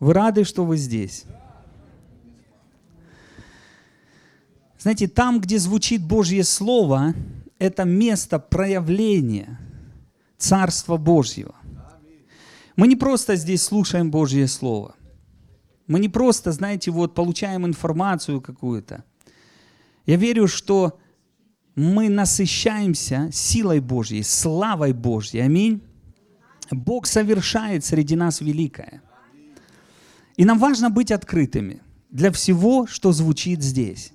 Вы 0.00 0.12
рады, 0.12 0.44
что 0.44 0.64
вы 0.64 0.76
здесь? 0.76 1.24
Знаете, 4.78 5.08
там, 5.08 5.40
где 5.40 5.58
звучит 5.58 6.02
Божье 6.02 6.44
Слово, 6.44 7.14
это 7.58 7.84
место 7.84 8.38
проявления 8.38 9.58
Царства 10.36 10.96
Божьего. 10.96 11.54
Мы 12.76 12.86
не 12.86 12.94
просто 12.94 13.34
здесь 13.34 13.62
слушаем 13.62 14.10
Божье 14.10 14.46
Слово. 14.46 14.94
Мы 15.88 15.98
не 15.98 16.08
просто, 16.08 16.52
знаете, 16.52 16.92
вот 16.92 17.14
получаем 17.14 17.66
информацию 17.66 18.40
какую-то. 18.40 19.02
Я 20.06 20.16
верю, 20.16 20.46
что 20.46 21.00
мы 21.74 22.08
насыщаемся 22.08 23.30
силой 23.32 23.80
Божьей, 23.80 24.22
славой 24.22 24.92
Божьей. 24.92 25.40
Аминь. 25.40 25.82
Бог 26.70 27.06
совершает 27.06 27.84
среди 27.84 28.14
нас 28.14 28.40
великое. 28.40 29.02
И 30.38 30.44
нам 30.44 30.58
важно 30.58 30.88
быть 30.88 31.10
открытыми 31.10 31.82
для 32.10 32.30
всего, 32.30 32.86
что 32.86 33.10
звучит 33.10 33.60
здесь. 33.60 34.12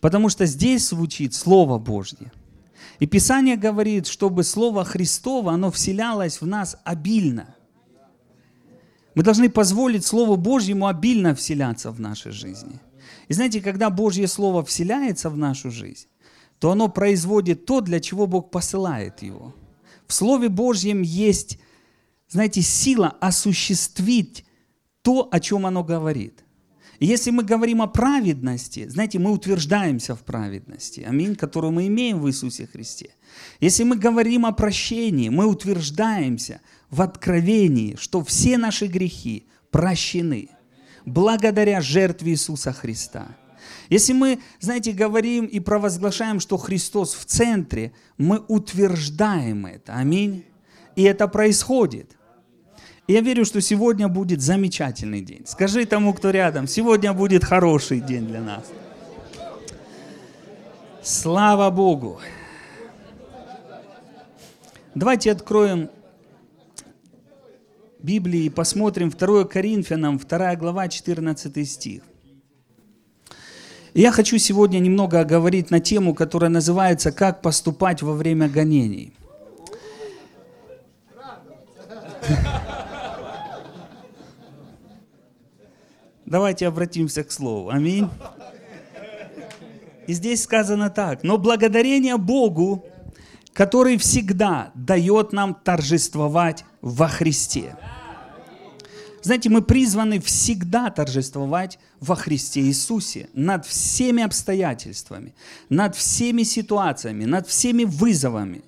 Потому 0.00 0.28
что 0.28 0.44
здесь 0.44 0.90
звучит 0.90 1.34
Слово 1.34 1.78
Божье. 1.78 2.30
И 2.98 3.06
Писание 3.06 3.56
говорит, 3.56 4.06
чтобы 4.06 4.44
Слово 4.44 4.84
Христово, 4.84 5.52
оно 5.52 5.70
вселялось 5.70 6.42
в 6.42 6.46
нас 6.46 6.76
обильно. 6.84 7.56
Мы 9.14 9.22
должны 9.22 9.48
позволить 9.48 10.04
Слову 10.04 10.36
Божьему 10.36 10.86
обильно 10.86 11.34
вселяться 11.34 11.90
в 11.90 11.98
нашей 11.98 12.32
жизни. 12.32 12.78
И 13.28 13.32
знаете, 13.32 13.62
когда 13.62 13.88
Божье 13.88 14.28
Слово 14.28 14.62
вселяется 14.62 15.30
в 15.30 15.38
нашу 15.38 15.70
жизнь, 15.70 16.08
то 16.58 16.72
оно 16.72 16.88
производит 16.88 17.64
то, 17.64 17.80
для 17.80 18.00
чего 18.00 18.26
Бог 18.26 18.50
посылает 18.50 19.22
его. 19.22 19.54
В 20.06 20.12
Слове 20.12 20.50
Божьем 20.50 21.00
есть, 21.00 21.58
знаете, 22.28 22.60
сила 22.60 23.16
осуществить 23.20 24.44
то, 25.04 25.28
о 25.30 25.38
чем 25.38 25.66
оно 25.66 25.84
говорит. 25.84 26.44
И 26.98 27.06
если 27.06 27.30
мы 27.30 27.42
говорим 27.42 27.82
о 27.82 27.86
праведности, 27.86 28.88
знаете, 28.88 29.18
мы 29.18 29.32
утверждаемся 29.32 30.14
в 30.14 30.20
праведности, 30.20 31.04
аминь, 31.06 31.36
которую 31.36 31.72
мы 31.72 31.88
имеем 31.88 32.20
в 32.20 32.28
Иисусе 32.28 32.66
Христе. 32.66 33.10
Если 33.60 33.84
мы 33.84 33.96
говорим 33.96 34.46
о 34.46 34.52
прощении, 34.52 35.28
мы 35.28 35.46
утверждаемся 35.46 36.62
в 36.88 37.02
откровении, 37.02 37.96
что 37.96 38.24
все 38.24 38.56
наши 38.56 38.86
грехи 38.86 39.46
прощены 39.70 40.48
благодаря 41.04 41.82
жертве 41.82 42.32
Иисуса 42.32 42.72
Христа. 42.72 43.36
Если 43.90 44.14
мы, 44.14 44.38
знаете, 44.60 44.92
говорим 44.92 45.44
и 45.44 45.60
провозглашаем, 45.60 46.40
что 46.40 46.56
Христос 46.56 47.12
в 47.12 47.26
центре, 47.26 47.92
мы 48.16 48.38
утверждаем 48.48 49.66
это. 49.66 49.94
Аминь. 49.96 50.46
И 50.96 51.02
это 51.02 51.28
происходит– 51.28 52.16
я 53.06 53.20
верю, 53.20 53.44
что 53.44 53.60
сегодня 53.60 54.08
будет 54.08 54.40
замечательный 54.40 55.20
день. 55.20 55.42
Скажи 55.46 55.84
тому, 55.84 56.14
кто 56.14 56.30
рядом, 56.30 56.66
сегодня 56.66 57.12
будет 57.12 57.44
хороший 57.44 58.00
день 58.00 58.26
для 58.26 58.40
нас. 58.40 58.64
Слава 61.02 61.70
Богу! 61.70 62.18
Давайте 64.94 65.32
откроем 65.32 65.90
Библии 68.00 68.44
и 68.44 68.50
посмотрим 68.50 69.10
2 69.10 69.44
Коринфянам, 69.44 70.18
2 70.18 70.56
глава, 70.56 70.88
14 70.88 71.68
стих. 71.68 72.02
я 73.92 74.12
хочу 74.12 74.38
сегодня 74.38 74.78
немного 74.78 75.20
оговорить 75.20 75.70
на 75.70 75.80
тему, 75.80 76.14
которая 76.14 76.50
называется 76.50 77.12
«Как 77.12 77.42
поступать 77.42 78.02
во 78.02 78.12
время 78.14 78.48
гонений». 78.48 79.12
Давайте 86.34 86.66
обратимся 86.66 87.22
к 87.22 87.30
Слову. 87.30 87.70
Аминь. 87.70 88.10
И 90.08 90.12
здесь 90.12 90.42
сказано 90.42 90.90
так. 90.90 91.22
Но 91.22 91.38
благодарение 91.38 92.16
Богу, 92.16 92.84
который 93.52 93.96
всегда 93.98 94.72
дает 94.74 95.32
нам 95.32 95.54
торжествовать 95.54 96.64
во 96.80 97.06
Христе. 97.06 97.76
Знаете, 99.22 99.48
мы 99.48 99.62
призваны 99.62 100.18
всегда 100.18 100.90
торжествовать 100.90 101.78
во 102.00 102.16
Христе 102.16 102.62
Иисусе 102.62 103.28
над 103.32 103.64
всеми 103.64 104.24
обстоятельствами, 104.24 105.36
над 105.68 105.94
всеми 105.94 106.42
ситуациями, 106.42 107.26
над 107.26 107.46
всеми 107.46 107.84
вызовами. 107.84 108.64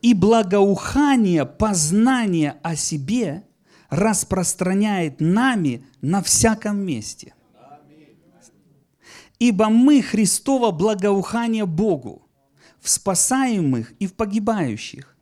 И 0.00 0.14
благоухание, 0.14 1.44
познание 1.44 2.56
о 2.62 2.74
себе 2.74 3.45
распространяет 3.90 5.20
нами 5.20 5.84
на 6.00 6.22
всяком 6.22 6.78
месте. 6.78 7.34
Ибо 9.38 9.68
мы 9.68 10.02
Христово 10.02 10.70
благоухание 10.70 11.66
Богу 11.66 12.22
в 12.80 12.88
спасаемых 12.88 13.92
и 13.98 14.06
в 14.06 14.14
погибающих. 14.14 15.16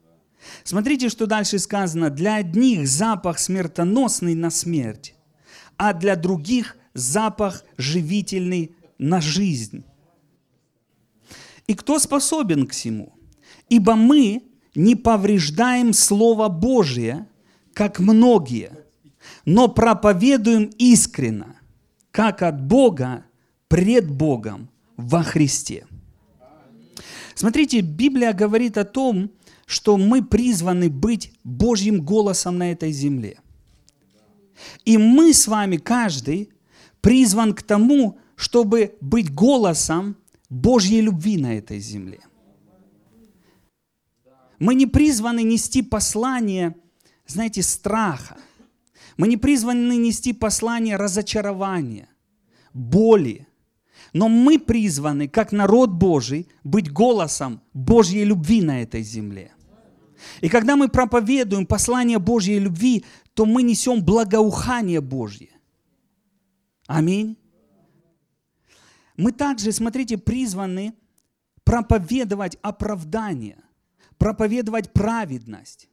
Смотрите, 0.62 1.08
что 1.08 1.26
дальше 1.26 1.58
сказано. 1.58 2.10
Для 2.10 2.36
одних 2.36 2.86
запах 2.86 3.38
смертоносный 3.38 4.34
на 4.34 4.50
смерть, 4.50 5.14
а 5.76 5.94
для 5.94 6.16
других 6.16 6.76
запах 6.92 7.64
живительный 7.76 8.76
на 8.98 9.20
жизнь. 9.20 9.84
И 11.66 11.74
кто 11.74 11.98
способен 11.98 12.66
к 12.66 12.72
всему? 12.72 13.14
Ибо 13.68 13.96
мы 13.96 14.44
не 14.74 14.94
повреждаем 14.94 15.92
Слово 15.92 16.48
Божие– 16.48 17.26
как 17.74 17.98
многие, 17.98 18.70
но 19.44 19.68
проповедуем 19.68 20.70
искренно, 20.78 21.56
как 22.10 22.42
от 22.42 22.64
Бога, 22.66 23.24
пред 23.68 24.10
Богом 24.10 24.70
во 24.96 25.22
Христе. 25.22 25.86
Смотрите, 27.34 27.80
Библия 27.80 28.32
говорит 28.32 28.78
о 28.78 28.84
том, 28.84 29.30
что 29.66 29.96
мы 29.96 30.24
призваны 30.24 30.88
быть 30.88 31.32
Божьим 31.42 32.02
голосом 32.02 32.58
на 32.58 32.70
этой 32.70 32.92
земле. 32.92 33.40
И 34.84 34.96
мы 34.98 35.34
с 35.34 35.48
вами, 35.48 35.78
каждый, 35.78 36.50
призван 37.00 37.54
к 37.54 37.62
тому, 37.62 38.18
чтобы 38.36 38.96
быть 39.00 39.34
голосом 39.34 40.16
Божьей 40.48 41.00
любви 41.00 41.36
на 41.38 41.58
этой 41.58 41.80
земле. 41.80 42.20
Мы 44.60 44.76
не 44.76 44.86
призваны 44.86 45.42
нести 45.42 45.82
послание 45.82 46.76
знаете, 47.26 47.62
страха. 47.62 48.36
Мы 49.16 49.28
не 49.28 49.36
призваны 49.36 49.96
нести 49.96 50.32
послание 50.32 50.96
разочарования, 50.96 52.08
боли. 52.72 53.46
Но 54.12 54.28
мы 54.28 54.58
призваны, 54.58 55.28
как 55.28 55.52
народ 55.52 55.90
Божий, 55.90 56.48
быть 56.62 56.92
голосом 56.92 57.60
Божьей 57.72 58.24
любви 58.24 58.62
на 58.62 58.82
этой 58.82 59.02
земле. 59.02 59.52
И 60.40 60.48
когда 60.48 60.76
мы 60.76 60.88
проповедуем 60.88 61.66
послание 61.66 62.18
Божьей 62.18 62.58
любви, 62.58 63.04
то 63.34 63.44
мы 63.44 63.62
несем 63.62 64.04
благоухание 64.04 65.00
Божье. 65.00 65.50
Аминь. 66.86 67.36
Мы 69.16 69.32
также, 69.32 69.72
смотрите, 69.72 70.18
призваны 70.18 70.94
проповедовать 71.64 72.56
оправдание, 72.62 73.58
проповедовать 74.18 74.92
праведность 74.92 75.88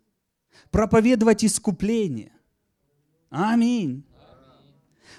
проповедовать 0.70 1.44
искупление. 1.44 2.32
Аминь. 3.30 4.04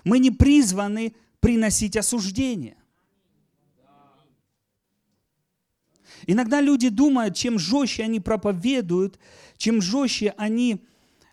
Мы 0.04 0.18
не 0.18 0.30
призваны 0.30 1.14
приносить 1.40 1.96
осуждение. 1.96 2.76
Иногда 6.26 6.60
люди 6.60 6.88
думают, 6.88 7.34
чем 7.36 7.58
жестче 7.58 8.04
они 8.04 8.20
проповедуют, 8.20 9.18
чем 9.56 9.82
жестче 9.82 10.34
они, 10.36 10.84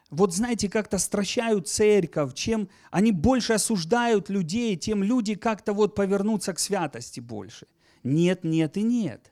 вот 0.10 0.34
знаете, 0.34 0.70
как-то 0.70 0.98
стращают 0.98 1.68
церковь, 1.68 2.34
чем 2.34 2.70
они 2.90 3.12
больше 3.12 3.54
осуждают 3.54 4.30
людей, 4.30 4.76
тем 4.78 5.04
люди 5.04 5.36
как-то 5.36 5.74
вот 5.74 5.96
повернутся 5.96 6.54
к 6.54 6.60
святости 6.60 7.20
больше. 7.20 7.68
Нет, 8.04 8.44
нет 8.44 8.78
и 8.78 8.82
нет. 8.82 9.32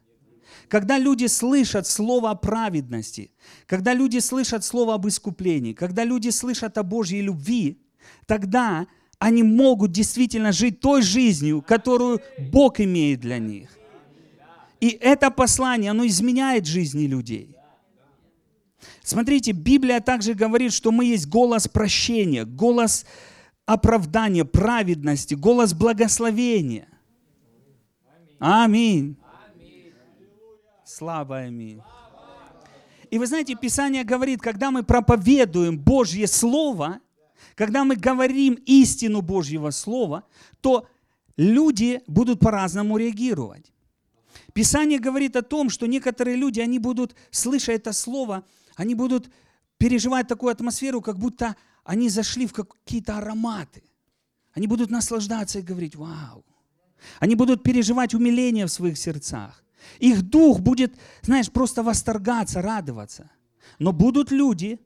Когда 0.67 0.97
люди 0.97 1.27
слышат 1.27 1.87
слово 1.87 2.31
о 2.31 2.35
праведности, 2.35 3.31
когда 3.65 3.93
люди 3.93 4.19
слышат 4.19 4.63
слово 4.63 4.95
об 4.95 5.07
искуплении, 5.07 5.73
когда 5.73 6.03
люди 6.03 6.29
слышат 6.29 6.77
о 6.77 6.83
Божьей 6.83 7.21
любви, 7.21 7.79
тогда 8.25 8.87
они 9.19 9.43
могут 9.43 9.91
действительно 9.91 10.51
жить 10.51 10.79
той 10.79 11.01
жизнью, 11.01 11.63
которую 11.65 12.21
Бог 12.51 12.79
имеет 12.79 13.19
для 13.21 13.39
них. 13.39 13.69
И 14.79 14.89
это 14.89 15.31
послание, 15.31 15.91
оно 15.91 16.05
изменяет 16.05 16.65
жизни 16.65 17.07
людей. 17.07 17.55
Смотрите, 19.03 19.53
Библия 19.53 19.99
также 20.01 20.33
говорит, 20.33 20.73
что 20.73 20.91
мы 20.91 21.05
есть 21.05 21.27
голос 21.27 21.67
прощения, 21.67 22.45
голос 22.45 23.05
оправдания, 23.65 24.45
праведности, 24.45 25.33
голос 25.33 25.73
благословения. 25.73 26.87
Аминь. 28.39 29.17
Слава. 30.97 31.45
И 33.11 33.19
вы 33.19 33.27
знаете, 33.27 33.53
Писание 33.53 34.03
говорит, 34.03 34.41
когда 34.41 34.71
мы 34.71 34.81
проповедуем 34.81 35.77
Божье 35.77 36.25
Слово, 36.25 36.99
когда 37.53 37.83
мы 37.83 37.95
говорим 37.95 38.55
истину 38.65 39.21
Божьего 39.21 39.69
Слова, 39.69 40.23
то 40.59 40.87
люди 41.37 42.01
будут 42.07 42.39
по-разному 42.39 42.97
реагировать. 42.97 43.71
Писание 44.53 44.97
говорит 44.97 45.35
о 45.35 45.43
том, 45.43 45.69
что 45.69 45.85
некоторые 45.85 46.35
люди, 46.35 46.61
они 46.61 46.79
будут, 46.79 47.15
слыша 47.29 47.73
это 47.73 47.93
слово, 47.93 48.43
они 48.75 48.95
будут 48.95 49.29
переживать 49.77 50.27
такую 50.27 50.51
атмосферу, 50.51 51.01
как 51.01 51.19
будто 51.19 51.55
они 51.83 52.09
зашли 52.09 52.47
в 52.47 52.53
какие-то 52.53 53.19
ароматы. 53.19 53.83
Они 54.55 54.65
будут 54.65 54.89
наслаждаться 54.89 55.59
и 55.59 55.61
говорить, 55.61 55.95
вау. 55.95 56.43
Они 57.19 57.35
будут 57.35 57.61
переживать 57.61 58.15
умиление 58.15 58.65
в 58.65 58.71
своих 58.71 58.97
сердцах. 58.97 59.63
Их 59.99 60.21
дух 60.21 60.59
будет, 60.59 60.95
знаешь, 61.21 61.51
просто 61.51 61.83
восторгаться, 61.83 62.61
радоваться. 62.61 63.29
Но 63.79 63.93
будут 63.93 64.31
люди, 64.31 64.79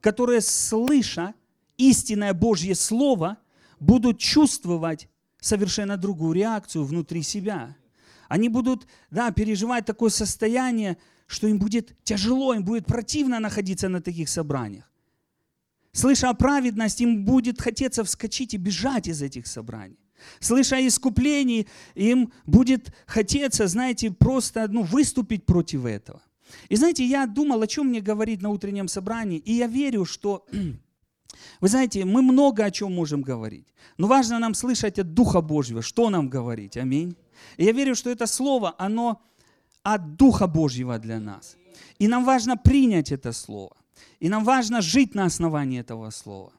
которые, 0.00 0.40
слыша 0.40 1.34
истинное 1.76 2.34
Божье 2.34 2.74
Слово, 2.74 3.38
будут 3.80 4.18
чувствовать 4.18 5.08
совершенно 5.40 5.96
другую 5.96 6.32
реакцию 6.32 6.84
внутри 6.84 7.22
себя. 7.22 7.76
Они 8.28 8.48
будут 8.48 8.86
да, 9.10 9.30
переживать 9.30 9.84
такое 9.84 10.10
состояние, 10.10 10.96
что 11.26 11.46
им 11.46 11.58
будет 11.58 11.96
тяжело, 12.04 12.54
им 12.54 12.64
будет 12.64 12.86
противно 12.86 13.40
находиться 13.40 13.88
на 13.88 14.00
таких 14.00 14.28
собраниях. 14.28 14.90
Слыша 15.92 16.30
о 16.30 16.34
праведности, 16.34 17.02
им 17.02 17.24
будет 17.24 17.60
хотеться 17.60 18.02
вскочить 18.04 18.54
и 18.54 18.56
бежать 18.56 19.08
из 19.08 19.20
этих 19.20 19.46
собраний. 19.46 19.98
Слыша 20.40 20.76
о 20.76 20.86
искуплении, 20.86 21.66
им 21.94 22.32
будет 22.46 22.92
хотеться, 23.06 23.66
знаете, 23.66 24.10
просто 24.10 24.68
ну, 24.68 24.82
выступить 24.82 25.46
против 25.46 25.84
этого. 25.84 26.22
И 26.68 26.76
знаете, 26.76 27.04
я 27.04 27.26
думал, 27.26 27.62
о 27.62 27.66
чем 27.66 27.88
мне 27.88 28.00
говорить 28.00 28.42
на 28.42 28.50
утреннем 28.50 28.88
собрании, 28.88 29.38
и 29.38 29.54
я 29.54 29.66
верю, 29.66 30.04
что, 30.04 30.46
вы 31.60 31.68
знаете, 31.68 32.04
мы 32.04 32.22
много 32.22 32.64
о 32.64 32.70
чем 32.70 32.94
можем 32.94 33.22
говорить, 33.22 33.66
но 33.98 34.06
важно 34.06 34.38
нам 34.38 34.54
слышать 34.54 34.98
от 34.98 35.14
Духа 35.14 35.40
Божьего, 35.40 35.82
что 35.82 36.10
нам 36.10 36.28
говорить, 36.28 36.76
аминь. 36.76 37.16
И 37.56 37.64
я 37.64 37.72
верю, 37.72 37.94
что 37.94 38.10
это 38.10 38.26
слово, 38.26 38.74
оно 38.78 39.22
от 39.82 40.16
Духа 40.16 40.46
Божьего 40.46 40.98
для 40.98 41.18
нас. 41.20 41.56
И 41.98 42.08
нам 42.08 42.24
важно 42.24 42.56
принять 42.56 43.12
это 43.12 43.32
слово. 43.32 43.76
И 44.20 44.28
нам 44.28 44.44
важно 44.44 44.80
жить 44.80 45.14
на 45.14 45.24
основании 45.24 45.80
этого 45.80 46.10
слова. 46.10 46.52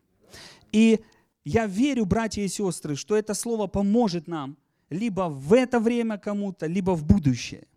И 0.71 0.99
я 1.45 1.67
верю, 1.67 2.05
братья 2.05 2.41
и 2.41 2.47
сестры, 2.47 2.95
что 2.95 3.15
это 3.15 3.33
слово 3.33 3.67
поможет 3.67 4.27
нам 4.27 4.57
либо 4.89 5.27
в 5.29 5.53
это 5.53 5.79
время 5.79 6.17
кому-то, 6.17 6.67
либо 6.67 6.91
в 6.91 7.03
будущее. 7.03 7.67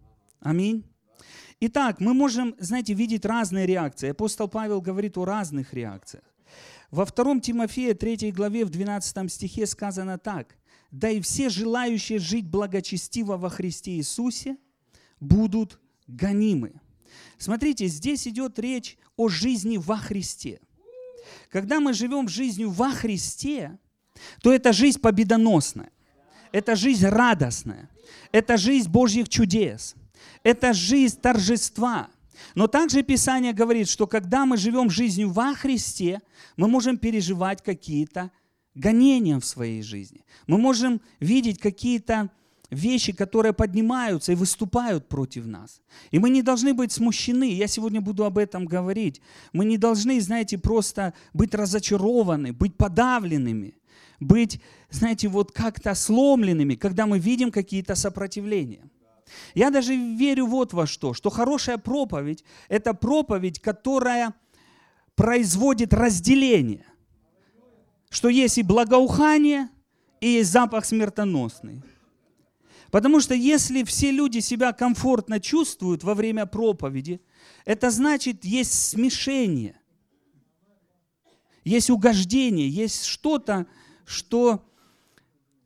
Аминь. 0.40 0.84
Итак, 1.60 2.00
мы 2.00 2.12
можем, 2.12 2.54
знаете, 2.58 2.92
видеть 2.92 3.24
разные 3.24 3.66
реакции. 3.66 4.10
Апостол 4.10 4.48
Павел 4.48 4.80
говорит 4.80 5.16
о 5.16 5.24
разных 5.24 5.72
реакциях. 5.72 6.24
Во 6.90 7.06
2 7.06 7.40
Тимофея 7.40 7.94
3 7.94 8.30
главе 8.32 8.64
в 8.64 8.70
12 8.70 9.32
стихе 9.32 9.66
сказано 9.66 10.18
так. 10.18 10.56
«Да 10.90 11.10
и 11.10 11.20
все 11.20 11.48
желающие 11.48 12.18
жить 12.18 12.48
благочестиво 12.48 13.36
во 13.36 13.48
Христе 13.48 13.92
Иисусе 13.92 14.56
будут 15.18 15.80
гонимы». 16.06 16.80
Смотрите, 17.38 17.86
здесь 17.86 18.28
идет 18.28 18.58
речь 18.58 18.98
о 19.16 19.28
жизни 19.28 19.78
во 19.78 19.96
Христе. 19.96 20.60
Когда 21.50 21.81
мы 21.81 21.93
живем 21.93 22.28
жизнью 22.28 22.70
во 22.70 22.90
Христе, 22.90 23.78
то 24.43 24.52
это 24.52 24.73
жизнь 24.73 25.00
победоносная, 25.00 25.90
это 26.52 26.75
жизнь 26.76 27.06
радостная, 27.06 27.90
это 28.32 28.56
жизнь 28.56 28.88
Божьих 28.88 29.28
чудес, 29.28 29.94
это 30.43 30.73
жизнь 30.73 31.20
торжества. 31.20 32.08
Но 32.55 32.67
также 32.67 33.02
Писание 33.02 33.52
говорит, 33.52 33.88
что 33.88 34.06
когда 34.06 34.44
мы 34.46 34.56
живем 34.56 34.90
жизнью 34.90 35.31
во 35.31 35.55
Христе, 35.55 36.20
мы 36.56 36.69
можем 36.69 36.99
переживать 36.99 37.62
какие-то 37.62 38.31
гонения 38.75 39.38
в 39.40 39.44
своей 39.44 39.82
жизни. 39.82 40.25
Мы 40.46 40.58
можем 40.58 41.00
видеть 41.19 41.58
какие-то 41.58 42.31
вещи, 42.70 43.12
которые 43.12 43.52
поднимаются 43.52 44.32
и 44.32 44.36
выступают 44.36 45.08
против 45.08 45.46
нас. 45.46 45.80
И 46.10 46.18
мы 46.18 46.30
не 46.30 46.42
должны 46.42 46.74
быть 46.74 46.92
смущены. 46.92 47.52
Я 47.52 47.66
сегодня 47.66 48.00
буду 48.00 48.24
об 48.24 48.38
этом 48.38 48.66
говорить. 48.66 49.20
Мы 49.52 49.64
не 49.64 49.78
должны, 49.78 50.20
знаете, 50.20 50.58
просто 50.58 51.14
быть 51.32 51.54
разочарованы, 51.54 52.52
быть 52.52 52.76
подавленными, 52.76 53.74
быть, 54.20 54.60
знаете, 54.90 55.28
вот 55.28 55.52
как-то 55.52 55.94
сломленными, 55.94 56.74
когда 56.74 57.06
мы 57.06 57.18
видим 57.18 57.50
какие-то 57.50 57.94
сопротивления. 57.94 58.88
Я 59.54 59.70
даже 59.70 59.94
верю 59.96 60.46
вот 60.46 60.72
во 60.72 60.86
что, 60.86 61.14
что 61.14 61.30
хорошая 61.30 61.78
проповедь– 61.78 62.44
это 62.68 62.94
проповедь, 62.94 63.60
которая 63.60 64.34
производит 65.16 65.92
разделение. 65.92 66.86
Что 68.08 68.28
есть 68.28 68.58
и 68.58 68.62
благоухание, 68.62 69.68
и 70.20 70.28
есть 70.28 70.52
запах 70.52 70.84
смертоносный. 70.84 71.82
Потому 72.96 73.20
что 73.20 73.34
если 73.34 73.84
все 73.84 74.10
люди 74.10 74.38
себя 74.38 74.72
комфортно 74.72 75.38
чувствуют 75.38 76.02
во 76.02 76.14
время 76.14 76.46
проповеди, 76.46 77.20
это 77.66 77.90
значит, 77.90 78.43
есть 78.43 78.72
смешение, 78.72 79.78
есть 81.62 81.90
угождение, 81.90 82.70
есть 82.70 83.04
что-то, 83.04 83.66
что, 84.06 84.66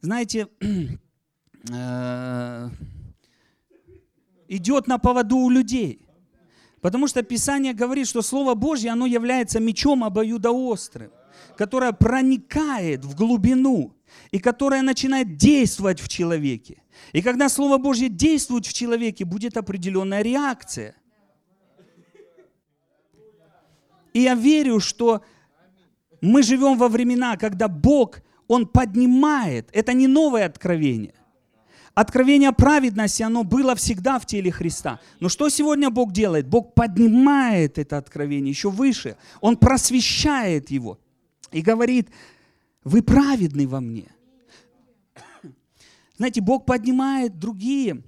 знаете, 0.01 0.49
э, 1.71 2.71
идет 4.49 4.89
на 4.89 4.99
поводу 4.99 5.37
у 5.37 5.51
людей. 5.51 6.05
Потому 6.81 7.07
что 7.07 7.23
Писание 7.23 7.75
говорит, 7.75 8.09
что 8.09 8.23
Слово 8.23 8.55
Божье, 8.55 8.91
оно 8.91 9.07
является 9.07 9.61
мечом 9.61 10.03
обоюдоострым, 10.03 11.13
которое 11.57 11.93
проникает 11.93 13.05
в 13.05 13.15
глубину 13.15 13.95
и 14.31 14.39
которое 14.39 14.83
начинает 14.83 15.37
действовать 15.37 16.01
в 16.01 16.09
человеке. 16.09 16.83
И 17.13 17.23
когда 17.23 17.49
Слово 17.49 17.79
Божье 17.79 18.09
действует 18.09 18.67
в 18.67 18.73
человеке, 18.73 19.25
будет 19.25 19.57
определенная 19.57 20.23
реакция. 20.23 20.95
И 24.13 24.21
я 24.23 24.35
верю, 24.35 24.81
что 24.81 25.23
мы 26.21 26.43
живем 26.43 26.77
во 26.77 26.89
времена, 26.89 27.37
когда 27.37 27.69
Бог, 27.69 28.21
Он 28.49 28.67
поднимает, 28.67 29.69
это 29.73 29.93
не 29.93 30.07
новое 30.07 30.47
откровение. 30.47 31.15
Откровение 31.95 32.53
праведности, 32.53 33.23
оно 33.23 33.43
было 33.43 33.75
всегда 33.75 34.19
в 34.19 34.27
теле 34.27 34.51
Христа. 34.51 35.01
Но 35.19 35.29
что 35.29 35.49
сегодня 35.49 35.91
Бог 35.91 36.13
делает? 36.13 36.47
Бог 36.47 36.75
поднимает 36.75 37.79
это 37.79 37.99
откровение 37.99 38.51
еще 38.51 38.71
выше. 38.71 39.17
Он 39.41 39.57
просвещает 39.57 40.71
его 40.71 40.99
и 41.53 41.63
говорит, 41.63 42.11
вы 42.85 43.03
праведны 43.03 43.67
во 43.67 43.81
мне. 43.81 44.09
Знаете, 46.17 46.41
Бог 46.41 46.67
поднимает 46.67 47.39
другие 47.39 48.03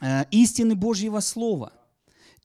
э, 0.00 0.24
истины 0.30 0.74
Божьего 0.74 1.20
Слова. 1.20 1.72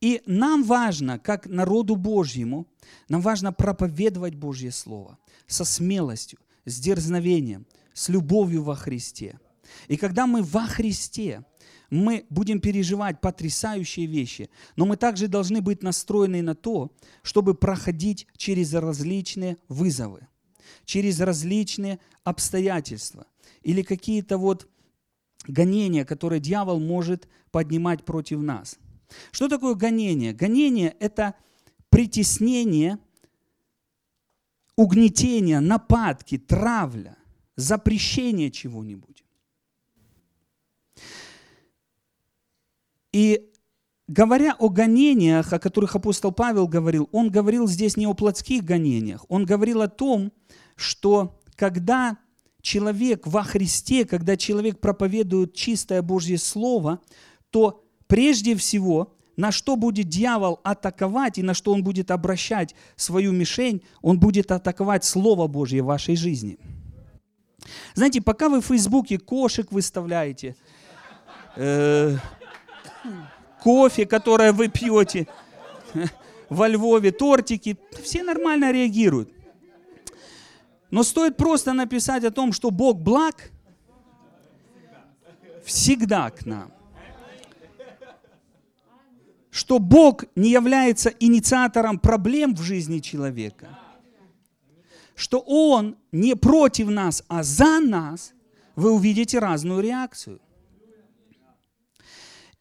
И 0.02 0.22
нам 0.26 0.64
важно, 0.64 1.20
как 1.20 1.46
народу 1.46 1.96
Божьему, 1.96 2.68
нам 3.08 3.22
важно 3.22 3.54
проповедовать 3.54 4.36
Божье 4.36 4.72
Слово 4.72 5.18
со 5.48 5.64
смелостью, 5.64 6.40
с 6.66 6.80
дерзновением, 6.80 7.66
с 7.94 8.10
любовью 8.10 8.64
во 8.64 8.76
Христе. 8.76 9.40
И 9.88 9.98
когда 9.98 10.28
мы 10.28 10.42
во 10.42 10.68
Христе, 10.68 11.44
мы 11.90 12.26
будем 12.30 12.60
переживать 12.60 13.22
потрясающие 13.22 14.06
вещи, 14.06 14.50
но 14.76 14.86
мы 14.86 14.98
также 14.98 15.28
должны 15.28 15.62
быть 15.62 15.84
настроены 15.84 16.42
на 16.42 16.56
то, 16.56 16.92
чтобы 17.22 17.54
проходить 17.54 18.28
через 18.38 18.74
различные 18.74 19.58
вызовы, 19.68 20.28
через 20.86 21.20
различные 21.20 22.00
обстоятельства 22.24 23.28
или 23.62 23.82
какие-то 23.82 24.38
вот 24.38 24.68
гонения, 25.48 26.06
которые 26.06 26.40
дьявол 26.40 26.80
может 26.80 27.28
поднимать 27.52 28.04
против 28.06 28.40
нас. 28.40 28.78
Что 29.32 29.48
такое 29.48 29.76
гонение? 29.76 30.34
Гонение– 30.34 30.96
это 31.00 31.36
притеснение, 31.90 32.98
угнетение, 34.76 35.60
нападки, 35.60 36.38
травля, 36.38 37.18
запрещение 37.56 38.52
чего-нибудь. 38.52 39.25
И 43.16 43.50
говоря 44.10 44.58
о 44.60 44.68
гонениях, 44.68 45.54
о 45.54 45.60
которых 45.60 45.96
апостол 45.96 46.34
Павел 46.34 46.68
говорил, 46.68 47.08
он 47.14 47.30
говорил 47.30 47.66
здесь 47.66 47.96
не 47.96 48.06
о 48.06 48.14
плотских 48.14 48.66
гонениях, 48.66 49.26
он 49.30 49.46
говорил 49.46 49.82
о 49.82 49.88
том, 49.88 50.34
что 50.76 51.40
когда 51.56 52.18
человек 52.62 53.26
во 53.26 53.44
Христе, 53.44 54.04
когда 54.04 54.36
человек 54.36 54.82
проповедует 54.82 55.54
чистое 55.54 56.02
Божье 56.02 56.38
Слово, 56.38 57.00
то 57.52 57.86
прежде 58.08 58.54
всего, 58.58 59.16
на 59.38 59.54
что 59.54 59.78
будет 59.78 60.10
дьявол 60.10 60.60
атаковать 60.66 61.38
и 61.38 61.42
на 61.42 61.54
что 61.54 61.72
он 61.72 61.86
будет 61.86 62.12
обращать 62.12 62.76
свою 62.98 63.32
мишень, 63.32 63.82
он 64.02 64.20
будет 64.20 64.52
атаковать 64.52 65.06
Слово 65.06 65.48
Божье 65.48 65.84
в 65.84 65.86
вашей 65.86 66.18
жизни. 66.18 66.58
Знаете, 67.94 68.22
пока 68.22 68.50
вы 68.50 68.60
в 68.60 68.66
Фейсбуке 68.66 69.20
кошек 69.20 69.72
выставляете, 69.72 70.58
э, 71.56 72.18
кофе, 73.66 74.06
которое 74.06 74.52
вы 74.52 74.68
пьете, 74.68 75.28
во 76.50 76.68
Львове, 76.68 77.12
тортики, 77.12 77.78
все 78.04 78.22
нормально 78.22 78.72
реагируют. 78.72 79.30
Но 80.92 81.02
стоит 81.02 81.36
просто 81.36 81.74
написать 81.74 82.24
о 82.24 82.30
том, 82.30 82.54
что 82.54 82.70
Бог 82.70 83.00
благ 83.00 83.50
всегда 85.64 86.30
к 86.30 86.46
нам. 86.46 86.72
Что 89.50 89.80
Бог 89.80 90.26
не 90.36 90.52
является 90.52 91.10
инициатором 91.20 91.98
проблем 91.98 92.54
в 92.54 92.62
жизни 92.62 93.00
человека. 93.00 93.68
Что 95.16 95.40
Он 95.40 95.96
не 96.12 96.36
против 96.36 96.90
нас, 96.90 97.24
а 97.28 97.42
за 97.42 97.80
нас, 97.80 98.34
вы 98.76 98.92
увидите 98.92 99.40
разную 99.40 99.82
реакцию. 99.82 100.40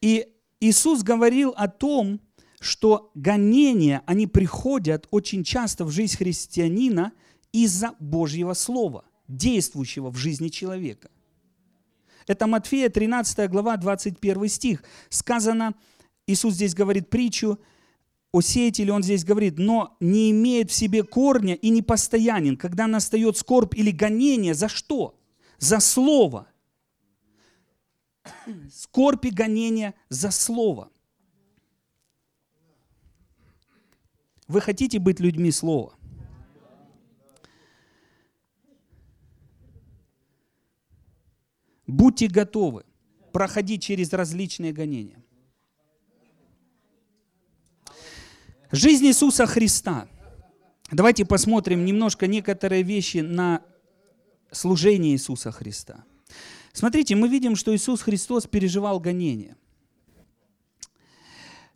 И 0.01 0.34
Иисус 0.65 1.03
говорил 1.03 1.53
о 1.59 1.69
том, 1.69 2.23
что 2.59 3.11
гонения, 3.15 4.03
они 4.07 4.27
приходят 4.27 5.07
очень 5.11 5.45
часто 5.45 5.85
в 5.85 5.91
жизнь 5.91 6.17
христианина 6.17 7.13
из-за 7.53 7.95
Божьего 8.01 8.55
Слова, 8.55 9.05
действующего 9.29 10.09
в 10.11 10.17
жизни 10.17 10.49
человека. 10.49 11.11
Это 12.27 12.47
Матфея 12.47 12.89
13 12.89 13.51
глава 13.51 13.77
21 13.77 14.49
стих. 14.49 14.83
Сказано, 15.11 15.75
Иисус 16.27 16.55
здесь 16.55 16.75
говорит 16.75 17.11
притчу 17.11 17.59
о 18.33 18.41
сеятеле, 18.41 18.95
он 18.95 19.03
здесь 19.03 19.23
говорит, 19.23 19.59
но 19.59 19.99
не 20.01 20.31
имеет 20.31 20.71
в 20.71 20.75
себе 20.75 21.03
корня 21.03 21.57
и 21.57 21.69
не 21.69 21.83
постоянен, 21.83 22.57
когда 22.57 22.87
настает 22.87 23.37
скорбь 23.37 23.77
или 23.77 23.91
гонение, 23.91 24.55
за 24.55 24.71
что? 24.71 25.15
За 25.59 25.79
слово. 25.79 26.47
Скорбь 28.71 29.27
и 29.27 29.31
гонение 29.31 29.95
за 30.09 30.31
слово. 30.31 30.91
Вы 34.47 34.61
хотите 34.61 34.99
быть 34.99 35.21
людьми 35.21 35.51
слова? 35.51 35.95
Будьте 41.87 42.29
готовы 42.29 42.85
проходить 43.33 43.83
через 43.83 44.13
различные 44.13 44.73
гонения. 44.73 45.23
Жизнь 48.71 49.07
Иисуса 49.07 49.47
Христа. 49.47 50.09
Давайте 50.91 51.25
посмотрим 51.25 51.85
немножко 51.85 52.27
некоторые 52.27 52.83
вещи 52.83 53.19
на 53.19 53.63
служение 54.51 55.13
Иисуса 55.13 55.53
Христа. 55.53 56.05
Смотрите, 56.75 57.17
мы 57.17 57.29
видим, 57.29 57.57
что 57.57 57.75
Иисус 57.75 58.03
Христос 58.03 58.47
переживал 58.47 59.01
гонения. 59.01 59.57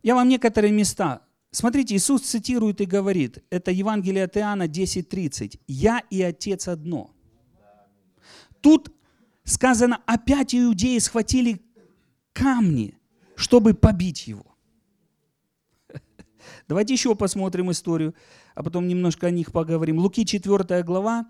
Я 0.03 0.15
вам 0.15 0.29
некоторые 0.29 0.73
места 0.73 1.23
Смотрите, 1.51 1.97
Иисус 1.97 2.23
цитирует 2.23 2.81
и 2.81 2.85
говорит, 2.85 3.43
это 3.49 3.71
Евангелие 3.71 4.25
от 4.25 4.37
Иоанна 4.37 4.67
10.30, 4.67 5.61
«Я 5.67 6.03
и 6.11 6.21
Отец 6.21 6.69
одно». 6.69 7.11
Тут 8.61 8.93
сказано, 9.45 10.03
опять 10.05 10.55
иудеи 10.55 10.99
схватили 10.99 11.63
камни, 12.35 12.99
чтобы 13.35 13.73
побить 13.73 14.27
его. 14.27 14.45
Давайте 16.69 16.93
еще 16.93 17.15
посмотрим 17.15 17.71
историю, 17.71 18.15
а 18.55 18.63
потом 18.63 18.87
немножко 18.87 19.27
о 19.27 19.31
них 19.31 19.51
поговорим. 19.53 19.99
Луки 19.99 20.27
4 20.27 20.83
глава, 20.83 21.27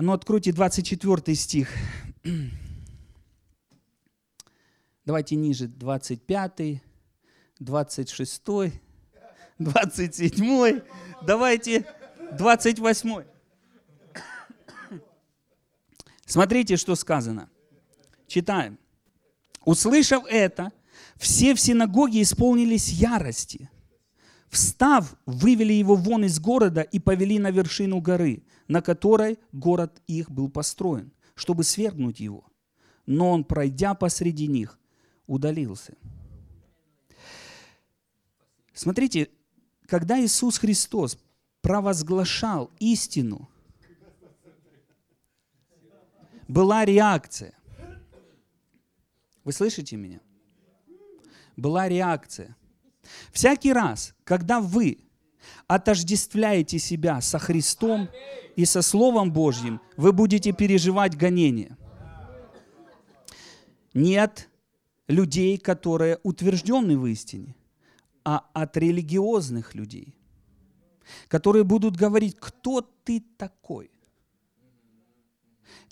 ну 0.00 0.12
откройте 0.12 0.52
24 0.52 1.34
стих. 1.36 1.68
Давайте 5.04 5.36
ниже, 5.36 5.66
25. 5.68 6.82
26, 7.62 8.42
27, 9.58 10.80
давайте 11.22 11.86
28. 12.32 13.24
Смотрите, 16.26 16.76
что 16.76 16.94
сказано. 16.94 17.48
Читаем. 18.26 18.78
Услышав 19.64 20.24
это, 20.28 20.72
все 21.16 21.54
в 21.54 21.60
синагоге 21.60 22.22
исполнились 22.22 22.88
ярости. 22.88 23.70
Встав, 24.48 25.14
вывели 25.24 25.72
его 25.72 25.94
вон 25.94 26.24
из 26.24 26.40
города 26.40 26.82
и 26.82 26.98
повели 26.98 27.38
на 27.38 27.50
вершину 27.50 28.00
горы, 28.00 28.42
на 28.72 28.80
которой 28.80 29.38
город 29.52 30.00
их 30.06 30.30
был 30.30 30.48
построен, 30.48 31.12
чтобы 31.34 31.62
свергнуть 31.62 32.20
его. 32.20 32.46
Но 33.04 33.30
он, 33.30 33.44
пройдя 33.44 33.92
посреди 33.92 34.46
них, 34.46 34.78
удалился. 35.26 35.94
Смотрите, 38.72 39.28
когда 39.86 40.18
Иисус 40.18 40.56
Христос 40.56 41.18
провозглашал 41.60 42.70
истину, 42.78 43.50
была 46.48 46.86
реакция. 46.86 47.52
Вы 49.44 49.52
слышите 49.52 49.96
меня? 49.96 50.20
Была 51.56 51.90
реакция. 51.90 52.56
Всякий 53.32 53.74
раз, 53.74 54.14
когда 54.24 54.62
вы 54.62 55.04
отождествляете 55.66 56.78
себя 56.78 57.20
со 57.20 57.38
Христом 57.38 58.08
и 58.56 58.64
со 58.64 58.82
Словом 58.82 59.32
Божьим, 59.32 59.80
вы 59.96 60.12
будете 60.12 60.52
переживать 60.52 61.16
гонение. 61.16 61.76
Нет 63.94 64.48
людей, 65.08 65.58
которые 65.58 66.18
утверждены 66.22 66.98
в 66.98 67.06
истине 67.06 67.54
а 68.24 68.48
от 68.52 68.76
религиозных 68.76 69.74
людей, 69.74 70.16
которые 71.28 71.64
будут 71.64 71.96
говорить, 71.96 72.36
кто 72.38 72.80
ты 72.80 73.20
такой? 73.36 73.90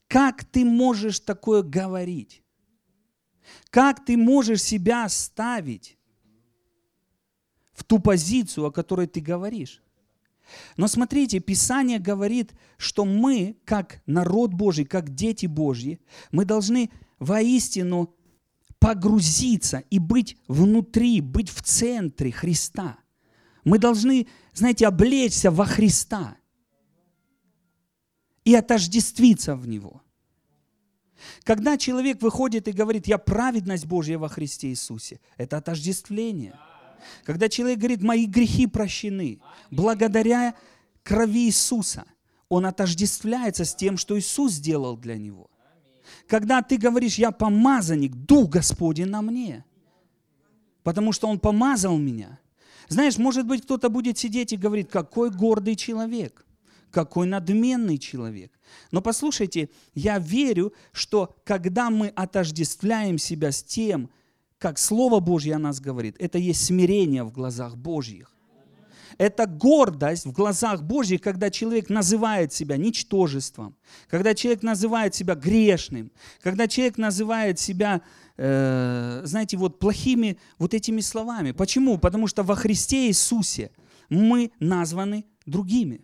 Как 0.07 0.45
ты 0.45 0.65
можешь 0.65 1.21
такое 1.21 1.63
говорить? 1.63 2.43
Как 3.71 4.05
ты 4.05 4.17
можешь 4.17 4.63
себя 4.63 5.09
ставить 5.09 5.99
в 7.81 7.85
ту 7.85 7.99
позицию, 7.99 8.67
о 8.67 8.71
которой 8.71 9.07
ты 9.07 9.21
говоришь? 9.21 9.83
Но 10.77 10.87
смотрите, 10.87 11.41
Писание 11.41 11.99
говорит, 11.99 12.53
что 12.77 13.07
мы, 13.07 13.57
как 13.65 14.03
народ 14.05 14.53
Божий, 14.53 14.85
как 14.85 15.15
дети 15.15 15.47
Божьи, 15.47 15.99
мы 16.31 16.45
должны 16.45 16.91
воистину 17.19 18.15
погрузиться 18.79 19.79
и 19.91 19.99
быть 19.99 20.37
внутри, 20.47 21.23
быть 21.23 21.49
в 21.49 21.63
центре 21.63 22.33
Христа. 22.33 22.99
Мы 23.65 23.79
должны, 23.79 24.27
знаете, 24.53 24.87
облечься 24.87 25.51
во 25.51 25.65
Христа 25.65 26.37
и 28.45 28.55
отождествиться 28.55 29.57
в 29.57 29.67
Него. 29.67 30.03
Когда 31.45 31.79
человек 31.79 32.21
выходит 32.21 32.69
и 32.69 32.73
говорит, 32.73 33.07
я 33.07 33.17
праведность 33.17 33.87
Божья 33.87 34.19
во 34.19 34.29
Христе 34.29 34.69
Иисусе, 34.69 35.21
это 35.39 35.59
отождествление. 35.59 36.59
Когда 37.25 37.49
человек 37.49 37.79
говорит, 37.79 38.03
мои 38.03 38.27
грехи 38.27 38.67
прощены, 38.67 39.41
благодаря 39.71 40.55
крови 41.03 41.47
Иисуса, 41.47 42.05
он 42.49 42.67
отождествляется 42.67 43.65
с 43.65 43.75
тем, 43.75 43.97
что 43.97 44.19
Иисус 44.19 44.53
сделал 44.53 44.97
для 44.97 45.17
него– 45.17 45.51
когда 46.27 46.63
ты 46.63 46.77
говоришь, 46.77 47.17
я 47.17 47.31
помазанник, 47.31 48.15
Дух 48.15 48.51
Господень 48.51 49.07
на 49.07 49.23
мне, 49.23 49.65
потому 50.83 51.13
что 51.13 51.29
Он 51.29 51.39
помазал 51.39 51.97
меня. 51.99 52.39
Знаешь, 52.89 53.19
может 53.19 53.47
быть, 53.47 53.63
кто-то 53.63 53.89
будет 53.89 54.19
сидеть 54.19 54.53
и 54.53 54.57
говорит, 54.57 54.91
какой 54.91 55.31
гордый 55.31 55.77
человек, 55.77 56.45
какой 56.91 57.27
надменный 57.27 57.99
человек. 57.99 58.53
Но 58.91 59.01
послушайте, 59.01 59.71
я 59.95 60.19
верю, 60.19 60.73
что 60.93 61.37
когда 61.45 61.91
мы 61.91 62.09
отождествляем 62.09 63.19
себя 63.19 63.53
с 63.53 63.63
тем, 63.63 64.11
как 64.61 64.79
Слово 64.79 65.21
Божье 65.21 65.57
о 65.57 65.59
нас 65.59 65.81
говорит, 65.81 66.17
это 66.19 66.39
есть 66.39 66.65
смирение 66.65 67.25
в 67.25 67.33
глазах 67.33 67.77
Божьих. 67.77 68.31
Это 69.17 69.47
гордость 69.47 70.27
в 70.27 70.33
глазах 70.33 70.83
Божьих, 70.83 71.23
когда 71.23 71.51
человек 71.51 71.89
называет 71.89 72.53
себя 72.53 72.77
ничтожеством, 72.77 73.75
когда 74.09 74.35
человек 74.35 74.63
называет 74.63 75.15
себя 75.15 75.35
грешным, 75.35 76.13
когда 76.43 76.69
человек 76.69 76.99
называет 76.99 77.59
себя, 77.59 78.03
э, 78.37 79.23
знаете, 79.25 79.57
вот 79.57 79.79
плохими 79.79 80.39
вот 80.59 80.75
этими 80.75 81.01
словами. 81.01 81.53
Почему? 81.53 81.99
Потому 81.99 82.27
что 82.29 82.43
во 82.43 82.55
Христе 82.55 83.09
Иисусе 83.09 83.73
мы 84.11 84.53
названы 84.61 85.25
другими. 85.47 86.03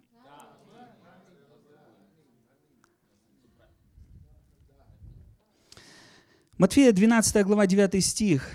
Матфея 6.58 6.90
12 6.90 7.44
глава 7.44 7.66
9 7.66 8.02
стих. 8.02 8.48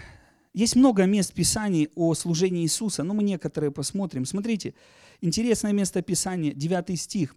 Есть 0.55 0.75
много 0.75 1.05
мест 1.05 1.33
Писаний 1.33 1.87
о 1.93 2.15
служении 2.15 2.63
Иисуса, 2.63 3.03
но 3.03 3.13
мы 3.13 3.21
некоторые 3.21 3.69
посмотрим. 3.69 4.25
Смотрите, 4.25 4.73
интересное 5.21 5.71
место 5.71 6.01
Писания, 6.01 6.51
9 6.51 6.99
стих. 6.99 7.35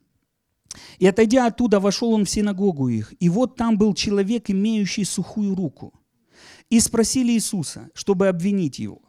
«И 0.99 1.06
отойдя 1.06 1.49
оттуда, 1.49 1.80
вошел 1.80 2.12
он 2.12 2.25
в 2.25 2.30
синагогу 2.30 2.88
их, 2.88 3.12
и 3.21 3.28
вот 3.28 3.56
там 3.56 3.76
был 3.76 3.92
человек, 3.92 4.49
имеющий 4.49 5.04
сухую 5.04 5.54
руку. 5.54 5.92
И 6.71 6.80
спросили 6.80 7.33
Иисуса, 7.33 7.90
чтобы 7.92 8.28
обвинить 8.28 8.78
его, 8.78 9.02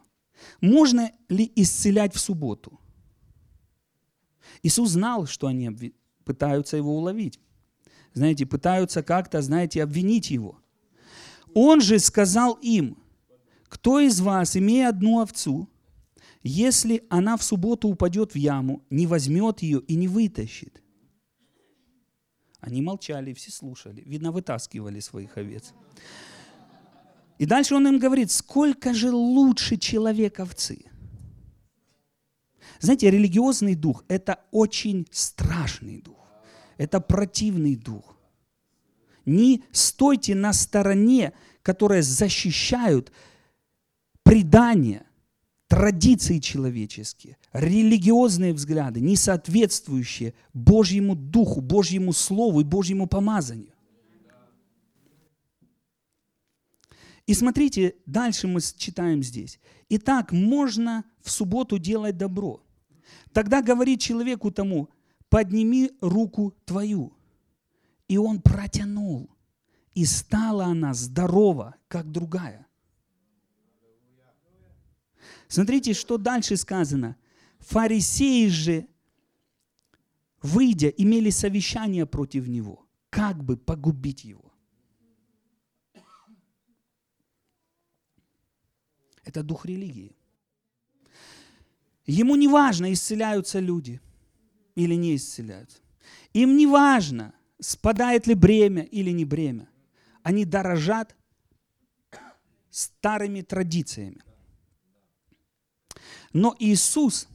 можно 0.60 1.10
ли 1.30 1.50
исцелять 1.56 2.14
в 2.14 2.20
субботу? 2.20 2.82
Иисус 4.62 4.90
знал, 4.90 5.26
что 5.26 5.48
они 5.48 5.94
пытаются 6.26 6.76
его 6.76 6.98
уловить. 6.98 7.40
Знаете, 8.14 8.46
пытаются 8.46 9.04
как-то, 9.04 9.42
знаете, 9.42 9.82
обвинить 9.82 10.32
его. 10.32 10.60
Он 11.56 11.80
же 11.80 12.00
сказал 12.00 12.60
им, 12.62 12.98
кто 13.70 14.00
из 14.02 14.20
вас, 14.20 14.58
имея 14.58 14.90
одну 14.90 15.22
овцу, 15.22 15.70
если 16.44 17.06
она 17.10 17.38
в 17.38 17.44
субботу 17.44 17.88
упадет 17.88 18.34
в 18.34 18.38
яму, 18.38 18.84
не 18.90 19.08
возьмет 19.08 19.62
ее 19.62 19.80
и 19.80 19.96
не 19.96 20.08
вытащит? 20.08 20.84
Они 22.60 22.82
молчали, 22.82 23.34
все 23.34 23.52
слушали. 23.52 24.04
Видно, 24.06 24.32
вытаскивали 24.32 25.00
своих 25.00 25.38
овец. 25.38 25.74
И 27.38 27.46
дальше 27.46 27.76
он 27.76 27.88
им 27.88 28.00
говорит, 28.00 28.32
сколько 28.32 28.94
же 28.94 29.12
лучше 29.12 29.78
человек 29.78 30.40
овцы. 30.40 30.86
Знаете, 32.80 33.10
религиозный 33.10 33.76
дух– 33.76 34.04
это 34.10 34.40
очень 34.52 35.08
страшный 35.10 36.02
дух. 36.02 36.28
Это 36.78 37.00
противный 37.00 37.76
дух. 37.78 38.15
Не 39.26 39.64
стойте 39.72 40.36
на 40.36 40.54
стороне, 40.54 41.34
которая 41.62 42.02
защищают 42.02 43.12
предания, 44.24 45.06
традиции 45.68 46.40
человеческие, 46.40 47.38
религиозные 47.52 48.54
взгляды, 48.54 49.00
не 49.02 49.16
соответствующие 49.16 50.34
Божьему 50.54 51.16
Духу, 51.16 51.62
Божьему 51.62 52.14
Слову 52.14 52.62
и 52.62 52.64
Божьему 52.64 53.08
помазанию. 53.08 53.74
И 57.26 57.34
смотрите, 57.34 57.96
дальше 58.06 58.48
мы 58.48 58.62
читаем 58.62 59.24
здесь. 59.24 59.60
Итак, 59.90 60.32
можно 60.32 61.04
в 61.24 61.32
субботу 61.32 61.80
делать 61.80 62.18
добро. 62.18 62.62
Тогда 63.34 63.62
говорит 63.62 64.00
человеку 64.00 64.52
тому, 64.52 64.90
подними 65.30 65.92
руку 66.02 66.54
твою. 66.66 67.14
И 68.08 68.18
он 68.18 68.42
протянул. 68.42 69.30
И 69.94 70.06
стала 70.06 70.66
она 70.66 70.94
здорова, 70.94 71.76
как 71.88 72.12
другая. 72.12 72.68
Смотрите, 75.48 75.94
что 75.94 76.18
дальше 76.18 76.58
сказано. 76.58 77.16
Фарисеи 77.60 78.48
же, 78.48 78.88
выйдя, 80.42 80.90
имели 80.90 81.30
совещание 81.30 82.06
против 82.06 82.48
него, 82.48 82.86
как 83.10 83.44
бы 83.44 83.58
погубить 83.58 84.26
его. 84.26 84.54
Это 89.24 89.42
дух 89.44 89.66
религии. 89.66 90.16
Ему 92.06 92.36
не 92.36 92.48
важно, 92.48 92.94
исцеляются 92.94 93.60
люди 93.60 94.00
или 94.76 94.94
не 94.94 95.16
исцеляются. 95.16 95.80
Им 96.34 96.56
не 96.56 96.68
важно, 96.68 97.34
спадает 97.60 98.28
ли 98.28 98.34
бремя 98.34 98.84
или 98.84 99.12
не 99.12 99.26
бремя. 99.26 99.70
Они 100.24 100.46
дорожат 100.46 101.16
старыми 102.70 103.42
традициями. 103.42 104.22
Но 106.34 106.56
Иисус, 106.60 107.28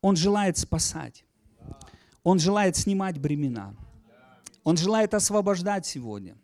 Он 0.00 0.16
желает 0.16 0.58
спасать. 0.58 1.24
Он 2.24 2.38
желает 2.38 2.76
снимать 2.76 3.18
бремена. 3.18 3.76
Он 4.64 4.76
желает 4.76 5.14
освобождать 5.14 5.86
сегодня. 5.86 6.36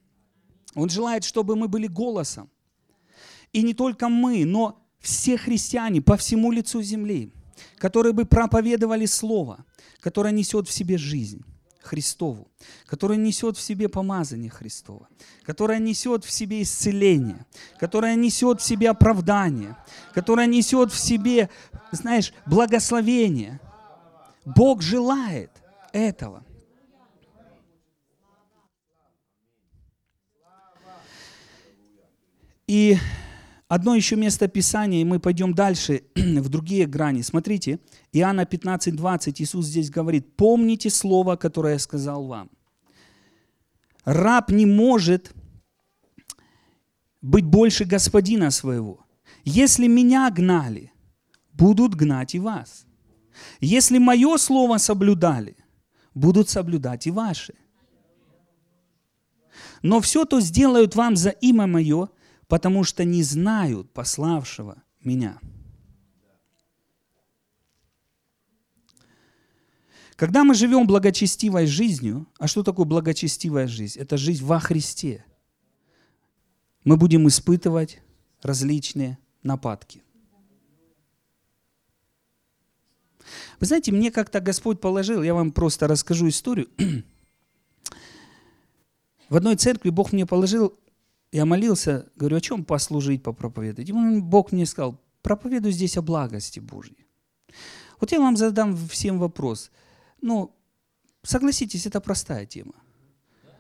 Он 0.74 0.88
желает, 0.88 1.24
чтобы 1.24 1.56
мы 1.56 1.68
были 1.68 1.86
голосом. 1.86 2.50
И 3.52 3.62
не 3.62 3.74
только 3.74 4.08
мы, 4.08 4.44
но 4.44 4.86
все 5.00 5.36
христиане 5.36 6.02
по 6.02 6.16
всему 6.16 6.52
лицу 6.52 6.82
земли, 6.82 7.32
которые 7.78 8.12
бы 8.12 8.24
проповедовали 8.24 9.06
Слово, 9.06 9.64
которое 10.00 10.32
несет 10.32 10.68
в 10.68 10.72
себе 10.72 10.98
жизнь. 10.98 11.42
Христову, 11.80 12.48
которое 12.86 13.16
несет 13.16 13.56
в 13.56 13.60
себе 13.62 13.88
помазание 13.88 14.50
Христова, 14.50 15.08
которое 15.42 15.78
несет 15.78 16.24
в 16.24 16.30
себе 16.30 16.62
исцеление, 16.62 17.46
которое 17.80 18.14
несет 18.14 18.60
в 18.60 18.64
себе 18.64 18.90
оправдание, 18.90 19.74
которое 20.12 20.46
несет 20.46 20.92
в 20.92 20.98
себе, 20.98 21.48
знаешь, 21.90 22.34
благословение. 22.44 23.58
Бог 24.44 24.82
желает 24.82 25.50
этого. 25.92 26.44
И 32.66 32.98
Одно 33.68 33.94
еще 33.94 34.16
место 34.16 34.48
Писания, 34.48 35.02
и 35.02 35.04
мы 35.04 35.20
пойдем 35.20 35.52
дальше 35.52 36.02
в 36.14 36.48
другие 36.48 36.86
грани. 36.86 37.20
Смотрите, 37.22 37.78
Иоанна 38.12 38.46
15, 38.46 38.96
20, 38.96 39.42
Иисус 39.42 39.66
здесь 39.66 39.90
говорит, 39.90 40.36
помните 40.36 40.88
слово, 40.88 41.36
которое 41.36 41.74
я 41.74 41.78
сказал 41.78 42.26
вам. 42.26 42.50
Раб 44.04 44.50
не 44.50 44.64
может 44.64 45.32
быть 47.20 47.44
больше 47.44 47.84
господина 47.84 48.50
своего. 48.50 49.04
Если 49.44 49.86
меня 49.86 50.30
гнали, 50.30 50.92
будут 51.52 51.94
гнать 51.94 52.34
и 52.34 52.38
вас. 52.38 52.86
Если 53.60 53.98
мое 53.98 54.38
слово 54.38 54.78
соблюдали, 54.78 55.56
будут 56.14 56.48
соблюдать 56.48 57.06
и 57.06 57.10
ваши. 57.10 57.54
Но 59.82 60.00
все 60.00 60.24
то 60.24 60.40
сделают 60.40 60.96
вам 60.96 61.16
за 61.16 61.30
имя 61.30 61.66
мое, 61.66 62.08
потому 62.48 62.82
что 62.82 63.04
не 63.04 63.22
знают 63.22 63.92
пославшего 63.92 64.82
меня. 65.04 65.38
Когда 70.16 70.42
мы 70.42 70.54
живем 70.54 70.86
благочестивой 70.86 71.66
жизнью, 71.66 72.26
а 72.40 72.48
что 72.48 72.64
такое 72.64 72.86
благочестивая 72.86 73.68
жизнь? 73.68 74.00
Это 74.00 74.16
жизнь 74.16 74.44
во 74.44 74.58
Христе. 74.58 75.24
Мы 76.82 76.96
будем 76.96 77.28
испытывать 77.28 78.00
различные 78.42 79.18
нападки. 79.44 80.02
Вы 83.60 83.66
знаете, 83.66 83.92
мне 83.92 84.10
как-то 84.10 84.40
Господь 84.40 84.80
положил, 84.80 85.22
я 85.22 85.34
вам 85.34 85.52
просто 85.52 85.86
расскажу 85.86 86.28
историю. 86.28 86.68
В 89.28 89.36
одной 89.36 89.56
церкви 89.56 89.90
Бог 89.90 90.12
мне 90.12 90.26
положил 90.26 90.76
я 91.32 91.44
молился, 91.44 92.10
говорю, 92.16 92.36
о 92.36 92.40
чем 92.40 92.64
послужить, 92.64 93.22
попроповедовать? 93.22 93.88
И 93.90 94.20
Бог 94.20 94.52
мне 94.52 94.66
сказал, 94.66 95.00
проповедуй 95.22 95.72
здесь 95.72 95.96
о 95.96 96.02
благости 96.02 96.60
Божьей. 96.60 97.06
Вот 98.00 98.12
я 98.12 98.18
вам 98.18 98.36
задам 98.36 98.76
всем 98.76 99.18
вопрос. 99.18 99.70
Ну, 100.22 100.54
согласитесь, 101.22 101.86
это 101.86 102.00
простая 102.00 102.46
тема. 102.46 102.74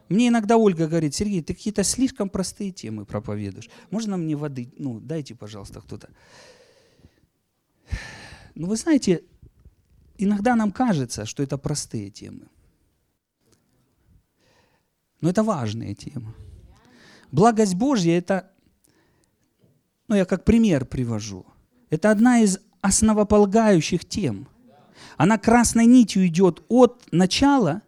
Мне 0.08 0.28
иногда 0.28 0.56
Ольга 0.56 0.88
говорит, 0.88 1.14
Сергей, 1.14 1.42
ты 1.42 1.54
какие-то 1.54 1.84
слишком 1.84 2.30
простые 2.30 2.72
темы 2.72 3.04
проповедуешь. 3.04 3.68
Можно 3.90 4.16
мне 4.16 4.36
воды? 4.36 4.72
Ну, 4.78 5.00
дайте, 5.00 5.34
пожалуйста, 5.34 5.80
кто-то. 5.80 6.08
Ну, 8.54 8.66
вы 8.66 8.76
знаете, 8.76 9.24
иногда 10.16 10.56
нам 10.56 10.72
кажется, 10.72 11.26
что 11.26 11.42
это 11.42 11.58
простые 11.58 12.10
темы. 12.10 12.48
Но 15.20 15.28
это 15.28 15.42
важные 15.42 15.94
темы. 15.94 16.34
Благость 17.30 17.74
Божья– 17.74 18.12
это, 18.18 18.50
ну 20.08 20.16
я 20.16 20.24
как 20.24 20.44
пример 20.44 20.86
привожу, 20.86 21.44
это 21.90 22.10
одна 22.10 22.40
из 22.40 22.58
основополагающих 22.80 24.04
тем. 24.04 24.48
Она 25.16 25.36
красной 25.36 25.86
нитью 25.86 26.26
идет 26.26 26.62
от 26.68 27.06
начала 27.12 27.82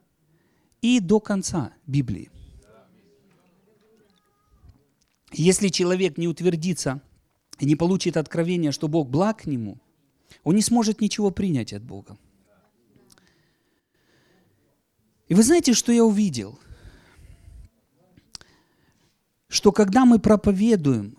и 0.82 1.00
до 1.00 1.20
конца 1.20 1.72
Библии. 1.86 2.30
Если 5.32 5.68
человек 5.68 6.18
не 6.18 6.26
утвердится 6.26 7.00
и 7.58 7.66
не 7.66 7.76
получит 7.76 8.16
откровения, 8.16 8.72
что 8.72 8.88
Бог 8.88 9.08
благ 9.08 9.42
к 9.42 9.46
нему, 9.46 9.78
он 10.42 10.56
не 10.56 10.62
сможет 10.62 11.00
ничего 11.00 11.30
принять 11.30 11.72
от 11.72 11.82
Бога. 11.82 12.18
И 15.28 15.34
вы 15.34 15.42
знаете, 15.44 15.72
что 15.72 15.92
я 15.92 16.04
увидел– 16.04 16.58
что 19.50 19.72
когда 19.72 20.04
мы 20.04 20.20
проповедуем 20.20 21.18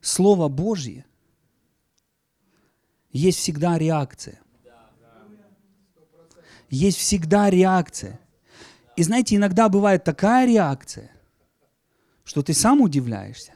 Слово 0.00 0.48
Божье, 0.48 1.06
есть 3.12 3.38
всегда 3.38 3.78
реакция. 3.78 4.40
Есть 6.68 6.98
всегда 6.98 7.50
реакция. 7.50 8.18
И 8.96 9.04
знаете, 9.04 9.36
иногда 9.36 9.68
бывает 9.68 10.02
такая 10.02 10.44
реакция, 10.44 11.12
что 12.24 12.42
ты 12.42 12.52
сам 12.52 12.80
удивляешься. 12.80 13.52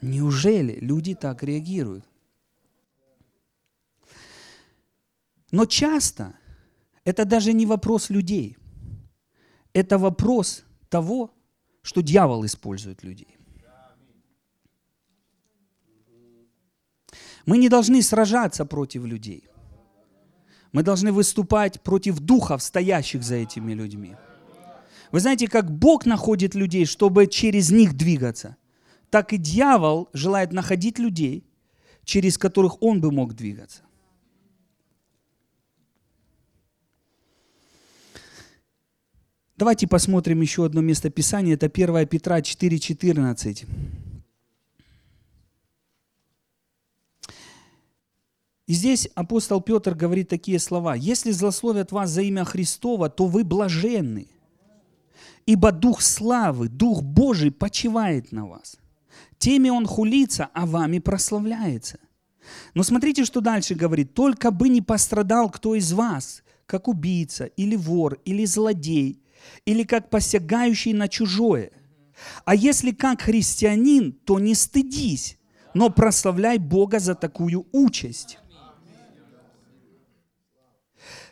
Неужели 0.00 0.78
люди 0.80 1.14
так 1.14 1.42
реагируют? 1.42 2.06
Но 5.50 5.66
часто 5.66 6.34
это 7.04 7.26
даже 7.26 7.52
не 7.52 7.66
вопрос 7.66 8.08
людей. 8.08 8.56
Это 9.74 9.98
вопрос 9.98 10.64
того, 10.94 11.30
что 11.82 12.02
дьявол 12.02 12.46
использует 12.46 13.02
людей. 13.02 13.36
Мы 17.46 17.58
не 17.58 17.68
должны 17.68 18.00
сражаться 18.00 18.64
против 18.64 19.04
людей. 19.04 19.42
Мы 20.70 20.84
должны 20.84 21.10
выступать 21.10 21.80
против 21.82 22.20
духов, 22.20 22.62
стоящих 22.62 23.24
за 23.24 23.34
этими 23.34 23.74
людьми. 23.74 24.14
Вы 25.10 25.18
знаете, 25.20 25.48
как 25.48 25.68
Бог 25.68 26.06
находит 26.06 26.54
людей, 26.54 26.86
чтобы 26.86 27.26
через 27.26 27.72
них 27.72 27.94
двигаться, 27.94 28.56
так 29.10 29.32
и 29.32 29.36
дьявол 29.36 30.08
желает 30.12 30.52
находить 30.52 31.00
людей, 31.00 31.44
через 32.04 32.38
которых 32.38 32.80
он 32.82 33.00
бы 33.00 33.10
мог 33.10 33.34
двигаться. 33.34 33.82
Давайте 39.56 39.86
посмотрим 39.86 40.40
еще 40.40 40.64
одно 40.64 40.80
место 40.80 41.10
Писания. 41.10 41.54
Это 41.54 41.66
1 41.66 42.08
Петра 42.08 42.40
4,14. 42.40 43.64
И 48.66 48.72
здесь 48.72 49.08
апостол 49.14 49.60
Петр 49.60 49.94
говорит 49.94 50.28
такие 50.28 50.58
слова. 50.58 50.96
«Если 50.96 51.30
злословят 51.30 51.92
вас 51.92 52.10
за 52.10 52.22
имя 52.22 52.44
Христова, 52.44 53.08
то 53.08 53.26
вы 53.26 53.44
блаженны, 53.44 54.26
ибо 55.46 55.70
Дух 55.70 56.00
славы, 56.00 56.68
Дух 56.68 57.02
Божий 57.02 57.52
почивает 57.52 58.32
на 58.32 58.46
вас. 58.46 58.76
Теми 59.38 59.68
Он 59.68 59.86
хулится, 59.86 60.48
а 60.52 60.66
вами 60.66 60.98
прославляется». 60.98 61.98
Но 62.74 62.82
смотрите, 62.82 63.24
что 63.24 63.40
дальше 63.40 63.76
говорит. 63.76 64.14
«Только 64.14 64.50
бы 64.50 64.68
не 64.68 64.82
пострадал 64.82 65.48
кто 65.48 65.76
из 65.76 65.92
вас, 65.92 66.42
как 66.66 66.88
убийца, 66.88 67.44
или 67.44 67.76
вор, 67.76 68.18
или 68.24 68.44
злодей, 68.46 69.23
или 69.64 69.84
как 69.84 70.10
посягающий 70.10 70.92
на 70.92 71.08
чужое. 71.08 71.70
А 72.44 72.54
если 72.54 72.92
как 72.92 73.22
христианин, 73.22 74.12
то 74.12 74.38
не 74.38 74.54
стыдись, 74.54 75.38
но 75.74 75.90
прославляй 75.90 76.58
Бога 76.58 76.98
за 76.98 77.14
такую 77.14 77.66
участь». 77.72 78.38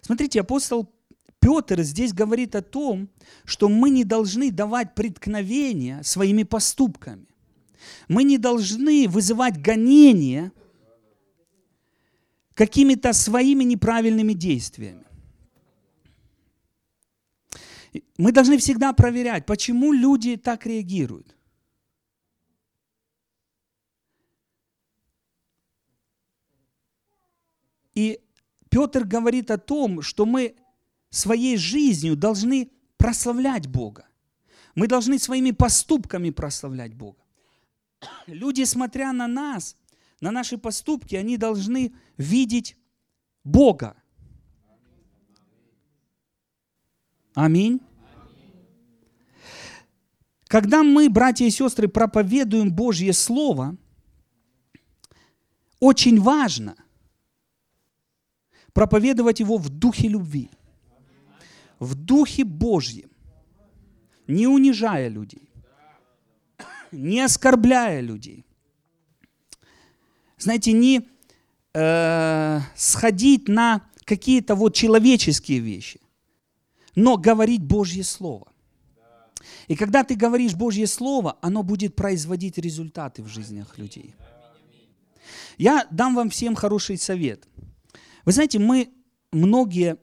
Смотрите, 0.00 0.40
апостол 0.40 0.92
Петр 1.40 1.82
здесь 1.82 2.12
говорит 2.12 2.54
о 2.54 2.62
том, 2.62 3.08
что 3.44 3.68
мы 3.68 3.90
не 3.90 4.04
должны 4.04 4.50
давать 4.50 4.94
преткновения 4.94 6.02
своими 6.02 6.44
поступками. 6.44 7.26
Мы 8.08 8.22
не 8.22 8.38
должны 8.38 9.08
вызывать 9.08 9.60
гонения 9.60 10.52
какими-то 12.54 13.12
своими 13.12 13.64
неправильными 13.64 14.34
действиями. 14.34 15.04
Мы 18.16 18.32
должны 18.32 18.58
всегда 18.58 18.92
проверять, 18.92 19.46
почему 19.46 19.92
люди 19.92 20.36
так 20.36 20.66
реагируют. 20.66 21.36
И 27.94 28.20
Петр 28.70 29.04
говорит 29.04 29.50
о 29.50 29.58
том, 29.58 30.00
что 30.00 30.24
мы 30.24 30.56
своей 31.10 31.58
жизнью 31.58 32.16
должны 32.16 32.70
прославлять 32.96 33.66
Бога. 33.66 34.06
Мы 34.74 34.86
должны 34.86 35.18
своими 35.18 35.50
поступками 35.50 36.30
прославлять 36.30 36.94
Бога. 36.94 37.22
Люди, 38.26 38.64
смотря 38.64 39.12
на 39.12 39.26
нас, 39.28 39.76
на 40.20 40.30
наши 40.30 40.56
поступки, 40.56 41.14
они 41.14 41.36
должны 41.36 41.94
видеть 42.16 42.76
Бога. 43.44 44.01
Аминь. 47.34 47.80
Когда 50.46 50.82
мы, 50.82 51.08
братья 51.08 51.46
и 51.46 51.50
сестры, 51.50 51.88
проповедуем 51.88 52.72
Божье 52.72 53.12
Слово, 53.12 53.76
очень 55.80 56.20
важно– 56.20 56.76
проповедовать 58.72 59.40
его 59.40 59.58
в 59.58 59.68
духе 59.68 60.08
любви, 60.08 60.50
в 61.78 61.94
духе 61.94 62.44
Божьем, 62.44 63.10
не 64.26 64.46
унижая 64.46 65.08
людей, 65.08 65.48
не 66.90 67.20
оскорбляя 67.20 68.00
людей. 68.00 68.44
Знаете, 70.38 70.72
не 70.72 71.08
э, 71.74 72.60
сходить 72.74 73.48
на 73.48 73.82
какие-то 74.04 74.54
вот 74.54 74.74
человеческие 74.74 75.60
вещи, 75.60 76.00
но 76.94 77.16
говорить 77.16 77.62
Божье 77.62 78.04
Слово. 78.04 78.48
И 79.68 79.76
когда 79.76 80.04
ты 80.04 80.14
говоришь 80.14 80.54
Божье 80.54 80.86
Слово, 80.86 81.38
оно 81.40 81.62
будет 81.62 81.96
производить 81.96 82.58
результаты 82.58 83.22
в 83.22 83.28
жизнях 83.28 83.78
людей. 83.78 84.14
Я 85.58 85.86
дам 85.90 86.14
вам 86.14 86.30
всем 86.30 86.54
хороший 86.54 86.98
совет– 86.98 87.48
вы 88.24 88.32
знаете, 88.32 88.58
мы 88.58 88.90
многие 89.32 89.96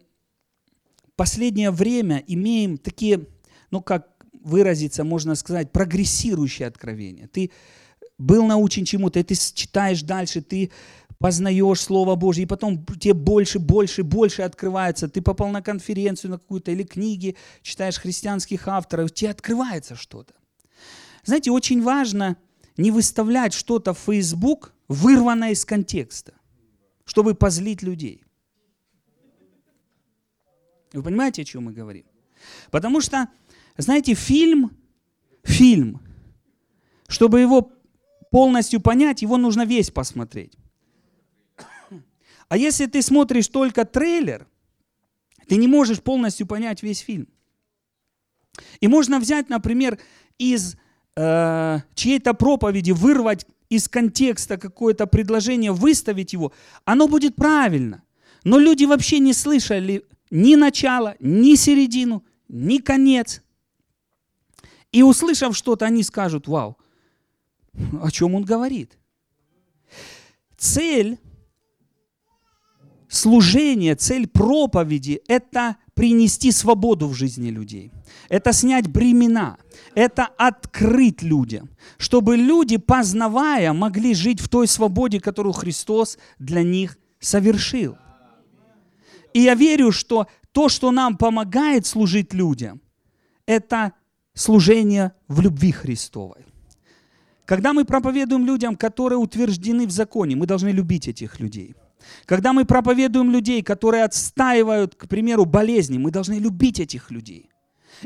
последнее 1.15 1.71
время 1.71 2.23
имеем 2.27 2.77
такие, 2.77 3.25
ну 3.71 3.81
как 3.81 4.07
выразиться, 4.43 5.03
можно 5.03 5.35
сказать, 5.35 5.71
прогрессирующие 5.71 6.67
откровения. 6.67 7.27
Ты 7.27 7.51
был 8.17 8.45
научен 8.45 8.85
чему-то, 8.85 9.19
и 9.19 9.23
ты 9.23 9.35
читаешь 9.35 10.01
дальше, 10.01 10.41
ты 10.41 10.71
познаешь 11.19 11.81
Слово 11.81 12.15
Божье, 12.15 12.43
и 12.43 12.47
потом 12.47 12.85
тебе 12.85 13.13
больше, 13.13 13.59
больше, 13.59 14.03
больше 14.03 14.41
открывается. 14.41 15.07
Ты 15.07 15.21
попал 15.21 15.49
на 15.49 15.61
конференцию 15.61 16.31
на 16.31 16.37
какую-то 16.39 16.71
или 16.71 16.83
книги, 16.83 17.35
читаешь 17.61 17.99
христианских 17.99 18.67
авторов, 18.67 19.13
тебе 19.13 19.31
открывается 19.31 19.95
что-то. 19.95 20.33
Знаете, 21.23 21.51
очень 21.51 21.83
важно 21.83 22.37
не 22.77 22.91
выставлять 22.91 23.53
что-то 23.53 23.93
в 23.93 23.99
Facebook, 23.99 24.73
вырванное 24.87 25.51
из 25.51 25.65
контекста 25.65 26.33
чтобы 27.09 27.33
позлить 27.33 27.81
людей. 27.81 28.23
Вы 30.93 31.01
понимаете, 31.01 31.41
о 31.41 31.45
чем 31.45 31.63
мы 31.63 31.71
говорим? 31.71 32.05
Потому 32.69 33.01
что, 33.01 33.29
знаете, 33.77 34.13
фильм, 34.13 34.77
фильм, 35.43 36.01
чтобы 37.07 37.39
его 37.39 37.73
полностью 38.29 38.79
понять, 38.79 39.23
его 39.23 39.37
нужно 39.37 39.65
весь 39.65 39.89
посмотреть. 39.89 40.53
А 42.49 42.57
если 42.57 42.87
ты 42.87 43.01
смотришь 43.01 43.47
только 43.47 43.85
трейлер, 43.85 44.47
ты 45.47 45.55
не 45.55 45.67
можешь 45.67 46.01
полностью 46.01 46.47
понять 46.47 46.83
весь 46.83 46.99
фильм. 46.99 47.27
И 48.81 48.87
можно 48.87 49.19
взять, 49.19 49.49
например, 49.49 49.99
из 50.37 50.75
э, 51.15 51.79
чьей-то 51.93 52.33
проповеди 52.33 52.91
вырвать 52.91 53.45
из 53.69 53.87
контекста 53.87 54.57
какое-то 54.57 55.05
предложение, 55.05 55.71
выставить 55.71 56.33
его, 56.33 56.51
оно 56.85 57.07
будет 57.07 57.35
правильно. 57.35 58.03
Но 58.43 58.57
люди 58.57 58.85
вообще 58.85 59.19
не 59.19 59.33
слышали 59.33 60.03
ни 60.31 60.55
начала, 60.55 61.15
ни 61.19 61.55
середину, 61.55 62.25
ни 62.47 62.79
конец. 62.79 63.43
И 64.91 65.03
услышав 65.03 65.55
что-то, 65.55 65.85
они 65.85 66.01
скажут, 66.01 66.47
вау, 66.47 66.77
о 68.01 68.09
чем 68.09 68.33
он 68.33 68.43
говорит. 68.43 68.97
Цель 70.57 71.19
служения, 73.09 73.95
цель 73.95 74.27
проповеди– 74.27 75.21
это 75.27 75.75
принести 75.95 76.51
свободу 76.51 77.07
в 77.07 77.13
жизни 77.13 77.49
людей. 77.49 77.91
Это 78.29 78.53
снять 78.53 78.87
бремена. 78.87 79.57
Это 79.95 80.27
открыть 80.37 81.23
людям. 81.23 81.69
Чтобы 81.97 82.37
люди, 82.37 82.77
познавая, 82.77 83.73
могли 83.73 84.13
жить 84.13 84.39
в 84.39 84.47
той 84.47 84.67
свободе, 84.67 85.19
которую 85.19 85.53
Христос 85.53 86.17
для 86.37 86.63
них 86.63 86.97
совершил. 87.19 87.97
И 89.33 89.41
я 89.41 89.55
верю, 89.55 89.91
что 89.91 90.27
то, 90.51 90.69
что 90.69 90.91
нам 90.91 91.17
помогает 91.17 91.85
служить 91.85 92.33
людям, 92.33 92.81
это 93.45 93.93
служение 94.33 95.11
в 95.27 95.41
любви 95.41 95.71
Христовой. 95.71 96.45
Когда 97.45 97.73
мы 97.73 97.83
проповедуем 97.83 98.45
людям, 98.45 98.75
которые 98.75 99.17
утверждены 99.17 99.87
в 99.87 99.91
законе, 99.91 100.35
мы 100.35 100.45
должны 100.45 100.69
любить 100.69 101.07
этих 101.07 101.39
людей– 101.39 101.75
когда 102.25 102.53
мы 102.53 102.65
проповедуем 102.65 103.31
людей, 103.31 103.61
которые 103.61 104.03
отстаивают, 104.03 104.95
к 104.95 105.07
примеру, 105.07 105.45
болезни, 105.45 105.97
мы 105.97 106.11
должны 106.11 106.35
любить 106.35 106.79
этих 106.79 107.11
людей 107.11 107.49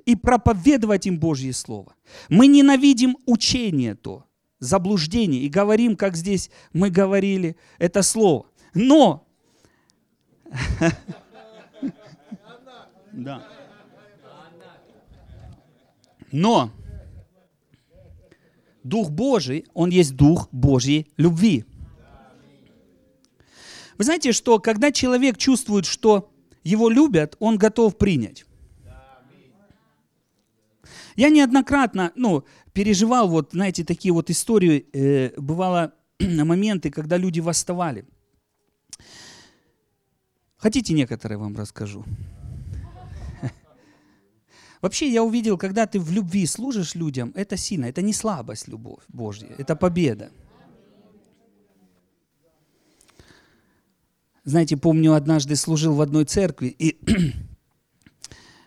и 0.06 0.16
проповедовать 0.16 1.06
им 1.08 1.20
Божье 1.20 1.54
Слово. 1.54 1.96
Мы 2.30 2.48
ненавидим 2.48 3.18
учение 3.26 3.96
то, 3.96 4.26
заблуждение, 4.60 5.42
и 5.42 5.50
говорим, 5.50 5.96
как 5.96 6.16
здесь 6.16 6.50
мы 6.72 6.90
говорили, 6.90 7.56
это 7.78 8.02
Слово. 8.02 8.48
Но, 8.74 9.28
да. 13.12 13.48
Но 16.32 16.72
Дух 18.84 19.12
Божий, 19.12 19.66
Он 19.74 19.90
есть 19.90 20.16
Дух 20.16 20.50
Божьей 20.52 21.08
любви. 21.18 21.66
Вы 24.04 24.06
знаете, 24.06 24.34
что 24.34 24.60
когда 24.60 24.92
человек 24.92 25.38
чувствует, 25.38 25.86
что 25.86 26.30
его 26.66 26.90
любят, 26.90 27.38
он 27.40 27.58
готов 27.58 27.98
принять. 27.98 28.44
Я 31.16 31.30
неоднократно, 31.30 32.12
ну, 32.18 32.44
переживал 32.74 33.30
вот, 33.30 33.52
знаете, 33.54 33.86
такие 33.86 34.14
вот 34.14 34.30
истории, 34.30 34.86
э, 34.92 35.40
бывало 35.40 35.94
моменты, 36.20 36.92
когда 36.92 37.16
люди 37.16 37.40
восставали. 37.40 38.06
Хотите, 40.58 40.94
некоторые 40.94 41.38
вам 41.38 41.56
расскажу? 41.56 42.04
Вообще 44.82 45.08
я 45.08 45.24
увидел, 45.24 45.58
когда 45.58 45.86
ты 45.86 45.98
в 45.98 46.12
любви 46.12 46.46
служишь 46.46 46.94
людям, 46.94 47.32
это 47.36 47.56
сильно, 47.56 47.86
это 47.86 48.02
не 48.02 48.12
слабость, 48.12 48.68
любовь 48.68 49.04
Божья, 49.08 49.48
это 49.58 49.78
победа. 49.78 50.30
Знаете, 54.46 54.76
помню, 54.76 55.14
однажды 55.14 55.56
служил 55.56 55.94
в 55.94 56.02
одной 56.02 56.26
церкви, 56.26 56.68
и 56.68 57.00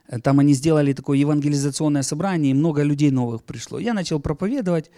там 0.22 0.40
они 0.40 0.54
сделали 0.54 0.94
такое 0.94 1.18
евангелизационное 1.18 2.02
собрание, 2.02 2.52
и 2.52 2.54
много 2.54 2.82
людей 2.82 3.10
новых 3.10 3.44
пришло. 3.44 3.78
Я 3.78 3.92
начал 3.92 4.18
проповедовать 4.18 4.90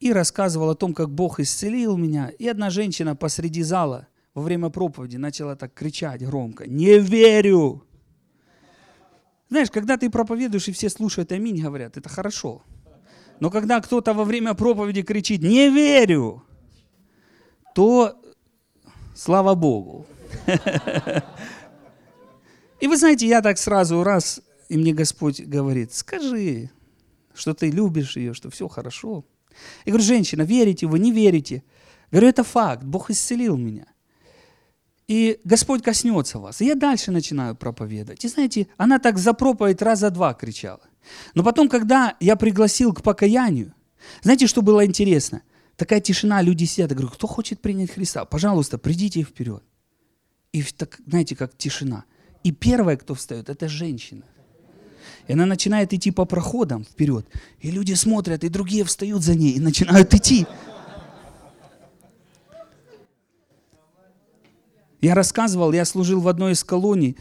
и 0.00 0.12
рассказывал 0.12 0.70
о 0.70 0.74
том, 0.74 0.92
как 0.92 1.10
Бог 1.10 1.40
исцелил 1.40 1.96
меня. 1.96 2.28
И 2.28 2.46
одна 2.46 2.68
женщина 2.68 3.16
посреди 3.16 3.62
зала 3.62 4.06
во 4.34 4.42
время 4.42 4.68
проповеди 4.68 5.16
начала 5.16 5.56
так 5.56 5.72
кричать 5.72 6.24
громко, 6.24 6.68
«Не 6.68 6.98
верю!» 6.98 7.84
Знаешь, 9.48 9.70
когда 9.70 9.96
ты 9.96 10.10
проповедуешь, 10.10 10.68
и 10.68 10.72
все 10.72 10.90
слушают 10.90 11.32
аминь, 11.32 11.62
говорят, 11.62 11.96
это 11.96 12.10
хорошо. 12.10 12.62
Но 13.40 13.50
когда 13.50 13.80
кто-то 13.80 14.12
во 14.12 14.24
время 14.24 14.52
проповеди 14.52 15.02
кричит 15.02 15.42
«Не 15.42 15.70
верю!», 15.70 16.44
то 17.74 18.20
слава 19.18 19.54
Богу. 19.54 20.06
И 22.80 22.86
вы 22.86 22.96
знаете, 22.96 23.26
я 23.26 23.42
так 23.42 23.58
сразу 23.58 24.04
раз, 24.04 24.40
и 24.68 24.78
мне 24.78 24.94
Господь 24.94 25.40
говорит, 25.40 25.92
скажи, 25.92 26.70
что 27.34 27.52
ты 27.54 27.70
любишь 27.70 28.16
ее, 28.16 28.34
что 28.34 28.50
все 28.50 28.68
хорошо. 28.68 29.24
Я 29.84 29.92
говорю, 29.92 30.04
женщина, 30.04 30.42
верите 30.42 30.86
вы, 30.86 31.00
не 31.00 31.10
верите? 31.10 31.64
Говорю, 32.12 32.28
это 32.28 32.44
факт, 32.44 32.84
Бог 32.84 33.10
исцелил 33.10 33.56
меня. 33.56 33.86
И 35.08 35.40
Господь 35.44 35.82
коснется 35.82 36.38
вас. 36.38 36.60
И 36.60 36.66
я 36.66 36.74
дальше 36.74 37.10
начинаю 37.10 37.56
проповедовать. 37.56 38.24
И 38.24 38.28
знаете, 38.28 38.68
она 38.76 38.98
так 38.98 39.18
за 39.18 39.32
проповедь 39.32 39.82
раза 39.82 40.10
два 40.10 40.34
кричала. 40.34 40.82
Но 41.34 41.42
потом, 41.42 41.68
когда 41.68 42.14
я 42.20 42.36
пригласил 42.36 42.92
к 42.92 43.02
покаянию, 43.02 43.74
знаете, 44.22 44.46
что 44.46 44.62
было 44.62 44.84
интересно? 44.84 45.42
Такая 45.78 46.00
тишина, 46.00 46.42
люди 46.42 46.64
сидят. 46.64 46.90
Я 46.90 46.96
говорю, 46.96 47.12
кто 47.12 47.28
хочет 47.28 47.60
принять 47.62 47.92
Христа? 47.92 48.24
Пожалуйста, 48.24 48.78
придите 48.78 49.22
вперед. 49.22 49.62
И 50.52 50.60
так, 50.64 50.98
знаете, 51.06 51.36
как 51.36 51.56
тишина. 51.56 52.04
И 52.42 52.50
первая, 52.50 52.96
кто 52.96 53.14
встает, 53.14 53.48
это 53.48 53.68
женщина. 53.68 54.24
И 55.28 55.32
она 55.34 55.46
начинает 55.46 55.92
идти 55.92 56.10
по 56.10 56.24
проходам 56.24 56.84
вперед. 56.84 57.28
И 57.60 57.70
люди 57.70 57.94
смотрят, 57.94 58.42
и 58.42 58.48
другие 58.48 58.82
встают 58.82 59.22
за 59.22 59.36
ней 59.36 59.52
и 59.52 59.60
начинают 59.60 60.12
идти. 60.14 60.48
Я 65.00 65.14
рассказывал, 65.14 65.72
я 65.72 65.84
служил 65.84 66.20
в 66.20 66.26
одной 66.26 66.52
из 66.52 66.64
колоний, 66.64 67.16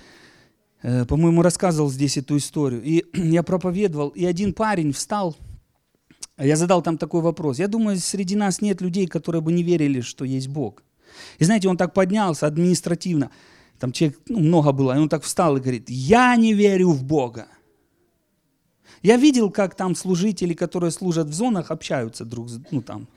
э, 0.82 1.06
по-моему, 1.06 1.44
рассказывал 1.44 1.92
здесь 1.92 2.18
эту 2.18 2.38
историю. 2.38 2.82
И 2.84 3.06
я 3.14 3.44
проповедовал, 3.44 4.10
и 4.10 4.26
один 4.26 4.52
парень 4.52 4.94
встал, 4.94 5.38
я 6.46 6.56
задал 6.56 6.82
там 6.82 6.98
такой 6.98 7.22
вопрос. 7.22 7.60
Я 7.60 7.68
думаю, 7.68 7.98
среди 7.98 8.36
нас 8.36 8.62
нет 8.62 8.82
людей, 8.82 9.08
которые 9.08 9.42
бы 9.42 9.52
не 9.52 9.64
верили, 9.64 10.02
что 10.02 10.26
есть 10.26 10.48
Бог. 10.48 10.84
И 11.40 11.46
знаете, 11.46 11.68
он 11.68 11.78
так 11.78 11.94
поднялся 11.94 12.46
административно, 12.46 13.32
там 13.80 13.92
человек 13.92 14.20
ну, 14.28 14.40
много 14.40 14.72
было, 14.72 14.96
и 14.96 15.00
он 15.00 15.10
так 15.10 15.24
встал 15.24 15.58
и 15.58 15.60
говорит, 15.60 15.90
я 15.90 16.36
не 16.36 16.54
верю 16.54 16.92
в 16.92 17.04
Бога. 17.04 17.48
Я 19.02 19.18
видел, 19.18 19.52
как 19.52 19.76
там 19.76 19.96
служители, 19.96 20.54
которые 20.54 20.92
служат 20.92 21.28
в 21.28 21.34
зонах, 21.34 21.72
общаются 21.72 22.26
друг 22.26 22.50
с 22.50 22.60
ну 22.72 22.82
там. 22.82 23.08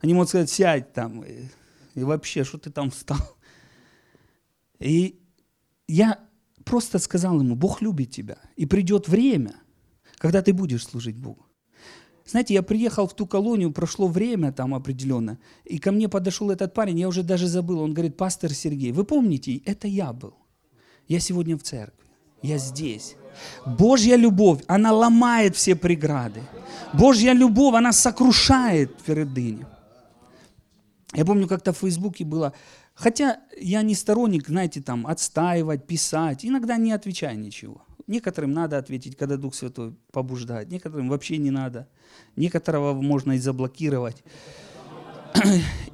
Они 0.00 0.14
могут 0.14 0.28
сказать, 0.28 0.50
сядь 0.50 0.92
там, 0.92 1.24
и, 1.24 1.48
и 1.94 2.04
вообще, 2.04 2.44
что 2.44 2.58
ты 2.58 2.70
там 2.70 2.90
встал. 2.90 3.18
И 4.78 5.18
я 5.88 6.20
просто 6.64 6.98
сказал 6.98 7.40
ему, 7.40 7.56
Бог 7.56 7.82
любит 7.82 8.10
тебя, 8.10 8.38
и 8.56 8.64
придет 8.64 9.08
время, 9.08 9.56
когда 10.18 10.40
ты 10.40 10.52
будешь 10.52 10.84
служить 10.84 11.16
Богу. 11.16 11.47
Знаете, 12.28 12.52
я 12.52 12.62
приехал 12.62 13.06
в 13.06 13.14
ту 13.14 13.26
колонию, 13.26 13.72
прошло 13.72 14.06
время 14.06 14.52
там 14.52 14.74
определенно, 14.74 15.38
и 15.64 15.78
ко 15.78 15.92
мне 15.92 16.08
подошел 16.08 16.50
этот 16.50 16.74
парень, 16.74 17.00
я 17.00 17.08
уже 17.08 17.22
даже 17.22 17.46
забыл, 17.46 17.80
он 17.80 17.94
говорит, 17.94 18.18
пастор 18.18 18.52
Сергей, 18.52 18.92
вы 18.92 19.04
помните, 19.04 19.62
это 19.64 19.88
я 19.88 20.12
был. 20.12 20.34
Я 21.08 21.20
сегодня 21.20 21.56
в 21.56 21.62
церкви, 21.62 22.06
я 22.42 22.58
здесь. 22.58 23.16
Божья 23.64 24.16
любовь, 24.16 24.60
она 24.66 24.92
ломает 24.92 25.56
все 25.56 25.74
преграды. 25.74 26.42
Божья 26.92 27.32
любовь, 27.32 27.74
она 27.74 27.92
сокрушает 27.92 28.94
твердыню. 28.98 29.66
Я 31.14 31.24
помню, 31.24 31.48
как-то 31.48 31.72
в 31.72 31.78
Фейсбуке 31.78 32.26
было, 32.26 32.52
хотя 32.94 33.40
я 33.58 33.80
не 33.80 33.94
сторонник, 33.94 34.48
знаете, 34.48 34.82
там, 34.82 35.06
отстаивать, 35.06 35.86
писать, 35.86 36.44
иногда 36.44 36.76
не 36.76 36.92
отвечаю 36.92 37.38
ничего. 37.38 37.87
Некоторым 38.08 38.52
надо 38.52 38.78
ответить, 38.78 39.16
когда 39.16 39.36
Дух 39.36 39.54
Святой 39.54 39.94
побуждает, 40.12 40.70
некоторым 40.70 41.10
вообще 41.10 41.36
не 41.36 41.50
надо. 41.50 41.88
Некоторого 42.36 42.94
можно 43.00 43.32
и 43.32 43.38
заблокировать. 43.38 44.24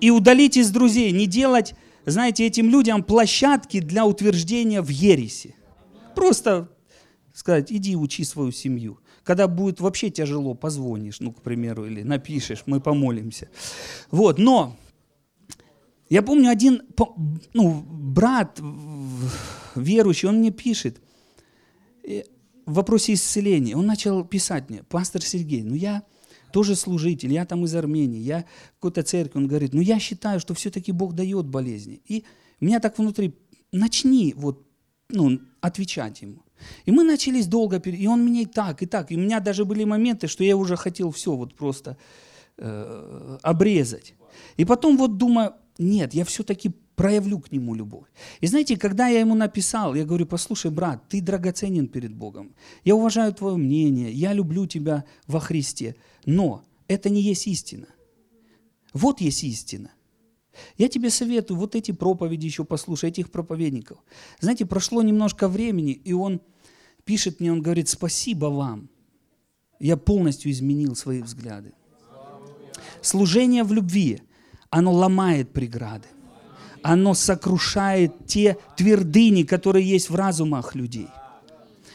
И 0.01 0.11
удалить 0.11 0.57
из 0.57 0.71
друзей, 0.71 1.11
не 1.11 1.27
делать, 1.27 1.75
знаете, 2.07 2.47
этим 2.47 2.71
людям 2.71 3.03
площадки 3.03 3.81
для 3.81 4.07
утверждения 4.07 4.81
в 4.81 4.91
ереси. 4.91 5.57
Просто 6.15 6.69
сказать, 7.33 7.73
иди 7.73 7.97
учи 7.97 8.23
свою 8.23 8.53
семью. 8.53 9.01
Когда 9.25 9.49
будет 9.49 9.81
вообще 9.81 10.09
тяжело, 10.09 10.55
позвонишь, 10.55 11.19
ну, 11.19 11.33
к 11.33 11.43
примеру, 11.43 11.85
или 11.85 12.03
напишешь, 12.03 12.63
мы 12.67 12.81
помолимся. 12.81 13.49
Вот, 14.13 14.39
но 14.39 14.77
я 16.09 16.23
помню 16.23 16.49
один 16.49 16.83
ну, 17.55 17.85
брат 17.89 18.61
верующий, 19.75 20.29
он 20.29 20.37
мне 20.37 20.53
пишет, 20.53 21.01
в 22.67 22.75
вопросе 22.75 23.15
исцеления, 23.15 23.77
он 23.77 23.87
начал 23.87 24.25
писать 24.25 24.71
мне, 24.71 24.83
пастор 24.85 25.23
Сергей, 25.23 25.63
ну 25.63 25.75
я 25.75 26.03
тоже 26.53 26.77
служитель, 26.77 27.33
я 27.33 27.45
там 27.45 27.65
из 27.65 27.75
Армении, 27.75 28.21
я 28.21 28.45
в 28.71 28.75
какой-то 28.75 29.03
церкви, 29.03 29.39
он 29.39 29.49
говорит, 29.49 29.75
ну 29.75 29.81
я 29.81 29.99
считаю, 29.99 30.41
что 30.41 30.55
все-таки 30.55 30.93
Бог 30.93 31.15
дает 31.15 31.47
болезни. 31.47 32.01
И 32.07 32.25
меня 32.61 32.81
так 32.81 32.99
внутри, 32.99 33.35
начни 33.73 34.35
вот, 34.37 34.65
ну, 35.09 35.41
отвечать 35.61 36.23
ему. 36.23 36.45
И 36.87 36.93
мы 36.93 37.03
начались 37.03 37.47
долго, 37.47 37.79
и 37.79 38.07
он 38.07 38.25
меня 38.25 38.43
и 38.43 38.47
так, 38.47 38.83
и 38.83 38.87
так. 38.87 39.11
И 39.11 39.17
у 39.17 39.19
меня 39.19 39.41
даже 39.41 39.65
были 39.65 39.85
моменты, 39.85 40.29
что 40.29 40.45
я 40.45 40.57
уже 40.57 40.77
хотел 40.77 41.11
все 41.11 41.35
вот 41.35 41.55
просто 41.55 41.97
э, 42.57 43.39
обрезать. 43.43 44.15
И 44.57 44.65
потом 44.65 44.97
вот 44.97 45.17
думаю, 45.19 45.55
нет, 45.79 46.15
я 46.15 46.25
все-таки 46.25 46.73
проявлю 46.97 47.41
к 47.41 47.53
нему 47.53 47.75
любовь. 47.75 48.07
И 48.41 48.47
знаете, 48.47 48.77
когда 48.77 49.09
я 49.09 49.21
ему 49.21 49.35
написал, 49.35 49.95
я 49.95 50.05
говорю, 50.05 50.27
послушай, 50.27 50.71
брат, 50.71 51.09
ты 51.09 51.21
драгоценен 51.21 51.89
перед 51.89 52.15
Богом. 52.15 52.55
Я 52.85 52.95
уважаю 52.95 53.33
твое 53.33 53.57
мнение, 53.57 54.13
я 54.13 54.33
люблю 54.33 54.67
тебя 54.67 55.05
во 55.27 55.41
Христе. 55.41 55.97
Но 56.25 56.65
это 56.89 57.11
не 57.11 57.21
есть 57.21 57.47
истина. 57.47 57.87
Вот 58.93 59.21
есть 59.21 59.45
истина. 59.45 59.91
Я 60.79 60.89
тебе 60.89 61.11
советую 61.11 61.59
вот 61.59 61.75
эти 61.75 61.91
проповеди 61.91 62.47
еще 62.47 62.65
послушай, 62.65 63.11
этих 63.11 63.31
проповедников. 63.33 63.99
Знаете, 64.41 64.67
прошло 64.67 65.03
немножко 65.03 65.49
времени, 65.49 65.93
и 65.93 66.13
он 66.13 66.41
пишет 67.05 67.41
мне, 67.41 67.51
он 67.51 67.61
говорит, 67.61 67.89
спасибо 67.89 68.47
вам. 68.47 68.89
Я 69.81 69.97
полностью 69.97 70.53
изменил 70.53 70.95
свои 70.95 71.23
взгляды. 71.23 71.73
Служение 73.01 73.65
в 73.65 73.73
любви, 73.73 74.23
оно 74.71 74.93
ломает 74.93 75.53
преграды 75.53 76.07
оно 76.85 77.15
сокрушает 77.15 78.13
те 78.27 78.59
твердыни, 78.77 79.43
которые 79.43 79.89
есть 79.89 80.11
в 80.11 80.15
разумах 80.15 80.75
людей. 80.75 81.09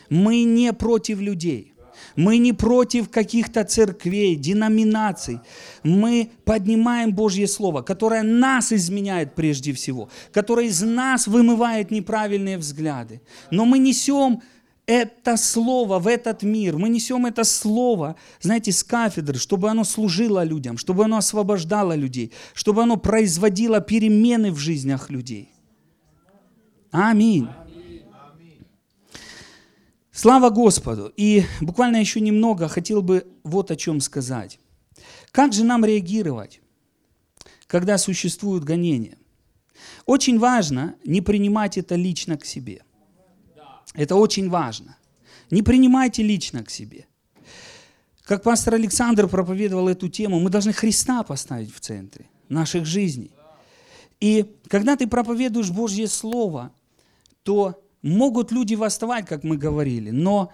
Мы 0.10 0.44
не 0.44 0.74
против 0.74 1.22
людей. 1.22 1.74
Мы 2.16 2.40
не 2.40 2.54
против 2.54 3.10
каких-то 3.10 3.64
церквей, 3.64 4.36
деноминаций. 4.36 5.42
Мы 5.84 6.32
поднимаем 6.44 7.14
Божье 7.14 7.48
Слово, 7.48 7.84
которое 7.84 8.24
нас 8.24 8.74
изменяет 8.74 9.36
прежде 9.36 9.74
всего, 9.74 10.10
которое 10.32 10.66
из 10.66 10.82
нас 10.82 11.28
вымывает 11.28 11.92
неправильные 11.92 12.58
взгляды. 12.58 13.22
Но 13.52 13.66
мы 13.66 13.78
несем 13.78 14.42
это 14.90 15.38
слово 15.38 16.00
в 16.00 16.08
этот 16.08 16.42
мир, 16.42 16.80
мы 16.80 16.90
несем 16.90 17.28
это 17.28 17.44
слово, 17.44 18.16
знаете, 18.42 18.72
с 18.72 18.84
кафедры, 18.84 19.38
чтобы 19.38 19.70
оно 19.70 19.84
служило 19.84 20.44
людям, 20.44 20.80
чтобы 20.80 21.06
оно 21.06 21.18
освобождало 21.18 21.94
людей, 21.94 22.34
чтобы 22.56 22.82
оно 22.82 22.98
производило 22.98 23.82
перемены 23.82 24.52
в 24.52 24.58
жизнях 24.58 25.12
людей. 25.12 25.54
Аминь. 26.90 27.48
Слава 30.12 30.50
Господу! 30.50 31.14
И 31.16 31.44
буквально 31.62 31.98
еще 31.98 32.20
немного 32.20 32.68
хотел 32.68 33.04
бы 33.04 33.28
вот 33.44 33.70
о 33.70 33.76
чем 33.76 34.02
сказать. 34.02 34.60
Как 35.32 35.54
же 35.54 35.64
нам 35.66 35.86
реагировать, 35.86 36.62
когда 37.68 38.00
существуют 38.00 38.64
гонения? 38.64 39.20
Очень 40.08 40.40
важно 40.40 40.96
не 41.06 41.22
принимать 41.22 41.78
это 41.78 41.94
лично 41.94 42.40
к 42.40 42.46
себе– 42.46 42.82
это 44.00 44.16
очень 44.16 44.50
важно. 44.50 44.96
Не 45.52 45.62
принимайте 45.62 46.24
лично 46.24 46.64
к 46.64 46.70
себе. 46.70 47.06
Как 48.24 48.44
пастор 48.44 48.76
Александр 48.76 49.28
проповедовал 49.28 49.90
эту 49.90 50.08
тему, 50.08 50.40
мы 50.40 50.50
должны 50.50 50.72
Христа 50.72 51.22
поставить 51.24 51.76
в 51.76 51.82
центре 51.82 52.30
наших 52.48 52.86
жизней. 52.86 53.32
И 54.22 54.56
когда 54.70 54.96
ты 54.96 55.06
проповедуешь 55.06 55.72
Божье 55.72 56.08
Слово, 56.08 56.72
то 57.44 57.84
могут 58.02 58.54
люди 58.54 58.76
восставать, 58.76 59.26
как 59.26 59.44
мы 59.44 59.58
говорили, 59.58 60.12
но 60.12 60.54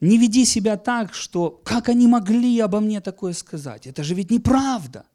не 0.00 0.18
веди 0.18 0.44
себя 0.44 0.76
так, 0.76 1.14
что 1.14 1.50
как 1.64 1.88
они 1.88 2.08
могли 2.08 2.58
обо 2.58 2.80
мне 2.80 3.00
такое 3.00 3.32
сказать? 3.32 3.86
Это 3.86 4.02
же 4.02 4.14
ведь 4.14 4.32
неправда. 4.32 5.06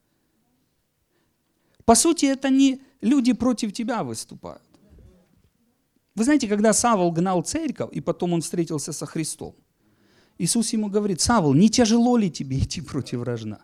По 1.83 1.95
сути, 1.95 2.27
это 2.27 2.49
не 2.49 2.81
люди 3.01 3.33
против 3.33 3.73
тебя 3.73 4.03
выступают. 4.03 4.68
Вы 6.19 6.25
знаете, 6.25 6.49
когда 6.49 6.73
Савол 6.73 7.13
гнал 7.13 7.43
церковь, 7.43 7.93
и 7.93 8.01
потом 8.01 8.33
он 8.33 8.41
встретился 8.41 8.91
со 8.91 9.05
Христом, 9.05 9.55
Иисус 10.37 10.73
ему 10.73 10.89
говорит, 10.89 11.21
Савол, 11.21 11.53
не 11.53 11.69
тяжело 11.69 12.17
ли 12.17 12.29
тебе 12.29 12.59
идти 12.59 12.81
против 12.81 13.19
вражна? 13.19 13.61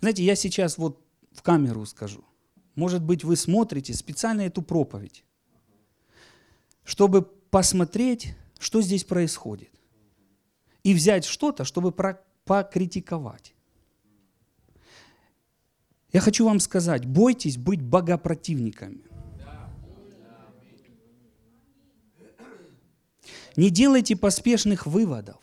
Знаете, 0.00 0.24
я 0.24 0.34
сейчас 0.34 0.78
вот 0.78 1.04
в 1.30 1.42
камеру 1.42 1.84
скажу. 1.84 2.24
Может 2.74 3.02
быть, 3.02 3.22
вы 3.22 3.36
смотрите 3.36 3.92
специально 3.92 4.40
эту 4.40 4.62
проповедь, 4.62 5.24
чтобы 6.82 7.20
посмотреть, 7.20 8.34
что 8.58 8.80
здесь 8.80 9.04
происходит. 9.04 9.72
И 10.84 10.94
взять 10.94 11.26
что-то, 11.26 11.64
чтобы 11.64 11.92
покритиковать. 12.46 13.55
Я 16.16 16.22
хочу 16.22 16.46
вам 16.46 16.60
сказать, 16.60 17.04
бойтесь 17.04 17.58
быть 17.58 17.82
богопротивниками. 17.82 19.02
Не 23.54 23.68
делайте 23.68 24.16
поспешных 24.16 24.86
выводов. 24.86 25.36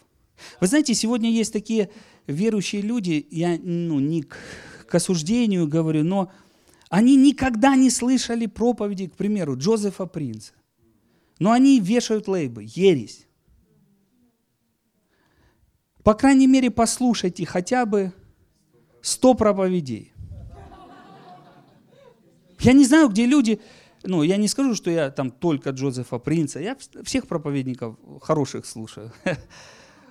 Вы 0.59 0.65
знаете, 0.65 0.95
сегодня 0.95 1.29
есть 1.29 1.53
такие 1.53 1.91
верующие 2.25 2.81
люди, 2.81 3.27
я 3.29 3.59
ну, 3.62 3.99
не 3.99 4.23
к, 4.23 4.36
к 4.88 4.95
осуждению 4.95 5.67
говорю, 5.67 6.03
но 6.03 6.31
они 6.89 7.17
никогда 7.17 7.75
не 7.75 7.91
слышали 7.91 8.47
проповеди, 8.47 9.09
к 9.09 9.15
примеру, 9.15 9.55
Джозефа 9.55 10.07
Принца. 10.07 10.53
Но 11.38 11.51
они 11.51 11.79
вешают 11.79 12.27
лейбы, 12.27 12.65
ересь. 12.65 13.27
По 16.01 16.15
крайней 16.15 16.47
мере, 16.47 16.71
послушайте 16.71 17.45
хотя 17.45 17.86
бы 17.86 18.12
100 19.01 19.36
проповедей. 19.36 20.12
Я 22.63 22.73
не 22.73 22.86
знаю, 22.86 23.10
где 23.10 23.26
люди, 23.26 23.60
ну, 24.04 24.23
я 24.23 24.38
не 24.38 24.47
скажу, 24.47 24.73
что 24.73 24.89
я 24.89 25.12
там 25.12 25.32
только 25.32 25.71
Джозефа 25.71 26.17
Принца, 26.17 26.60
я 26.60 26.78
всех 27.04 27.28
проповедников 27.28 27.95
хороших 28.21 28.65
слушаю. 28.65 29.12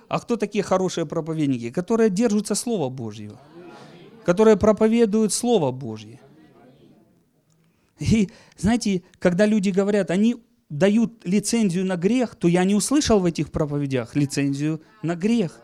А 0.09 0.19
кто 0.19 0.35
такие 0.35 0.63
хорошие 0.63 1.07
проповедники? 1.07 1.71
Которые 1.71 2.11
держатся 2.11 2.53
Слова 2.53 2.89
Божьего, 2.89 3.39
которые 4.25 4.57
проповедуют 4.57 5.33
Слово 5.33 5.71
Божье. 5.71 6.19
И 7.97 8.29
знаете, 8.55 9.01
когда 9.17 9.47
люди 9.47 9.69
говорят, 9.69 10.11
они 10.11 10.35
дают 10.69 11.25
лицензию 11.25 11.85
на 11.85 11.95
грех, 11.95 12.35
то 12.35 12.47
я 12.47 12.63
не 12.63 12.75
услышал 12.75 13.19
в 13.19 13.25
этих 13.25 13.51
проповедях 13.51 14.15
лицензию 14.15 14.83
на 15.01 15.15
грех. 15.15 15.59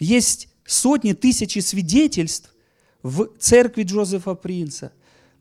Есть 0.00 0.48
сотни, 0.64 1.12
тысячи 1.12 1.60
свидетельств 1.60 2.52
в 3.02 3.28
церкви 3.38 3.82
Джозефа 3.82 4.34
Принца, 4.34 4.92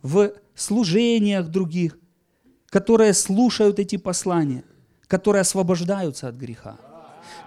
в 0.02 0.34
служениях 0.56 1.48
других, 1.48 1.98
которые 2.70 3.14
слушают 3.14 3.80
эти 3.80 3.98
послания, 3.98 4.64
которые 5.08 5.42
освобождаются 5.42 6.28
от 6.28 6.36
греха 6.36 6.78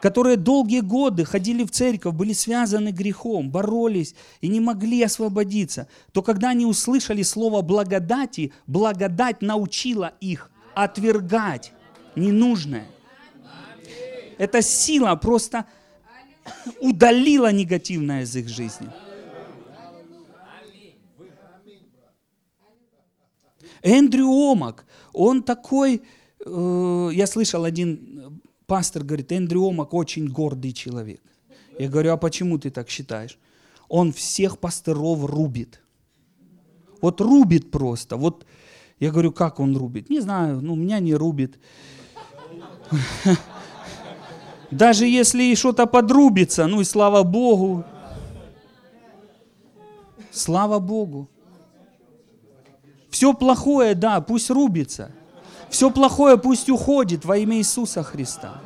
которые 0.02 0.36
долгие 0.36 0.80
годы 0.80 1.24
ходили 1.24 1.62
в 1.62 1.70
церковь, 1.70 2.14
были 2.14 2.32
связаны 2.32 2.88
грехом, 2.88 3.50
боролись 3.50 4.16
и 4.40 4.48
не 4.48 4.58
могли 4.58 5.00
освободиться, 5.04 5.86
то 6.10 6.22
когда 6.22 6.50
они 6.50 6.66
услышали 6.66 7.22
слово 7.22 7.62
благодати, 7.62 8.52
благодать 8.66 9.42
научила 9.42 10.12
их 10.20 10.50
отвергать 10.74 11.72
ненужное. 12.16 12.88
Эта 14.38 14.60
сила 14.60 15.14
просто 15.14 15.66
удалила 16.80 17.52
негативное 17.52 18.22
из 18.22 18.34
их 18.34 18.48
жизни. 18.48 18.88
Эндрю 23.82 24.28
Омак, 24.28 24.86
он 25.12 25.42
такой, 25.42 26.02
э, 26.44 27.10
я 27.12 27.26
слышал 27.26 27.64
один 27.64 28.42
пастор 28.72 29.04
говорит, 29.04 29.32
Эндрю 29.32 29.68
Омак 29.68 29.92
очень 29.92 30.28
гордый 30.28 30.72
человек. 30.72 31.20
Я 31.78 31.88
говорю, 31.88 32.12
а 32.12 32.16
почему 32.16 32.58
ты 32.58 32.70
так 32.70 32.88
считаешь? 32.88 33.38
Он 33.88 34.12
всех 34.12 34.58
пасторов 34.58 35.26
рубит. 35.26 35.82
Вот 37.02 37.20
рубит 37.20 37.70
просто. 37.70 38.16
Вот 38.16 38.46
я 38.98 39.10
говорю, 39.10 39.32
как 39.32 39.60
он 39.60 39.76
рубит? 39.76 40.08
Не 40.08 40.20
знаю, 40.20 40.62
ну 40.62 40.74
меня 40.74 41.00
не 41.00 41.14
рубит. 41.14 41.58
Даже 44.70 45.06
если 45.06 45.42
и 45.44 45.54
что-то 45.54 45.86
подрубится, 45.86 46.66
ну 46.66 46.80
и 46.80 46.84
слава 46.84 47.24
Богу. 47.24 47.84
Слава 50.30 50.78
Богу. 50.78 51.28
Все 53.12 53.34
плохое, 53.34 53.94
да, 53.94 54.22
пусть 54.22 54.48
рубится. 54.48 55.12
Все 55.68 55.90
плохое 55.90 56.38
пусть 56.38 56.70
уходит 56.70 57.26
во 57.26 57.36
имя 57.36 57.58
Иисуса 57.58 58.02
Христа. 58.02 58.62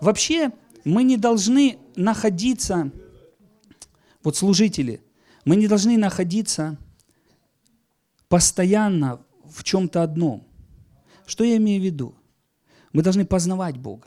Вообще, 0.00 0.52
мы 0.84 1.02
не 1.02 1.16
должны 1.16 1.78
находиться, 1.96 2.92
вот 4.22 4.36
служители, 4.36 5.02
мы 5.44 5.56
не 5.56 5.66
должны 5.66 5.98
находиться 5.98 6.78
постоянно 8.28 9.20
в 9.44 9.64
чем-то 9.64 10.04
одном. 10.04 10.46
Что 11.26 11.42
я 11.42 11.56
имею 11.56 11.80
в 11.80 11.84
виду? 11.84 12.14
Мы 12.92 13.02
должны 13.02 13.26
познавать 13.26 13.76
Бога. 13.76 14.06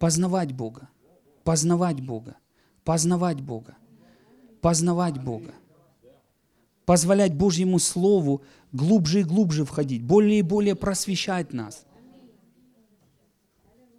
Познавать 0.00 0.52
Бога. 0.52 0.88
Познавать 1.44 2.00
Бога. 2.00 2.36
Познавать 2.84 3.40
Бога. 3.40 3.76
Познавать 4.60 5.22
Бога 5.22 5.54
позволять 6.90 7.34
Божьему 7.34 7.78
Слову 7.78 8.42
глубже 8.72 9.20
и 9.20 9.22
глубже 9.22 9.64
входить, 9.64 10.02
более 10.02 10.40
и 10.40 10.42
более 10.42 10.74
просвещать 10.74 11.52
нас. 11.52 11.86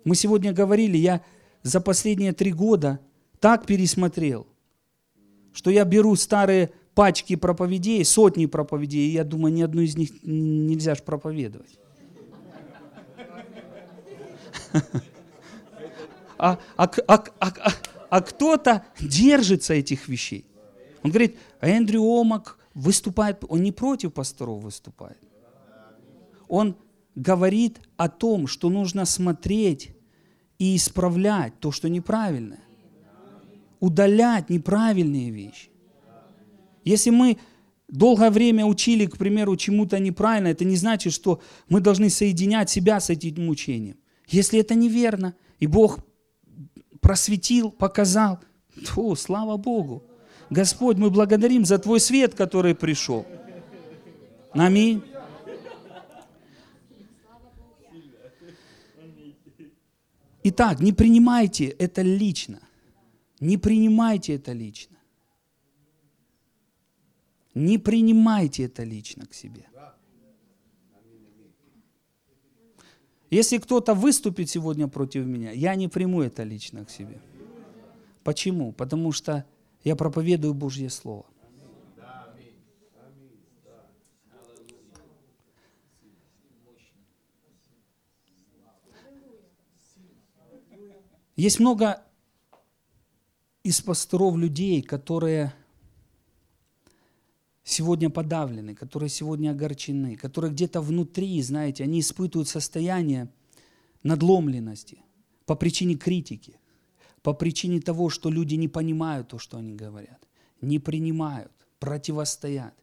Мы 0.03 0.13
сегодня 0.13 0.51
говорили, 0.51 0.97
я 0.97 1.21
за 1.63 1.79
последние 1.79 2.33
три 2.33 2.51
года 2.51 2.99
так 3.39 3.65
пересмотрел, 3.65 4.45
что 5.53 5.71
я 5.71 5.85
беру 5.85 6.17
старые 6.17 6.71
пачки 6.93 7.37
проповедей, 7.37 8.03
сотни 8.03 8.45
проповедей, 8.45 9.07
и 9.07 9.13
я 9.13 9.23
думаю, 9.23 9.53
ни 9.53 9.61
одну 9.61 9.83
из 9.83 9.95
них 9.95 10.09
нельзя 10.23 10.93
же 10.95 11.03
проповедовать. 11.03 11.79
А, 16.43 16.57
а, 16.75 16.89
а, 17.07 17.23
а, 17.39 17.53
а 17.59 17.71
кто-то 18.19 18.85
держится 18.99 19.73
этих 19.73 20.09
вещей. 20.09 20.45
Он 21.01 21.11
говорит, 21.11 21.37
а 21.61 21.69
Эндрю 21.69 22.01
Омак, 22.01 22.57
выступает, 22.73 23.43
он 23.47 23.63
не 23.63 23.71
против 23.71 24.13
пасторов 24.13 24.63
выступает. 24.63 25.17
Он 26.47 26.75
говорит 27.15 27.79
о 27.97 28.09
том, 28.09 28.47
что 28.47 28.69
нужно 28.69 29.05
смотреть 29.05 29.91
и 30.59 30.75
исправлять 30.75 31.59
то, 31.59 31.71
что 31.71 31.89
неправильно. 31.89 32.59
Удалять 33.79 34.49
неправильные 34.49 35.31
вещи. 35.31 35.69
Если 36.83 37.09
мы 37.09 37.37
долгое 37.87 38.29
время 38.29 38.65
учили, 38.65 39.05
к 39.05 39.17
примеру, 39.17 39.55
чему-то 39.55 39.99
неправильно, 39.99 40.47
это 40.47 40.65
не 40.65 40.75
значит, 40.75 41.13
что 41.13 41.41
мы 41.67 41.79
должны 41.79 42.09
соединять 42.09 42.69
себя 42.69 42.99
с 42.99 43.09
этим 43.09 43.49
учением. 43.49 43.97
Если 44.27 44.59
это 44.59 44.75
неверно, 44.75 45.35
и 45.59 45.67
Бог 45.67 45.99
просветил, 47.01 47.71
показал, 47.71 48.39
то 48.85 49.15
слава 49.15 49.57
Богу. 49.57 50.03
Господь, 50.49 50.97
мы 50.97 51.09
благодарим 51.09 51.65
за 51.65 51.77
Твой 51.79 51.99
свет, 51.99 52.35
который 52.35 52.75
пришел. 52.75 53.25
Аминь. 54.53 55.03
Итак, 60.43 60.79
не 60.79 60.91
принимайте 60.91 61.67
это 61.67 62.01
лично. 62.01 62.59
Не 63.39 63.57
принимайте 63.57 64.35
это 64.35 64.53
лично. 64.53 64.97
Не 67.53 67.77
принимайте 67.77 68.63
это 68.63 68.83
лично 68.83 69.25
к 69.25 69.33
себе. 69.33 69.67
Если 73.31 73.59
кто-то 73.59 73.93
выступит 73.93 74.49
сегодня 74.49 74.89
против 74.89 75.25
меня, 75.25 75.51
я 75.51 75.73
не 75.75 75.87
приму 75.87 76.21
это 76.21 76.43
лично 76.43 76.83
к 76.83 76.89
себе. 76.89 77.21
Почему? 78.25 78.73
Потому 78.73 79.13
что 79.13 79.45
я 79.85 79.95
проповедую 79.95 80.53
Божье 80.53 80.89
Слово. 80.89 81.25
Есть 91.37 91.59
много 91.61 92.03
из 93.63 93.79
пасторов 93.81 94.35
людей, 94.35 94.81
которые 94.81 95.53
сегодня 97.63 98.09
подавлены, 98.09 98.75
которые 98.75 99.09
сегодня 99.09 99.51
огорчены, 99.51 100.15
которые 100.15 100.51
где-то 100.51 100.81
внутри, 100.81 101.41
знаете, 101.41 101.83
они 101.83 101.99
испытывают 101.99 102.49
состояние 102.49 103.29
надломленности 104.03 104.99
по 105.45 105.55
причине 105.55 105.95
критики, 105.95 106.59
по 107.21 107.33
причине 107.33 107.79
того, 107.81 108.09
что 108.09 108.29
люди 108.29 108.55
не 108.55 108.67
понимают 108.67 109.29
то, 109.29 109.37
что 109.37 109.57
они 109.57 109.75
говорят, 109.75 110.27
не 110.61 110.79
принимают, 110.79 111.51
противостоят. 111.79 112.73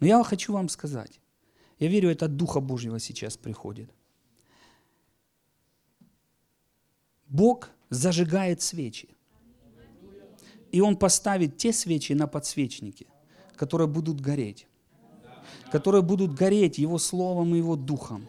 Но 0.00 0.06
я 0.06 0.22
хочу 0.24 0.52
вам 0.52 0.68
сказать, 0.68 1.20
я 1.78 1.88
верю, 1.88 2.08
это 2.08 2.26
от 2.26 2.36
Духа 2.36 2.60
Божьего 2.60 2.98
сейчас 2.98 3.36
приходит. 3.36 3.90
Бог 7.28 7.70
зажигает 7.90 8.62
свечи. 8.62 9.10
И 10.72 10.80
Он 10.80 10.96
поставит 10.96 11.56
те 11.58 11.72
свечи 11.72 12.12
на 12.12 12.26
подсвечники, 12.26 13.06
которые 13.56 13.88
будут 13.88 14.20
гореть. 14.20 14.66
Которые 15.72 16.02
будут 16.02 16.34
гореть 16.34 16.78
Его 16.78 16.98
Словом 16.98 17.54
и 17.54 17.58
Его 17.58 17.76
Духом. 17.76 18.28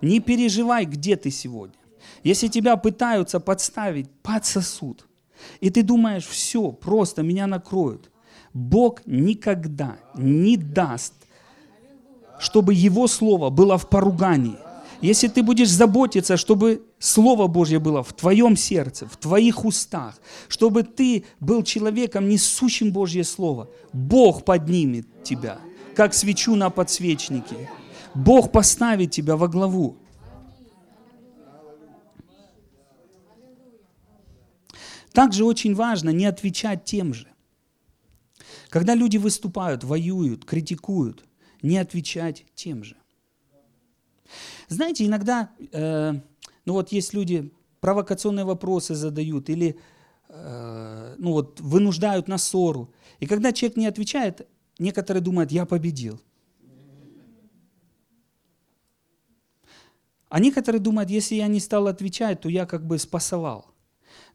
Не 0.00 0.20
переживай, 0.20 0.86
где 0.86 1.16
ты 1.16 1.30
сегодня. 1.30 1.76
Если 2.22 2.48
тебя 2.48 2.76
пытаются 2.76 3.40
подставить 3.40 4.10
под 4.22 4.44
сосуд, 4.44 5.06
и 5.60 5.70
ты 5.70 5.82
думаешь, 5.82 6.26
все, 6.26 6.72
просто 6.72 7.22
меня 7.22 7.46
накроют, 7.46 8.10
Бог 8.52 9.06
никогда 9.06 9.98
не 10.14 10.56
даст, 10.56 11.14
чтобы 12.38 12.74
Его 12.74 13.06
Слово 13.06 13.50
было 13.50 13.78
в 13.78 13.88
поругании. 13.88 14.58
Если 15.00 15.28
ты 15.28 15.42
будешь 15.42 15.70
заботиться, 15.70 16.36
чтобы 16.36 16.82
Слово 16.98 17.46
Божье 17.46 17.78
было 17.78 18.02
в 18.02 18.12
твоем 18.12 18.54
сердце, 18.56 19.06
в 19.06 19.16
твоих 19.16 19.64
устах, 19.64 20.20
чтобы 20.48 20.82
ты 20.82 21.24
был 21.40 21.62
человеком, 21.62 22.28
несущим 22.28 22.92
Божье 22.92 23.24
Слово, 23.24 23.70
Бог 23.94 24.44
поднимет 24.44 25.06
тебя, 25.24 25.58
как 25.96 26.12
свечу 26.12 26.54
на 26.54 26.68
подсвечнике. 26.68 27.70
Бог 28.14 28.52
поставит 28.52 29.10
тебя 29.10 29.36
во 29.36 29.48
главу. 29.48 29.96
Также 35.12 35.44
очень 35.44 35.74
важно 35.74 36.10
не 36.10 36.26
отвечать 36.26 36.84
тем 36.84 37.14
же. 37.14 37.26
Когда 38.68 38.94
люди 38.94 39.16
выступают, 39.16 39.82
воюют, 39.82 40.44
критикуют, 40.44 41.24
не 41.62 41.78
отвечать 41.78 42.44
тем 42.54 42.84
же. 42.84 42.99
Знаете, 44.70 45.04
иногда, 45.04 45.50
э, 45.72 46.12
ну 46.64 46.72
вот 46.72 46.92
есть 46.92 47.12
люди, 47.12 47.52
провокационные 47.80 48.44
вопросы 48.44 48.94
задают 48.94 49.50
или 49.50 49.76
э, 50.28 51.14
ну 51.18 51.32
вот, 51.32 51.60
вынуждают 51.60 52.28
на 52.28 52.38
ссору. 52.38 52.94
И 53.18 53.26
когда 53.26 53.52
человек 53.52 53.76
не 53.76 53.86
отвечает, 53.86 54.46
некоторые 54.78 55.22
думают, 55.22 55.50
я 55.50 55.66
победил. 55.66 56.20
А 60.28 60.38
некоторые 60.38 60.80
думают, 60.80 61.10
если 61.10 61.34
я 61.34 61.48
не 61.48 61.58
стал 61.58 61.88
отвечать, 61.88 62.40
то 62.40 62.48
я 62.48 62.64
как 62.64 62.86
бы 62.86 62.98
спасовал. 62.98 63.66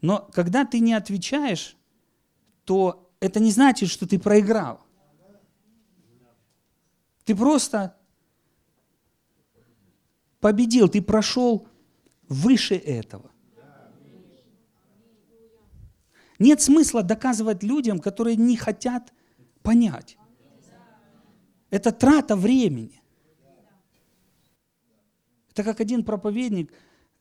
Но 0.02 0.30
когда 0.34 0.66
ты 0.66 0.82
не 0.82 0.94
отвечаешь, 0.94 1.78
то 2.66 3.10
это 3.22 3.40
не 3.40 3.52
значит, 3.52 3.90
что 3.90 4.06
ты 4.06 4.20
проиграл. 4.20 4.82
Ты 7.24 7.34
просто 7.36 7.96
победил, 10.46 10.88
ты 10.89 11.02
прошел 11.02 11.68
выше 12.30 12.76
этого. 12.76 13.32
Нет 16.38 16.62
смысла 16.62 17.02
доказывать 17.02 17.64
людям, 17.64 17.98
которые 17.98 18.36
не 18.36 18.56
хотят 18.56 19.12
понять. 19.64 20.18
Это 21.72 21.91
трата 21.91 22.36
времени. 22.36 23.02
Это 25.50 25.64
как 25.64 25.80
один 25.80 26.04
проповедник 26.04 26.72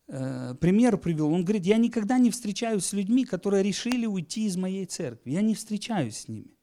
э, 0.07 0.55
пример 0.61 0.99
привел. 0.99 1.33
Он 1.33 1.45
говорит, 1.45 1.65
я 1.65 1.79
никогда 1.79 2.19
не 2.19 2.31
встречаюсь 2.31 2.85
с 2.85 2.93
людьми, 2.93 3.25
которые 3.25 3.63
решили 3.63 4.05
уйти 4.05 4.45
из 4.45 4.59
моей 4.59 4.85
церкви. 4.85 5.31
Я 5.31 5.41
не 5.41 5.55
встречаюсь 5.55 6.19
с 6.19 6.29
ними. 6.29 6.59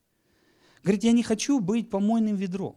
Говорит, 0.83 1.03
я 1.05 1.11
не 1.11 1.23
хочу 1.23 1.59
быть 1.59 1.89
помойным 1.89 2.35
ведром. 2.35 2.75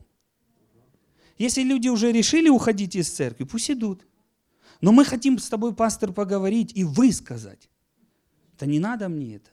Если 1.39 1.62
люди 1.62 1.89
уже 1.89 2.12
решили 2.12 2.49
уходить 2.49 2.95
из 2.95 3.11
церкви, 3.11 3.45
пусть 3.45 3.70
идут. 3.70 4.07
Но 4.80 4.93
мы 4.93 5.05
хотим 5.05 5.39
с 5.39 5.49
тобой, 5.49 5.74
пастор, 5.74 6.12
поговорить 6.12 6.72
и 6.74 6.85
высказать. 6.85 7.68
Это 8.57 8.66
не 8.66 8.78
надо 8.78 9.09
мне 9.09 9.37
это. 9.37 9.51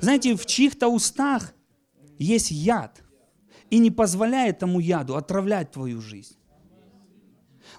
Знаете, 0.00 0.36
в 0.36 0.46
чьих-то 0.46 0.88
устах 0.88 1.52
есть 2.18 2.50
яд. 2.50 3.02
И 3.70 3.78
не 3.78 3.90
позволяет 3.90 4.60
тому 4.60 4.78
яду 4.78 5.16
отравлять 5.16 5.72
твою 5.72 6.00
жизнь. 6.00 6.36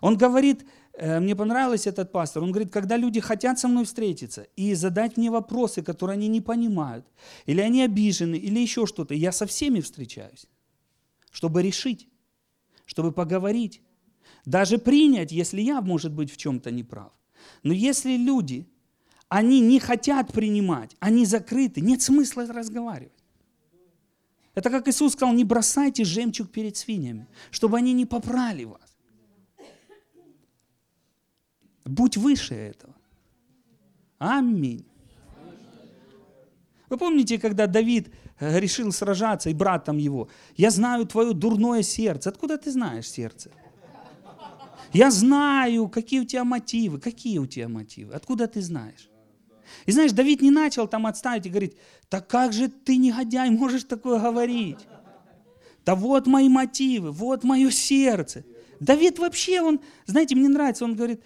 Он 0.01 0.17
говорит, 0.17 0.65
э, 0.93 1.21
мне 1.21 1.33
понравился 1.33 1.89
этот 1.89 2.11
пастор, 2.11 2.43
он 2.43 2.51
говорит, 2.51 2.73
когда 2.73 2.97
люди 2.97 3.21
хотят 3.21 3.57
со 3.57 3.69
мной 3.69 3.85
встретиться 3.85 4.47
и 4.57 4.73
задать 4.73 5.15
мне 5.15 5.31
вопросы, 5.31 5.81
которые 5.81 6.15
они 6.15 6.27
не 6.27 6.41
понимают, 6.41 7.05
или 7.45 7.61
они 7.61 7.83
обижены, 7.83 8.35
или 8.35 8.59
еще 8.59 8.85
что-то, 8.85 9.13
я 9.13 9.31
со 9.31 9.45
всеми 9.45 9.79
встречаюсь 9.79 10.47
чтобы 11.32 11.61
решить, 11.61 12.07
чтобы 12.86 13.11
поговорить, 13.11 13.82
даже 14.45 14.78
принять, 14.78 15.32
если 15.32 15.61
я, 15.61 15.82
может 15.82 16.13
быть, 16.13 16.32
в 16.32 16.38
чем-то 16.38 16.71
не 16.71 16.84
прав. 16.84 17.11
Но 17.63 17.73
если 17.73 18.17
люди, 18.17 18.67
они 19.30 19.59
не 19.59 19.80
хотят 19.80 20.32
принимать, 20.32 20.95
они 20.99 21.25
закрыты, 21.25 21.82
нет 21.82 22.01
смысла 22.01 22.45
разговаривать. 22.47 23.11
Это 24.55 24.69
как 24.69 24.88
Иисус 24.88 25.13
сказал, 25.13 25.36
не 25.36 25.43
бросайте 25.43 26.03
жемчуг 26.03 26.49
перед 26.49 26.75
свиньями, 26.78 27.28
чтобы 27.51 27.78
они 27.78 27.93
не 27.93 28.05
попрали 28.05 28.63
вас. 28.63 28.97
Будь 31.86 32.17
выше 32.17 32.55
этого. 32.55 32.95
Аминь. 34.17 34.86
Вы 36.89 36.97
помните, 36.97 37.38
когда 37.38 37.67
Давид 37.67 38.09
решил 38.39 38.91
сражаться, 38.91 39.49
и 39.49 39.53
братом 39.53 39.97
его. 39.97 40.29
Я 40.55 40.69
знаю 40.69 41.05
твое 41.05 41.33
дурное 41.33 41.83
сердце. 41.83 42.29
Откуда 42.29 42.57
ты 42.57 42.71
знаешь 42.71 43.09
сердце? 43.09 43.51
Я 44.93 45.11
знаю, 45.11 45.89
какие 45.89 46.21
у 46.21 46.25
тебя 46.25 46.43
мотивы. 46.43 46.99
Какие 46.99 47.39
у 47.39 47.45
тебя 47.45 47.67
мотивы? 47.67 48.13
Откуда 48.13 48.47
ты 48.47 48.61
знаешь? 48.61 49.09
И 49.85 49.91
знаешь, 49.91 50.11
Давид 50.11 50.41
не 50.41 50.51
начал 50.51 50.88
там 50.88 51.05
отставить 51.05 51.45
и 51.45 51.49
говорить, 51.49 51.75
так 52.09 52.27
как 52.27 52.53
же 52.53 52.69
ты, 52.69 52.97
негодяй, 52.97 53.49
можешь 53.49 53.83
такое 53.83 54.19
говорить? 54.19 54.88
Да 55.85 55.95
вот 55.95 56.27
мои 56.27 56.49
мотивы, 56.49 57.11
вот 57.11 57.43
мое 57.43 57.69
сердце. 57.71 58.43
Давид 58.79 59.19
вообще, 59.19 59.61
он, 59.61 59.79
знаете, 60.05 60.35
мне 60.35 60.49
нравится, 60.49 60.85
он 60.85 60.95
говорит, 60.95 61.21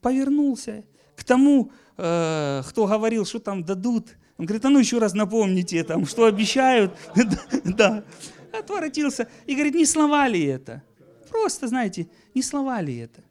повернулся 0.00 0.84
к 1.16 1.24
тому, 1.24 1.72
э, 1.96 2.62
кто 2.68 2.86
говорил, 2.86 3.24
что 3.24 3.38
там 3.38 3.64
дадут 3.64 4.16
он 4.38 4.46
говорит, 4.46 4.64
а 4.64 4.70
ну 4.70 4.78
еще 4.78 4.98
раз 4.98 5.14
напомните, 5.14 5.84
там, 5.84 6.06
что 6.06 6.24
обещают. 6.24 6.92
да, 7.64 8.04
отворотился. 8.52 9.28
И 9.46 9.54
говорит, 9.54 9.74
не 9.74 9.84
слова 9.84 10.28
ли 10.28 10.44
это? 10.44 10.82
Просто, 11.28 11.68
знаете, 11.68 12.08
не 12.34 12.42
слова 12.42 12.80
ли 12.80 12.96
это? 12.96 13.22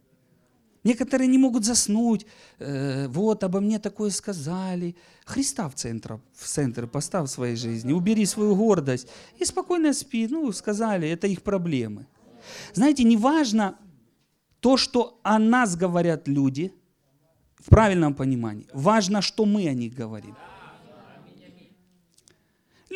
Некоторые 0.84 1.28
не 1.28 1.38
могут 1.38 1.66
заснуть. 1.66 2.26
Э, 2.60 3.08
вот, 3.08 3.44
обо 3.44 3.60
мне 3.60 3.80
такое 3.80 4.10
сказали. 4.10 4.96
Христа 5.26 5.68
в 5.70 5.76
центр, 5.76 6.20
в 6.34 6.46
центр 6.46 6.88
поставь 6.88 7.30
в 7.30 7.32
своей 7.32 7.56
жизни. 7.56 7.94
Убери 7.94 8.26
свою 8.26 8.56
гордость. 8.56 9.08
И 9.40 9.46
спокойно 9.46 9.94
спи. 9.94 10.28
Ну, 10.30 10.52
сказали, 10.52 11.10
это 11.10 11.28
их 11.28 11.42
проблемы. 11.42 12.06
Знаете, 12.74 13.04
не 13.04 13.18
важно 13.18 13.78
то, 14.60 14.78
что 14.78 15.20
о 15.24 15.40
нас 15.40 15.76
говорят 15.76 16.28
люди, 16.28 16.74
в 17.60 17.70
правильном 17.70 18.14
понимании. 18.14 18.68
Важно, 18.74 19.22
что 19.22 19.46
мы 19.46 19.68
о 19.68 19.74
них 19.74 19.94
говорим. 19.94 20.36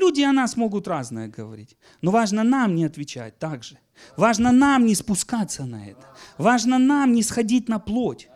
Люди 0.01 0.21
о 0.21 0.33
нас 0.33 0.57
могут 0.57 0.87
разное 0.87 1.27
говорить, 1.27 1.77
но 2.01 2.11
важно 2.11 2.43
нам 2.43 2.73
не 2.75 2.85
отвечать 2.85 3.37
так 3.37 3.63
же. 3.63 3.77
Важно 4.17 4.51
нам 4.51 4.85
не 4.85 4.95
спускаться 4.95 5.65
на 5.65 5.85
это. 5.85 6.07
Важно 6.39 6.79
нам 6.79 7.13
не 7.13 7.21
сходить 7.21 7.69
на 7.69 7.77
плоть. 7.77 8.27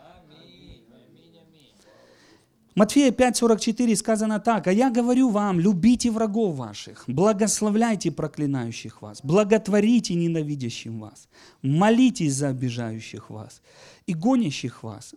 Матфея 2.76 3.12
5:44 3.12 3.96
сказано 3.96 4.40
так, 4.40 4.68
«А 4.68 4.72
я 4.72 4.92
говорю 4.92 5.30
вам, 5.30 5.60
любите 5.60 6.12
врагов 6.12 6.56
ваших, 6.56 7.06
благословляйте 7.08 8.12
проклинающих 8.12 9.02
вас, 9.02 9.22
благотворите 9.24 10.14
ненавидящим 10.14 11.00
вас, 11.00 11.30
молитесь 11.64 12.34
за 12.34 12.50
обижающих 12.50 13.30
вас 13.30 13.62
и 14.06 14.14
гонящих 14.14 14.84
вас, 14.84 15.16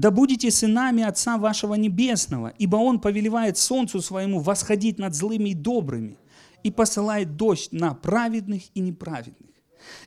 да 0.00 0.10
будете 0.10 0.50
сынами 0.50 1.02
Отца 1.02 1.36
вашего 1.36 1.74
Небесного, 1.74 2.54
ибо 2.58 2.76
Он 2.76 3.00
повелевает 3.00 3.58
солнцу 3.58 4.00
своему 4.00 4.40
восходить 4.40 4.98
над 4.98 5.14
злыми 5.14 5.50
и 5.50 5.54
добрыми, 5.54 6.16
и 6.62 6.70
посылает 6.70 7.36
дождь 7.36 7.68
на 7.70 7.92
праведных 7.92 8.62
и 8.74 8.80
неправедных. 8.80 9.50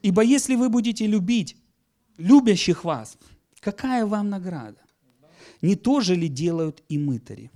Ибо 0.02 0.24
если 0.24 0.56
вы 0.56 0.70
будете 0.70 1.06
любить 1.06 1.58
любящих 2.18 2.84
вас, 2.84 3.18
какая 3.60 4.08
вам 4.08 4.30
награда? 4.30 4.82
Не 5.62 5.76
то 5.76 6.02
же 6.02 6.16
ли 6.16 6.28
делают 6.28 6.82
и 6.90 6.98
мытари? 6.98 7.52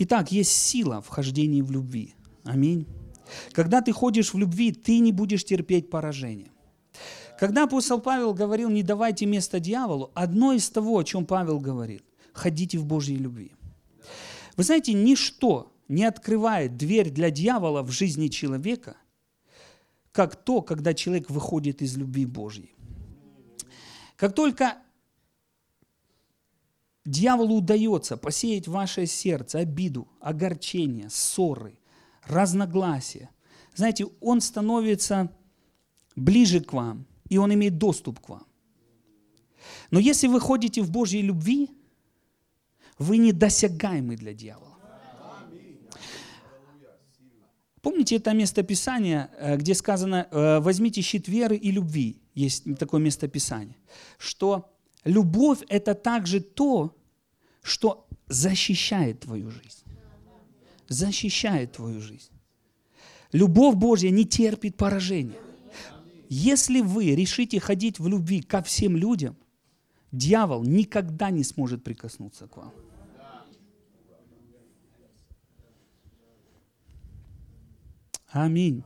Итак, 0.00 0.32
есть 0.32 0.52
сила 0.52 1.00
в 1.00 1.08
хождении 1.08 1.62
в 1.62 1.70
любви. 1.70 2.14
Аминь. 2.44 2.86
Когда 3.52 3.80
ты 3.80 3.92
ходишь 3.92 4.34
в 4.34 4.38
любви, 4.38 4.72
ты 4.72 4.98
не 4.98 5.12
будешь 5.12 5.46
терпеть 5.46 5.88
поражение. 5.88 6.49
Когда 7.40 7.64
апостол 7.64 8.02
Павел 8.02 8.34
говорил, 8.34 8.68
не 8.68 8.82
давайте 8.82 9.24
место 9.24 9.60
дьяволу, 9.60 10.10
одно 10.14 10.52
из 10.52 10.68
того, 10.68 10.98
о 10.98 11.04
чем 11.04 11.24
Павел 11.24 11.58
говорит, 11.58 12.04
ходите 12.34 12.76
в 12.76 12.84
Божьей 12.84 13.16
любви. 13.16 13.52
Вы 14.58 14.62
знаете, 14.62 14.92
ничто 14.92 15.72
не 15.88 16.04
открывает 16.04 16.76
дверь 16.76 17.08
для 17.08 17.30
дьявола 17.30 17.80
в 17.80 17.90
жизни 17.90 18.28
человека, 18.28 18.98
как 20.12 20.36
то, 20.36 20.60
когда 20.60 20.92
человек 20.92 21.30
выходит 21.30 21.80
из 21.80 21.96
любви 21.96 22.26
Божьей. 22.26 22.74
Как 24.16 24.34
только 24.34 24.76
дьяволу 27.06 27.54
удается 27.54 28.18
посеять 28.18 28.68
в 28.68 28.72
ваше 28.72 29.06
сердце 29.06 29.60
обиду, 29.60 30.06
огорчение, 30.20 31.08
ссоры, 31.08 31.78
разногласия, 32.22 33.30
знаете, 33.74 34.08
он 34.20 34.42
становится 34.42 35.32
ближе 36.16 36.60
к 36.60 36.74
вам, 36.74 37.06
и 37.30 37.38
он 37.38 37.54
имеет 37.54 37.78
доступ 37.78 38.20
к 38.20 38.28
вам. 38.28 38.46
Но 39.90 39.98
если 39.98 40.28
вы 40.28 40.40
ходите 40.40 40.82
в 40.82 40.90
Божьей 40.90 41.22
любви, 41.22 41.70
вы 42.98 43.16
недосягаемы 43.16 44.16
для 44.16 44.34
дьявола. 44.34 44.76
Помните 47.82 48.16
это 48.16 48.34
местописание, 48.34 49.30
э, 49.38 49.56
где 49.56 49.74
сказано, 49.74 50.28
э, 50.30 50.60
возьмите 50.60 51.00
щит 51.00 51.28
веры 51.28 51.56
и 51.56 51.70
любви. 51.70 52.20
Есть 52.34 52.64
такое 52.78 53.00
местописание. 53.00 53.76
Что 54.18 54.70
любовь– 55.04 55.60
это 55.68 55.94
также 55.94 56.40
то, 56.40 56.94
что 57.62 58.06
защищает 58.28 59.20
твою 59.20 59.50
жизнь. 59.50 59.84
Защищает 60.88 61.72
твою 61.72 62.00
жизнь. 62.00 62.32
Любовь 63.32 63.76
Божья 63.76 64.10
не 64.10 64.24
терпит 64.24 64.76
поражения. 64.76 65.38
Если 66.32 66.80
вы 66.80 67.16
решите 67.16 67.58
ходить 67.58 67.98
в 67.98 68.06
любви 68.06 68.40
ко 68.40 68.62
всем 68.62 68.96
людям, 68.96 69.36
дьявол 70.12 70.62
никогда 70.62 71.30
не 71.30 71.42
сможет 71.42 71.82
прикоснуться 71.82 72.46
к 72.46 72.56
вам. 72.56 72.72
Аминь. 78.28 78.84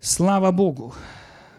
Слава 0.00 0.52
Богу. 0.52 0.94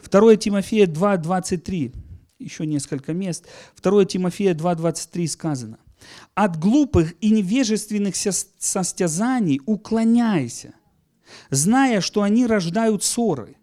2 0.08 0.36
Тимофея 0.36 0.86
2.23, 0.86 1.96
еще 2.38 2.68
несколько 2.68 3.12
мест. 3.14 3.48
2 3.82 4.06
Тимофея 4.06 4.54
2.23 4.54 5.28
сказано. 5.28 5.80
От 6.36 6.60
глупых 6.60 7.16
и 7.22 7.32
невежественных 7.32 8.16
состязаний 8.16 9.62
уклоняйся, 9.66 10.76
зная, 11.50 12.02
что 12.02 12.22
они 12.22 12.46
рождают 12.46 13.04
ссоры. 13.04 13.58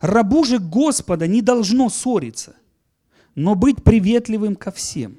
Рабу 0.00 0.44
же 0.44 0.58
Господа 0.58 1.26
не 1.26 1.42
должно 1.42 1.88
ссориться, 1.88 2.56
но 3.34 3.54
быть 3.54 3.82
приветливым 3.82 4.56
ко 4.56 4.70
всем, 4.70 5.18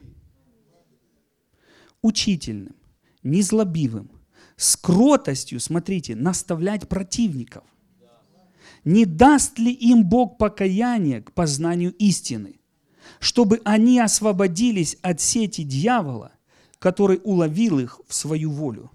учительным, 2.01 2.75
незлобивым, 3.23 4.11
с 4.57 4.77
кротостью, 4.77 5.59
смотрите, 5.59 6.15
наставлять 6.15 6.87
противников. 6.87 7.63
Не 8.83 9.05
даст 9.05 9.59
ли 9.59 9.71
им 9.71 10.03
Бог 10.03 10.37
покаяние 10.37 11.21
к 11.21 11.31
познанию 11.31 11.93
истины, 11.93 12.59
чтобы 13.19 13.61
они 13.63 13.99
освободились 13.99 14.97
от 15.01 15.21
сети 15.21 15.63
дьявола, 15.63 16.31
который 16.79 17.19
уловил 17.23 17.79
их 17.79 17.99
в 18.07 18.13
свою 18.13 18.51
волю? 18.51 18.91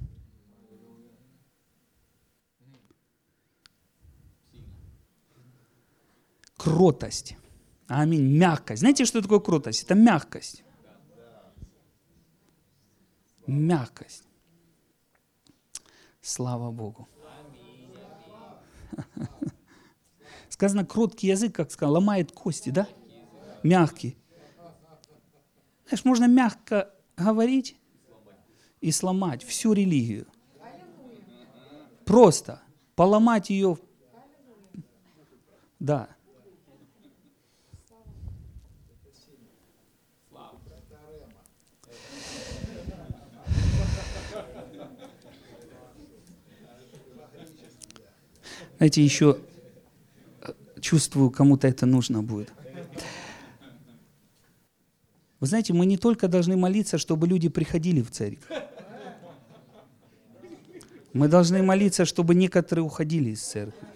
Кротость. 6.67 7.37
Аминь. 7.87 8.37
Мягкость. 8.37 8.81
Знаете, 8.81 9.05
что 9.05 9.23
такое 9.23 9.39
кротость? 9.39 9.85
Это 9.85 9.95
мягкость. 9.95 10.65
Мягкость. 13.47 14.25
Слава 16.21 16.73
Богу. 16.73 17.07
Сказано, 20.49 20.85
кроткий 20.85 21.29
язык, 21.29 21.55
как 21.55 21.71
сказал, 21.71 21.95
ломает 21.95 22.33
кости, 22.33 22.71
да? 22.71 22.89
Мягкий. 23.63 24.19
Знаешь, 25.87 26.05
можно 26.05 26.27
мягко 26.27 26.93
говорить 27.17 27.77
и 28.81 28.91
сломать 28.91 29.45
всю 29.45 29.73
религию. 29.73 30.27
Просто 32.05 32.61
поломать 32.97 33.51
ее. 33.51 33.79
Да. 35.79 36.16
Знаете, 48.79 49.03
еще 49.03 49.39
э, 50.43 50.53
чувствую, 50.81 51.31
кому-то 51.31 51.67
это 51.67 51.87
нужно 51.87 52.23
будет. 52.23 52.53
Вы 55.41 55.47
знаете, 55.47 55.73
мы 55.73 55.87
не 55.87 55.97
только 55.97 56.29
должны 56.29 56.57
молиться, 56.57 56.99
чтобы 56.99 57.27
люди 57.27 57.49
приходили 57.49 58.03
в 58.03 58.11
церковь. 58.11 58.59
Мы 61.13 61.29
должны 61.29 61.63
молиться, 61.63 62.05
чтобы 62.05 62.35
некоторые 62.35 62.85
уходили 62.85 63.31
из 63.31 63.43
церкви. 63.43 63.87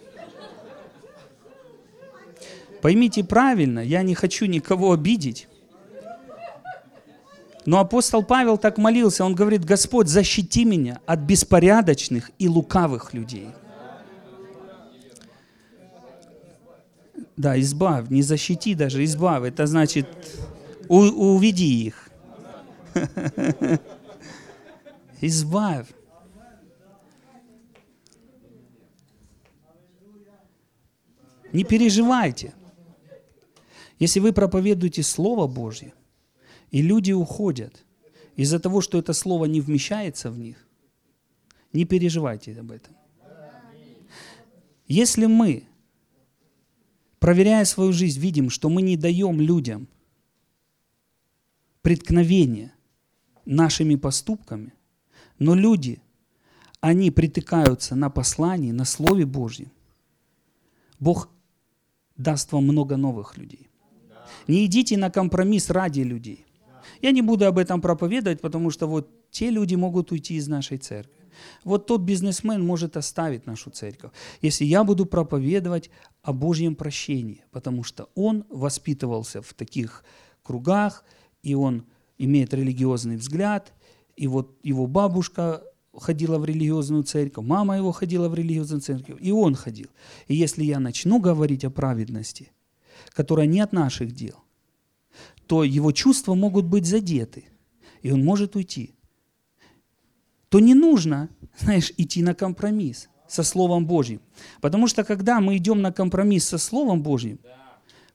Поймите 2.81 3.23
правильно, 3.23 3.79
я 3.79 4.01
не 4.01 4.15
хочу 4.15 4.45
никого 4.45 4.91
обидеть. 4.91 5.47
Но 7.67 7.79
апостол 7.79 8.23
Павел 8.23 8.57
так 8.57 8.79
молился, 8.79 9.23
он 9.23 9.35
говорит, 9.35 9.63
Господь, 9.63 10.07
защити 10.07 10.65
меня 10.65 10.99
от 11.05 11.19
беспорядочных 11.19 12.31
и 12.39 12.47
лукавых 12.47 13.13
людей. 13.13 13.49
Да, 17.37 17.59
избавь, 17.59 18.09
не 18.09 18.21
защити 18.21 18.75
даже, 18.75 19.03
избавь. 19.03 19.43
Это 19.43 19.65
значит, 19.67 20.07
у, 20.87 20.97
уведи 21.35 21.85
их. 21.85 22.09
Избавь. 25.21 25.87
Не 31.53 31.63
переживайте. 31.63 32.53
Если 33.99 34.19
вы 34.19 34.33
проповедуете 34.33 35.03
Слово 35.03 35.47
Божье, 35.47 35.93
и 36.71 36.81
люди 36.81 37.11
уходят 37.11 37.85
из-за 38.35 38.59
того, 38.59 38.81
что 38.81 38.97
это 38.97 39.13
Слово 39.13 39.45
не 39.45 39.61
вмещается 39.61 40.31
в 40.31 40.39
них, 40.39 40.57
не 41.73 41.85
переживайте 41.85 42.59
об 42.59 42.71
этом. 42.71 42.95
Если 44.87 45.27
мы 45.27 45.63
проверяя 47.21 47.65
свою 47.65 47.93
жизнь, 47.93 48.19
видим, 48.19 48.49
что 48.49 48.67
мы 48.67 48.81
не 48.81 48.97
даем 48.97 49.39
людям 49.39 49.87
преткновения 51.83 52.73
нашими 53.45 53.95
поступками, 53.95 54.73
но 55.37 55.53
люди, 55.53 56.01
они 56.79 57.11
притыкаются 57.11 57.95
на 57.95 58.09
послании, 58.09 58.71
на 58.71 58.85
Слове 58.85 59.25
Божьем. 59.25 59.71
Бог 60.99 61.29
даст 62.17 62.51
вам 62.51 62.63
много 62.63 62.97
новых 62.97 63.37
людей. 63.37 63.69
Не 64.47 64.65
идите 64.65 64.97
на 64.97 65.11
компромисс 65.11 65.69
ради 65.69 66.01
людей. 66.01 66.45
Я 67.03 67.11
не 67.11 67.21
буду 67.21 67.45
об 67.45 67.59
этом 67.59 67.81
проповедовать, 67.81 68.41
потому 68.41 68.71
что 68.71 68.87
вот 68.87 69.29
те 69.29 69.51
люди 69.51 69.75
могут 69.75 70.11
уйти 70.11 70.35
из 70.35 70.47
нашей 70.47 70.79
церкви. 70.79 71.20
Вот 71.63 71.87
тот 71.87 72.01
бизнесмен 72.01 72.65
может 72.65 72.97
оставить 72.97 73.45
нашу 73.45 73.69
церковь, 73.69 74.11
если 74.41 74.65
я 74.65 74.83
буду 74.83 75.05
проповедовать 75.05 75.89
о 76.23 76.33
Божьем 76.33 76.75
прощении, 76.75 77.43
потому 77.51 77.83
что 77.83 78.09
он 78.15 78.45
воспитывался 78.49 79.41
в 79.41 79.53
таких 79.53 80.03
кругах, 80.43 81.03
и 81.43 81.55
он 81.55 81.85
имеет 82.17 82.53
религиозный 82.53 83.17
взгляд, 83.17 83.73
и 84.15 84.27
вот 84.27 84.57
его 84.63 84.87
бабушка 84.87 85.63
ходила 85.97 86.37
в 86.37 86.45
религиозную 86.45 87.03
церковь, 87.03 87.45
мама 87.45 87.77
его 87.77 87.91
ходила 87.91 88.29
в 88.29 88.35
религиозную 88.35 88.81
церковь, 88.81 89.17
и 89.19 89.31
он 89.31 89.55
ходил. 89.55 89.87
И 90.27 90.35
если 90.35 90.63
я 90.63 90.79
начну 90.79 91.19
говорить 91.19 91.65
о 91.65 91.69
праведности, 91.69 92.51
которая 93.09 93.47
не 93.47 93.59
от 93.59 93.73
наших 93.73 94.13
дел, 94.13 94.35
то 95.47 95.63
его 95.63 95.91
чувства 95.91 96.33
могут 96.33 96.65
быть 96.65 96.85
задеты, 96.85 97.45
и 98.01 98.11
он 98.11 98.23
может 98.23 98.55
уйти 98.55 98.95
то 100.51 100.59
не 100.59 100.75
нужно, 100.75 101.29
знаешь, 101.57 101.93
идти 101.97 102.21
на 102.21 102.35
компромисс 102.35 103.07
со 103.25 103.41
Словом 103.41 103.85
Божьим. 103.85 104.19
Потому 104.59 104.87
что 104.87 105.05
когда 105.05 105.39
мы 105.39 105.55
идем 105.55 105.81
на 105.81 105.93
компромисс 105.93 106.49
со 106.49 106.57
Словом 106.57 107.01
Божьим, 107.01 107.39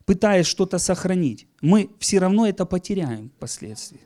пытаясь 0.05 0.45
что-то 0.45 0.77
сохранить, 0.77 1.47
мы 1.61 1.89
все 1.97 2.19
равно 2.19 2.45
это 2.45 2.67
потеряем 2.67 3.31
впоследствии. 3.31 4.01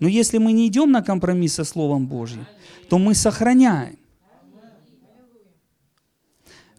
Но 0.00 0.08
если 0.08 0.38
мы 0.38 0.52
не 0.52 0.66
идем 0.66 0.90
на 0.90 1.02
компромисс 1.02 1.54
со 1.54 1.64
Словом 1.64 2.08
Божьим, 2.08 2.46
то 2.88 2.98
мы 2.98 3.14
сохраняем. 3.14 4.00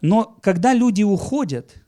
Но 0.02 0.36
когда 0.42 0.74
люди 0.74 1.02
уходят, 1.02 1.82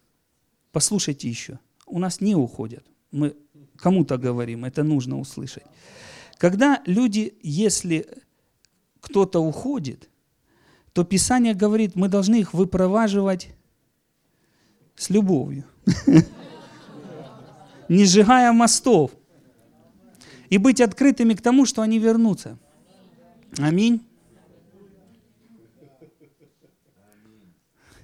послушайте 0.71 1.29
еще, 1.29 1.59
у 1.87 1.99
нас 1.99 2.23
не 2.23 2.35
уходят. 2.35 2.87
Мы 3.11 3.37
кому-то 3.77 4.17
говорим, 4.17 4.65
это 4.65 4.83
нужно 4.83 5.19
услышать. 5.19 5.65
Когда 6.39 6.81
люди, 6.87 7.35
если 7.43 8.07
кто-то 9.03 9.41
уходит, 9.41 10.09
то 10.95 11.05
Писание 11.05 11.53
говорит, 11.55 11.97
мы 11.97 12.09
должны 12.09 12.37
их 12.37 12.55
выпроваживать 12.55 13.51
с 14.97 15.11
любовью, 15.11 15.65
не 17.89 18.07
сжигая 18.07 18.53
мостов, 18.53 19.11
и 20.49 20.59
быть 20.59 20.81
открытыми 20.81 21.35
к 21.35 21.43
тому, 21.43 21.67
что 21.67 21.83
они 21.83 21.99
вернутся. 21.99 22.59
Аминь. 23.59 24.07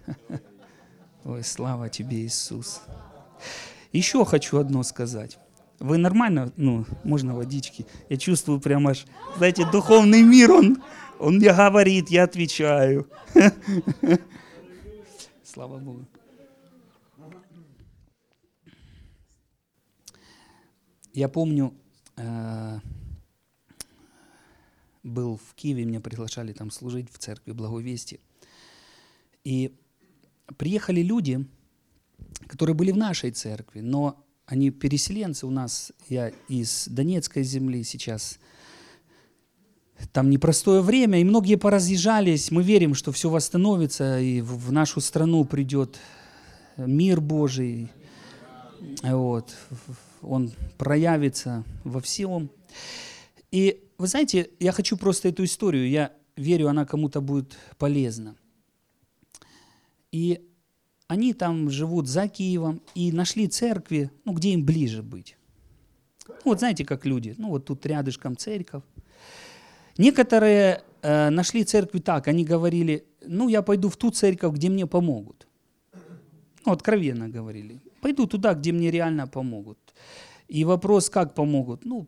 Ой, 1.24 1.44
слава 1.44 1.88
тебе, 1.88 2.24
Иисус. 2.24 2.82
Еще 3.92 4.24
хочу 4.24 4.58
одно 4.58 4.82
сказать. 4.82 5.38
Вы 5.80 5.98
нормально, 5.98 6.52
ну, 6.56 6.84
можно 7.04 7.34
водички. 7.36 7.86
Я 8.08 8.16
чувствую 8.16 8.60
прямо 8.60 8.90
аж, 8.90 9.06
знаете, 9.36 9.64
духовный 9.70 10.22
мир, 10.22 10.50
он, 10.50 10.82
он 11.20 11.36
мне 11.36 11.52
говорит, 11.52 12.10
я 12.10 12.24
отвечаю. 12.24 13.08
Слава 15.44 15.78
Богу. 15.78 16.04
Я 21.14 21.28
помню, 21.28 21.74
э, 22.16 22.80
был 25.02 25.36
в 25.36 25.54
Киеве, 25.54 25.84
меня 25.84 26.00
приглашали 26.00 26.52
там 26.52 26.70
служить 26.70 27.10
в 27.12 27.18
церкви 27.18 27.52
Благовестия. 27.52 28.20
И 29.44 29.76
приехали 30.56 31.02
люди, 31.02 31.46
которые 32.46 32.74
были 32.74 32.90
в 32.90 32.96
нашей 32.96 33.30
церкви, 33.30 33.80
но 33.80 34.24
они 34.48 34.70
переселенцы 34.70 35.46
у 35.46 35.50
нас, 35.50 35.92
я 36.08 36.32
из 36.48 36.88
Донецкой 36.88 37.42
земли 37.42 37.84
сейчас, 37.84 38.38
там 40.12 40.30
непростое 40.30 40.80
время, 40.80 41.20
и 41.20 41.24
многие 41.24 41.56
поразъезжались, 41.56 42.50
мы 42.50 42.62
верим, 42.62 42.94
что 42.94 43.12
все 43.12 43.28
восстановится, 43.28 44.18
и 44.18 44.40
в 44.40 44.72
нашу 44.72 45.02
страну 45.02 45.44
придет 45.44 45.98
мир 46.78 47.20
Божий, 47.20 47.90
вот, 49.02 49.54
он 50.22 50.52
проявится 50.78 51.62
во 51.84 52.00
всем. 52.00 52.50
И 53.50 53.84
вы 53.98 54.06
знаете, 54.06 54.48
я 54.60 54.72
хочу 54.72 54.96
просто 54.96 55.28
эту 55.28 55.44
историю, 55.44 55.90
я 55.90 56.12
верю, 56.36 56.68
она 56.68 56.86
кому-то 56.86 57.20
будет 57.20 57.54
полезна. 57.76 58.34
И 60.10 60.48
они 61.08 61.32
там 61.32 61.70
живут 61.70 62.06
за 62.06 62.28
Киевом 62.28 62.82
и 62.94 63.12
нашли 63.12 63.48
церкви, 63.48 64.10
ну, 64.24 64.34
где 64.34 64.50
им 64.50 64.64
ближе 64.64 65.02
быть. 65.02 65.36
Ну, 66.28 66.34
вот 66.44 66.58
знаете, 66.58 66.84
как 66.84 67.06
люди, 67.06 67.34
ну, 67.38 67.48
вот 67.48 67.64
тут 67.64 67.84
рядышком 67.86 68.36
церковь. 68.36 68.82
Некоторые 69.96 70.82
э, 71.02 71.30
нашли 71.30 71.64
церкви 71.64 71.98
так, 71.98 72.28
они 72.28 72.44
говорили, 72.44 73.04
ну, 73.26 73.48
я 73.48 73.62
пойду 73.62 73.88
в 73.88 73.96
ту 73.96 74.10
церковь, 74.10 74.54
где 74.54 74.68
мне 74.68 74.86
помогут. 74.86 75.48
Ну, 76.66 76.72
откровенно 76.72 77.28
говорили. 77.28 77.80
Пойду 78.02 78.26
туда, 78.26 78.52
где 78.54 78.72
мне 78.72 78.90
реально 78.90 79.26
помогут. 79.26 79.78
И 80.46 80.64
вопрос, 80.64 81.08
как 81.08 81.34
помогут? 81.34 81.86
Ну, 81.86 82.06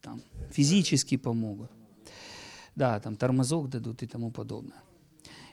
там, 0.00 0.20
физически 0.50 1.16
помогут. 1.16 1.70
Да, 2.74 2.98
там 2.98 3.16
тормозок 3.16 3.68
дадут 3.68 4.02
и 4.02 4.06
тому 4.06 4.32
подобное. 4.32 4.82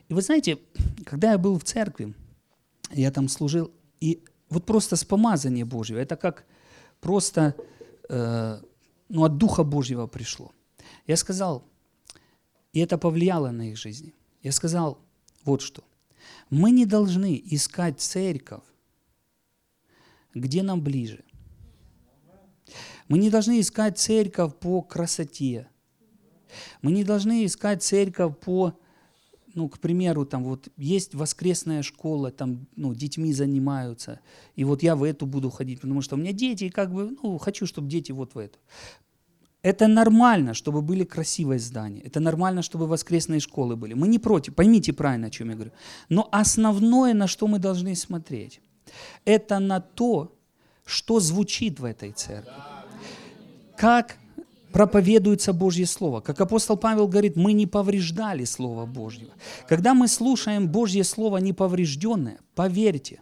И 0.10 0.14
вы 0.14 0.22
знаете, 0.22 0.58
когда 1.06 1.32
я 1.32 1.38
был 1.38 1.60
в 1.60 1.64
церкви, 1.64 2.14
я 2.92 3.12
там 3.12 3.28
служил, 3.28 3.72
и 4.00 4.24
вот 4.50 4.66
просто 4.66 4.96
с 4.96 5.04
помазания 5.04 5.66
Божьего, 5.66 6.00
это 6.00 6.16
как 6.16 6.46
просто 7.00 7.56
э, 8.10 8.62
ну, 9.10 9.24
от 9.24 9.38
Духа 9.38 9.64
Божьего 9.64 10.08
пришло. 10.08 10.52
Я 11.06 11.18
сказал, 11.18 11.64
и 12.74 12.80
это 12.80 12.98
повлияло 12.98 13.52
на 13.52 13.70
их 13.72 13.78
жизни. 13.78 14.14
Я 14.42 14.52
сказал 14.52 15.00
вот 15.44 15.62
что. 15.62 15.84
Мы 16.50 16.72
не 16.72 16.86
должны 16.86 17.42
искать 17.46 18.00
церковь, 18.00 18.64
где 20.34 20.64
нам 20.64 20.82
ближе. 20.82 21.24
Мы 23.08 23.18
не 23.18 23.30
должны 23.30 23.60
искать 23.60 23.98
церковь 23.98 24.56
по 24.56 24.82
красоте. 24.82 25.70
Мы 26.82 26.92
не 26.92 27.04
должны 27.04 27.46
искать 27.46 27.84
церковь 27.84 28.38
по 28.38 28.78
ну, 29.58 29.70
к 29.70 29.80
примеру, 29.80 30.26
там 30.26 30.44
вот 30.44 30.70
есть 30.78 31.16
воскресная 31.16 31.82
школа, 31.82 32.32
там, 32.32 32.68
ну, 32.76 32.94
детьми 32.94 33.34
занимаются, 33.34 34.20
и 34.56 34.64
вот 34.64 34.84
я 34.84 34.96
в 34.96 35.04
эту 35.04 35.26
буду 35.26 35.50
ходить, 35.50 35.82
потому 35.82 36.02
что 36.02 36.16
у 36.16 36.20
меня 36.20 36.32
дети, 36.32 36.66
и 36.66 36.70
как 36.70 36.94
бы, 36.94 37.18
ну, 37.24 37.38
хочу, 37.40 37.66
чтобы 37.66 37.90
дети 37.90 38.12
вот 38.12 38.36
в 38.36 38.38
эту. 38.38 38.60
Это 39.64 39.88
нормально, 39.88 40.54
чтобы 40.54 40.82
были 40.82 41.04
красивые 41.04 41.60
здания. 41.60 42.02
Это 42.02 42.20
нормально, 42.20 42.62
чтобы 42.62 42.86
воскресные 42.86 43.40
школы 43.40 43.76
были. 43.76 43.96
Мы 43.96 44.08
не 44.08 44.20
против, 44.20 44.54
поймите 44.54 44.94
правильно, 44.94 45.28
о 45.28 45.30
чем 45.32 45.50
я 45.50 45.56
говорю. 45.56 45.72
Но 46.10 46.30
основное, 46.32 47.16
на 47.16 47.28
что 47.28 47.48
мы 47.48 47.58
должны 47.58 47.96
смотреть, 47.96 48.62
это 49.26 49.60
на 49.60 49.80
то, 49.80 50.32
что 50.86 51.20
звучит 51.20 51.80
в 51.80 51.84
этой 51.84 52.12
церкви. 52.12 52.62
Как 53.76 54.18
проповедуется 54.78 55.54
Божье 55.54 55.88
Слово. 55.88 56.22
Как 56.22 56.40
апостол 56.40 56.78
Павел 56.78 57.08
говорит, 57.08 57.36
мы 57.36 57.54
не 57.54 57.66
повреждали 57.66 58.46
Слово 58.46 58.86
Божьего. 58.86 59.34
Когда 59.68 59.96
мы 59.96 60.08
слушаем 60.08 60.68
Божье 60.68 61.04
Слово 61.04 61.38
неповрежденное, 61.38 62.38
поверьте, 62.54 63.22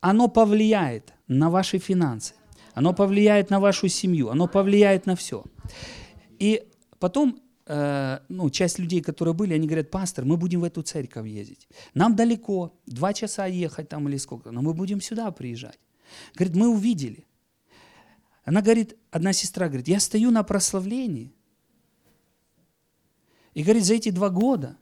оно 0.00 0.28
повлияет 0.28 1.14
на 1.26 1.50
ваши 1.50 1.78
финансы, 1.78 2.34
оно 2.74 2.92
повлияет 2.92 3.50
на 3.50 3.58
вашу 3.58 3.88
семью, 3.88 4.30
оно 4.30 4.46
повлияет 4.46 5.06
на 5.06 5.16
все. 5.16 5.42
И 6.38 6.62
потом 7.00 7.40
э, 7.66 8.20
ну, 8.28 8.48
часть 8.50 8.78
людей, 8.78 9.00
которые 9.00 9.34
были, 9.34 9.52
они 9.52 9.66
говорят, 9.66 9.90
пастор, 9.90 10.24
мы 10.24 10.36
будем 10.36 10.60
в 10.60 10.64
эту 10.64 10.82
церковь 10.82 11.26
ездить. 11.26 11.66
Нам 11.94 12.14
далеко, 12.14 12.72
два 12.86 13.12
часа 13.12 13.46
ехать 13.46 13.88
там 13.88 14.08
или 14.08 14.16
сколько, 14.16 14.52
но 14.52 14.62
мы 14.62 14.74
будем 14.74 15.00
сюда 15.00 15.32
приезжать. 15.32 15.80
Говорит, 16.36 16.54
мы 16.54 16.68
увидели, 16.68 17.26
она 18.46 18.62
говорит, 18.62 18.96
одна 19.10 19.32
сестра 19.32 19.66
говорит, 19.66 19.88
я 19.88 19.98
стою 19.98 20.30
на 20.30 20.44
прославлении. 20.44 21.34
И 23.54 23.64
говорит, 23.64 23.84
за 23.84 23.94
эти 23.94 24.10
два 24.10 24.30
года 24.30 24.78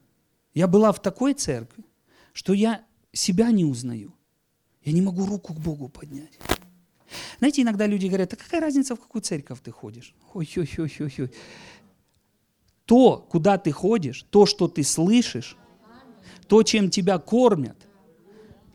я 0.52 0.68
была 0.68 0.92
в 0.92 1.00
такой 1.00 1.32
церкви, 1.32 1.82
что 2.34 2.52
я 2.52 2.84
себя 3.12 3.50
не 3.50 3.64
узнаю. 3.64 4.14
Я 4.84 4.92
не 4.92 5.00
могу 5.00 5.24
руку 5.24 5.54
к 5.54 5.60
Богу 5.60 5.88
поднять. 5.88 6.38
Знаете, 7.38 7.62
иногда 7.62 7.86
люди 7.86 8.06
говорят, 8.06 8.34
а 8.34 8.36
какая 8.36 8.60
разница, 8.60 8.96
в 8.96 9.00
какую 9.00 9.22
церковь 9.22 9.60
ты 9.62 9.70
ходишь? 9.70 10.14
Ой-ой-ой-ой-ой. 10.34 11.32
То, 12.84 13.26
куда 13.30 13.56
ты 13.56 13.72
ходишь, 13.72 14.26
то, 14.28 14.44
что 14.44 14.68
ты 14.68 14.82
слышишь, 14.82 15.56
то, 16.48 16.62
чем 16.64 16.90
тебя 16.90 17.18
кормят, 17.18 17.78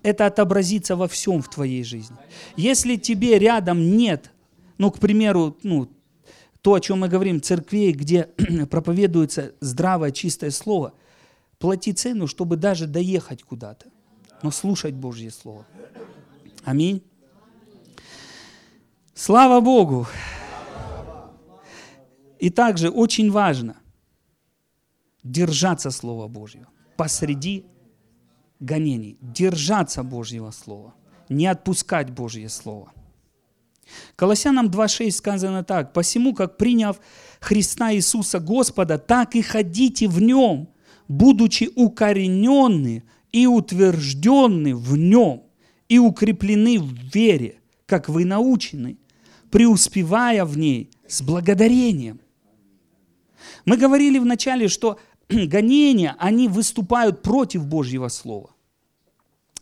это 0.01 0.25
отобразится 0.25 0.95
во 0.95 1.07
всем 1.07 1.43
в 1.43 1.49
твоей 1.49 1.83
жизни. 1.83 2.17
Если 2.55 2.95
тебе 2.95 3.37
рядом 3.37 3.95
нет 3.95 4.31
ну, 4.79 4.89
к 4.91 4.97
примеру, 4.97 5.57
ну, 5.61 5.91
то, 6.61 6.73
о 6.73 6.79
чем 6.79 7.01
мы 7.01 7.09
говорим, 7.09 7.41
церквей, 7.41 7.91
где 7.91 8.23
проповедуется 8.71 9.53
здравое, 9.59 10.11
чистое 10.11 10.51
слово, 10.51 10.93
плати 11.59 11.93
цену, 11.93 12.27
чтобы 12.27 12.55
даже 12.55 12.87
доехать 12.87 13.43
куда-то, 13.43 13.87
но 14.41 14.51
слушать 14.51 14.95
Божье 14.95 15.31
Слово. 15.31 15.65
Аминь. 16.63 17.03
Слава 19.13 19.59
Богу! 19.59 20.07
И 22.39 22.49
также 22.49 22.89
очень 22.89 23.29
важно 23.31 23.75
держаться 25.23 25.91
Слова 25.91 26.29
Божьего 26.29 26.67
посреди 26.95 27.65
гонений, 28.61 29.17
держаться 29.21 30.03
Божьего 30.03 30.51
Слова, 30.51 30.93
не 31.27 31.47
отпускать 31.47 32.11
Божье 32.11 32.47
Слово. 32.47 32.93
Колоссянам 34.15 34.67
2.6 34.67 35.11
сказано 35.11 35.63
так. 35.63 35.93
«Посему, 35.93 36.33
как 36.33 36.57
приняв 36.57 36.99
Христа 37.39 37.93
Иисуса 37.93 38.39
Господа, 38.39 38.97
так 38.97 39.35
и 39.35 39.41
ходите 39.41 40.07
в 40.07 40.21
Нем, 40.21 40.69
будучи 41.07 41.69
укорененны 41.75 43.03
и 43.31 43.47
утвержденны 43.47 44.75
в 44.75 44.97
Нем, 44.97 45.43
и 45.87 45.99
укреплены 45.99 46.79
в 46.79 46.93
вере, 47.13 47.59
как 47.85 48.09
вы 48.09 48.25
научены, 48.25 48.97
преуспевая 49.51 50.45
в 50.45 50.57
ней 50.57 50.91
с 51.07 51.21
благодарением». 51.21 52.19
Мы 53.65 53.77
говорили 53.77 54.19
вначале, 54.19 54.67
что 54.67 54.99
гонения, 55.29 56.15
они 56.19 56.47
выступают 56.47 57.21
против 57.21 57.65
Божьего 57.65 58.07
Слова. 58.09 58.55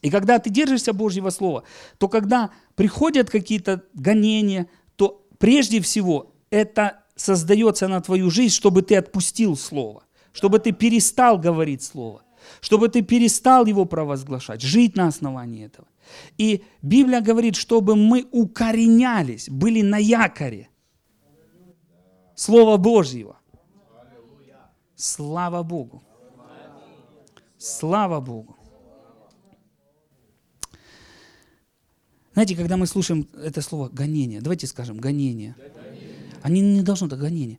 И 0.08 0.10
когда 0.10 0.40
ты 0.40 0.50
держишься 0.50 0.94
Божьего 0.94 1.32
Слова, 1.32 1.64
то 1.98 2.08
когда 2.08 2.52
приходят 2.76 3.30
какие-то 3.30 3.84
гонения, 3.94 4.68
то 4.96 5.28
прежде 5.38 5.82
всего 5.82 6.32
это 6.50 7.04
создается 7.18 7.90
на 7.90 8.00
твою 8.00 8.30
жизнь, 8.30 8.54
чтобы 8.54 8.84
ты 8.84 8.96
отпустил 8.96 9.58
Слово, 9.58 10.04
чтобы 10.32 10.60
ты 10.60 10.72
перестал 10.72 11.38
говорить 11.38 11.84
Слово, 11.84 12.22
чтобы 12.62 12.88
ты 12.88 13.02
перестал 13.02 13.66
его 13.66 13.84
провозглашать, 13.84 14.62
жить 14.62 14.96
на 14.96 15.08
основании 15.08 15.66
этого. 15.66 15.88
И 16.38 16.64
Библия 16.82 17.20
говорит, 17.20 17.58
чтобы 17.58 17.98
мы 17.98 18.26
укоренялись, 18.32 19.50
были 19.50 19.82
на 19.82 19.98
якоре 19.98 20.70
Слова 22.34 22.78
Божьего. 22.78 23.36
Слава 24.96 25.64
Богу. 25.64 26.02
Слава 27.58 28.22
Богу. 28.22 28.57
Знаете, 32.38 32.56
когда 32.56 32.78
мы 32.78 32.86
слушаем 32.86 33.28
это 33.44 33.64
слово 33.64 33.90
гонение, 33.90 34.42
давайте 34.42 34.68
скажем 34.68 35.00
гонение. 35.00 35.56
Они 36.44 36.62
не 36.62 36.84
должны 36.84 37.10
так 37.10 37.18
гонение. 37.18 37.58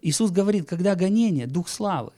Иисус 0.00 0.30
говорит, 0.30 0.66
когда 0.66 0.94
гонение, 0.94 1.46
дух 1.46 1.68
славы, 1.68 2.12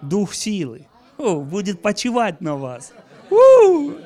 дух 0.00 0.32
силы, 0.32 0.86
о, 1.18 1.42
будет 1.42 1.82
почивать 1.82 2.40
на 2.40 2.56
вас. 2.56 2.94
У-у-у! 3.28 3.96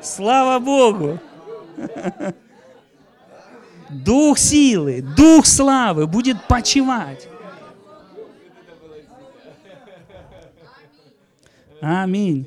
Слава 0.00 0.64
Богу! 0.64 1.18
Дух 3.90 4.38
силы, 4.38 5.04
дух 5.16 5.46
славы 5.46 6.06
будет 6.06 6.46
почивать. 6.46 7.26
Аминь. 11.80 12.46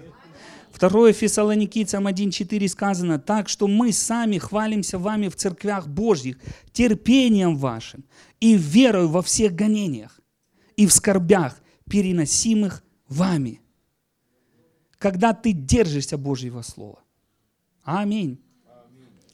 Второе 0.78 1.12
Фессалоникийцам 1.12 2.06
1.4 2.06 2.68
сказано, 2.68 3.18
так 3.18 3.50
что 3.50 3.68
мы 3.68 3.92
сами 3.92 4.38
хвалимся 4.38 5.00
вами 5.00 5.28
в 5.28 5.36
церквях 5.36 5.88
Божьих, 5.88 6.38
терпением 6.72 7.58
вашим 7.58 8.06
и 8.40 8.56
верою 8.56 9.10
во 9.10 9.24
всех 9.24 9.56
гонениях 9.56 10.20
и 10.76 10.86
в 10.86 10.94
скорбях, 10.94 11.60
переносимых 11.90 12.84
вами. 13.08 13.60
Когда 15.00 15.34
ты 15.34 15.52
держишься 15.52 16.16
Божьего 16.16 16.62
Слова. 16.62 17.00
Аминь. 17.82 18.40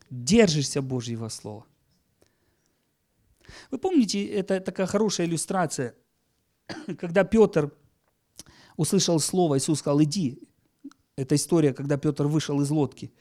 Держишься 0.09 0.81
Божьего 0.81 1.27
Слова. 1.27 1.65
Вы 3.69 3.79
помните, 3.79 4.25
это 4.25 4.61
такая 4.61 4.87
хорошая 4.87 5.27
иллюстрация, 5.27 5.93
когда 6.97 7.25
Петр 7.25 7.75
услышал 8.77 9.19
слово, 9.19 9.57
Иисус 9.57 9.79
сказал, 9.79 10.01
иди, 10.03 10.39
это 11.15 11.35
история, 11.35 11.73
когда 11.73 11.97
Петр 11.97 12.25
вышел 12.27 12.61
из 12.61 12.69
лодки. 12.69 13.11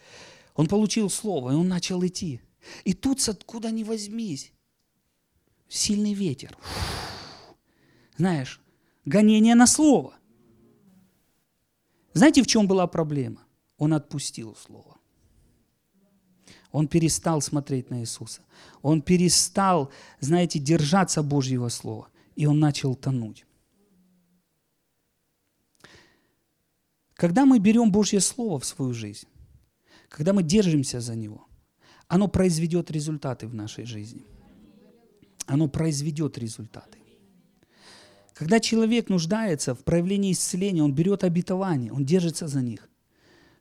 Он 0.54 0.66
получил 0.66 1.10
слово, 1.10 1.52
и 1.52 1.54
он 1.54 1.68
начал 1.68 2.04
идти. 2.04 2.40
И 2.84 2.94
тут, 2.94 3.26
откуда 3.28 3.70
ни 3.70 3.84
возьмись, 3.84 4.52
сильный 5.68 6.14
ветер. 6.14 6.56
Знаешь, 8.16 8.60
гонение 9.04 9.54
на 9.54 9.66
слово. 9.66 10.14
Знаете, 12.14 12.42
в 12.42 12.46
чем 12.46 12.66
была 12.66 12.86
проблема? 12.86 13.40
Он 13.78 13.94
отпустил 13.94 14.54
слово. 14.54 14.96
Он 16.70 16.88
перестал 16.88 17.40
смотреть 17.42 17.90
на 17.90 18.00
Иисуса. 18.00 18.42
Он 18.80 19.02
перестал, 19.02 19.90
знаете, 20.20 20.58
держаться 20.58 21.22
Божьего 21.22 21.68
Слова. 21.68 22.08
И 22.34 22.46
он 22.46 22.60
начал 22.60 22.94
тонуть. 22.94 23.44
Когда 27.22 27.46
мы 27.46 27.60
берем 27.60 27.92
Божье 27.92 28.18
Слово 28.18 28.58
в 28.58 28.64
свою 28.64 28.92
жизнь, 28.92 29.28
когда 30.08 30.32
мы 30.32 30.42
держимся 30.42 31.00
за 31.00 31.14
него, 31.14 31.46
оно 32.08 32.26
произведет 32.26 32.90
результаты 32.90 33.46
в 33.46 33.54
нашей 33.54 33.84
жизни. 33.84 34.26
Оно 35.46 35.68
произведет 35.68 36.36
результаты. 36.36 36.98
Когда 38.34 38.58
человек 38.58 39.08
нуждается 39.08 39.76
в 39.76 39.84
проявлении 39.84 40.32
исцеления, 40.32 40.82
он 40.82 40.94
берет 40.94 41.22
обетование, 41.22 41.92
он 41.92 42.04
держится 42.04 42.48
за 42.48 42.60
них. 42.60 42.88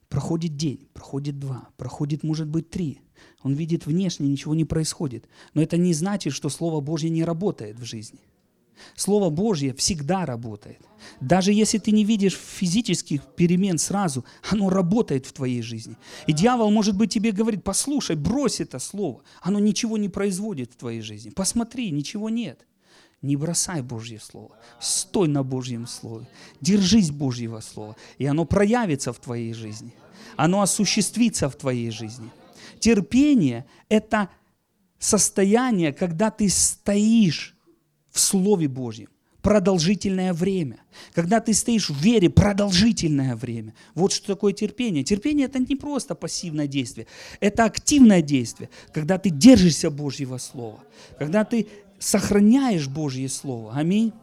Проходит 0.10 0.58
день, 0.58 0.88
проходит 0.94 1.38
два, 1.38 1.70
проходит, 1.78 2.24
может 2.24 2.48
быть, 2.48 2.72
три. 2.72 3.02
Он 3.44 3.54
видит 3.54 3.86
внешне, 3.86 4.28
ничего 4.28 4.56
не 4.56 4.66
происходит. 4.66 5.30
Но 5.54 5.62
это 5.62 5.78
не 5.78 5.94
значит, 5.94 6.34
что 6.34 6.50
Слово 6.50 6.82
Божье 6.82 7.12
не 7.12 7.24
работает 7.24 7.78
в 7.80 7.84
жизни. 7.84 8.22
Слово 8.96 9.30
Божье 9.30 9.74
всегда 9.74 10.26
работает. 10.26 10.82
Даже 11.20 11.52
если 11.52 11.78
ты 11.78 11.92
не 11.92 12.04
видишь 12.04 12.38
физических 12.38 13.24
перемен 13.36 13.78
сразу, 13.78 14.26
оно 14.50 14.70
работает 14.70 15.26
в 15.26 15.34
твоей 15.34 15.62
жизни. 15.62 15.98
И 16.28 16.34
дьявол, 16.34 16.72
может 16.72 16.96
быть, 16.96 17.14
тебе 17.14 17.32
говорит, 17.32 17.64
послушай, 17.64 18.16
брось 18.16 18.60
это 18.60 18.80
слово. 18.80 19.22
Оно 19.42 19.60
ничего 19.60 19.98
не 19.98 20.10
производит 20.10 20.74
в 20.74 20.78
твоей 20.78 21.02
жизни. 21.02 21.32
Посмотри, 21.32 21.92
ничего 21.92 22.30
нет. 22.30 22.66
Не 23.22 23.36
бросай 23.36 23.82
Божье 23.82 24.20
Слово. 24.20 24.58
Стой 24.80 25.28
на 25.28 25.44
Божьем 25.44 25.86
Слове. 25.86 26.28
Держись 26.60 27.12
Божьего 27.12 27.60
Слова. 27.60 27.96
И 28.18 28.26
оно 28.26 28.46
проявится 28.46 29.14
в 29.14 29.20
твоей 29.20 29.54
жизни. 29.54 29.94
Оно 30.38 30.62
осуществится 30.62 31.50
в 31.50 31.56
твоей 31.56 31.92
жизни. 31.92 32.32
Терпение– 32.80 33.66
это 33.90 34.30
состояние, 34.98 35.94
когда 35.94 36.32
ты 36.32 36.50
стоишь 36.50 37.56
в 38.12 38.20
Слове 38.20 38.68
Божьем 38.68 39.10
продолжительное 39.42 40.34
время. 40.34 40.80
Когда 41.14 41.40
ты 41.40 41.54
стоишь 41.54 41.90
в 41.90 41.98
вере 41.98 42.30
продолжительное 42.30 43.36
время. 43.36 43.74
Вот 43.96 44.14
что 44.14 44.28
такое 44.28 44.54
терпение. 44.54 45.04
Терпение– 45.04 45.46
это 45.48 45.60
не 45.60 45.76
просто 45.76 46.16
пассивное 46.16 46.68
действие, 46.68 47.08
это 47.40 47.66
активное 47.66 48.22
действие, 48.22 48.70
когда 48.94 49.18
ты 49.18 49.30
держишься 49.30 49.90
Божьего 49.90 50.38
Слова, 50.38 50.84
когда 51.18 51.44
ты 51.44 51.68
сохраняешь 52.00 52.88
Божье 52.88 53.30
Слово. 53.30 53.74
Аминь. 53.76 54.14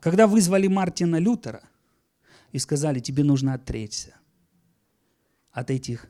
Когда 0.00 0.26
вызвали 0.26 0.66
Мартина 0.66 1.16
Лютера 1.16 1.62
и 2.52 2.58
сказали, 2.58 3.00
тебе 3.00 3.22
нужно 3.22 3.54
отречься 3.54 4.14
от 5.52 5.70
этих 5.70 6.06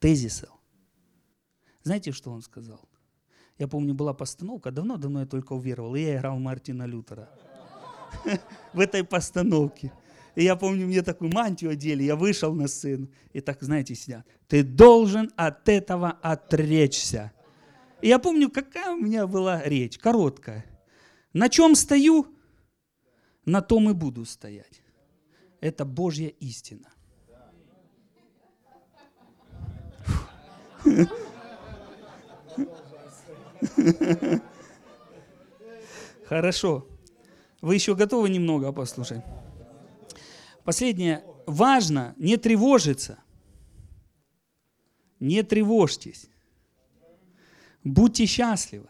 тезисов, 0.00 0.50
знаете, 1.82 2.12
что 2.12 2.30
он 2.30 2.42
сказал? 2.42 2.89
Я 3.60 3.68
помню, 3.68 3.92
была 3.92 4.14
постановка, 4.14 4.70
давно-давно 4.70 5.20
я 5.20 5.26
только 5.26 5.52
уверовал, 5.52 5.94
и 5.94 6.00
я 6.00 6.16
играл 6.16 6.38
Мартина 6.38 6.84
Лютера 6.84 7.28
в 8.72 8.80
этой 8.80 9.04
постановке. 9.04 9.92
И 10.34 10.44
я 10.44 10.56
помню, 10.56 10.86
мне 10.86 11.02
такую 11.02 11.30
мантию 11.30 11.72
одели, 11.72 12.04
я 12.04 12.16
вышел 12.16 12.54
на 12.54 12.68
сцену, 12.68 13.08
и 13.34 13.42
так, 13.42 13.60
знаете, 13.60 13.94
сидят. 13.94 14.26
Ты 14.48 14.62
должен 14.62 15.30
от 15.36 15.68
этого 15.68 16.12
отречься. 16.22 17.32
И 18.00 18.08
я 18.08 18.18
помню, 18.18 18.48
какая 18.50 18.92
у 18.92 18.96
меня 18.96 19.26
была 19.26 19.62
речь, 19.62 19.98
короткая. 19.98 20.64
На 21.34 21.50
чем 21.50 21.74
стою, 21.74 22.28
на 23.44 23.60
том 23.60 23.90
и 23.90 23.92
буду 23.92 24.24
стоять. 24.24 24.80
Это 25.60 25.84
Божья 25.84 26.28
истина. 26.28 26.88
Хорошо. 36.26 36.86
Вы 37.60 37.74
еще 37.74 37.94
готовы 37.94 38.30
немного 38.30 38.72
послушать? 38.72 39.22
Последнее. 40.64 41.24
Важно 41.46 42.14
не 42.16 42.36
тревожиться. 42.36 43.18
Не 45.18 45.42
тревожьтесь. 45.42 46.28
Будьте 47.84 48.26
счастливы. 48.26 48.88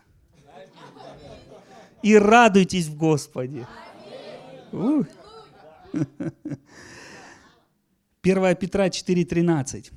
И 2.03 2.17
радуйтесь 2.17 2.87
в 2.87 2.97
Господе. 2.97 3.67
1 4.73 5.07
Петра 8.23 8.89
4.13. 8.89 9.93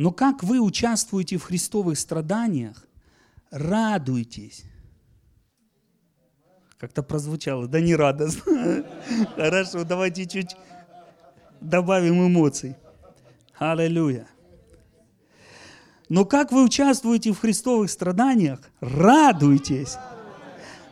Но 0.00 0.12
как 0.12 0.42
вы 0.42 0.60
участвуете 0.60 1.36
в 1.36 1.42
христовых 1.42 1.98
страданиях, 1.98 2.86
радуйтесь. 3.50 4.64
Как-то 6.78 7.02
прозвучало, 7.02 7.68
да 7.68 7.82
не 7.82 7.94
радостно. 7.94 8.86
Хорошо, 9.36 9.84
давайте 9.84 10.24
чуть 10.24 10.56
добавим 11.60 12.26
эмоций. 12.26 12.76
Аллилуйя. 13.58 14.26
Но 16.08 16.24
как 16.24 16.50
вы 16.50 16.64
участвуете 16.64 17.32
в 17.32 17.38
христовых 17.38 17.90
страданиях, 17.90 18.60
радуйтесь. 18.80 19.98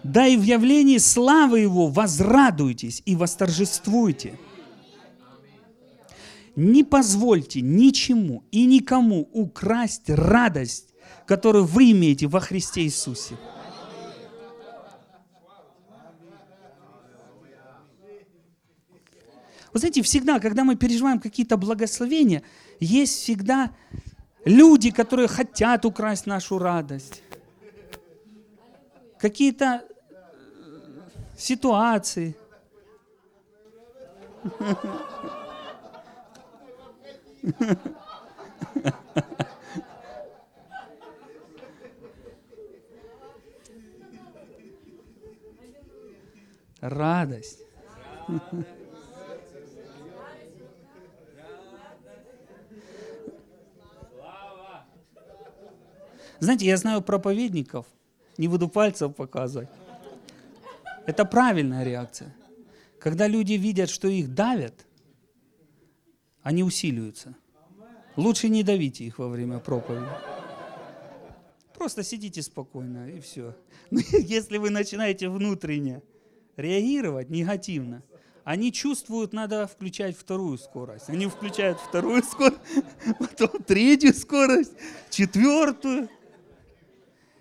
Да 0.03 0.27
и 0.27 0.37
в 0.37 0.43
явлении 0.43 0.99
славы 0.99 1.61
Его 1.61 1.87
возрадуйтесь 1.87 3.03
и 3.07 3.17
восторжествуйте. 3.17 4.39
Не 6.61 6.83
позвольте 6.83 7.61
ничему 7.61 8.43
и 8.51 8.67
никому 8.67 9.29
украсть 9.33 10.11
радость, 10.11 10.93
которую 11.25 11.67
вы 11.67 11.93
имеете 11.93 12.27
во 12.27 12.41
Христе 12.41 12.81
Иисусе. 12.81 13.37
Вы 19.73 19.79
знаете, 19.79 20.03
всегда, 20.03 20.41
когда 20.41 20.65
мы 20.65 20.75
переживаем 20.75 21.21
какие-то 21.21 21.57
благословения, 21.57 22.43
есть 22.81 23.23
всегда 23.23 23.71
люди, 24.45 24.91
которые 24.91 25.29
хотят 25.29 25.85
украсть 25.85 26.27
нашу 26.27 26.59
радость. 26.59 27.23
Какие-то 29.21 29.85
э, 30.11 30.17
ситуации. 31.39 32.37
Радость. 46.81 47.61
Знаете, 56.41 56.67
я 56.67 56.77
знаю 56.77 57.03
проповедников, 57.03 57.87
не 58.37 58.47
буду 58.47 58.69
пальцев 58.69 59.15
показывать. 59.15 59.69
Это 61.07 61.25
правильная 61.25 61.85
реакция. 61.85 62.33
Когда 63.01 63.27
люди 63.27 63.55
видят, 63.55 63.91
что 63.91 64.09
их 64.09 64.35
давят, 64.35 64.87
они 66.49 66.65
усиливаются. 66.65 67.37
Лучше 68.17 68.49
не 68.49 68.63
давите 68.63 69.05
их 69.05 69.19
во 69.19 69.29
время 69.29 69.59
проповеди. 69.59 70.09
Просто 71.75 72.03
сидите 72.03 72.41
спокойно 72.41 73.11
и 73.11 73.21
все. 73.21 73.55
Но 73.91 74.01
если 74.13 74.57
вы 74.57 74.71
начинаете 74.71 75.29
внутренне 75.29 76.01
реагировать 76.57 77.29
негативно, 77.29 78.03
они 78.45 78.73
чувствуют, 78.73 79.35
надо 79.35 79.67
включать 79.67 80.17
вторую 80.17 80.57
скорость. 80.57 81.11
Они 81.11 81.27
включают 81.27 81.79
вторую 81.81 82.23
скорость, 82.23 82.63
потом 83.19 83.63
третью 83.65 84.15
скорость, 84.15 84.73
четвертую. 85.11 86.09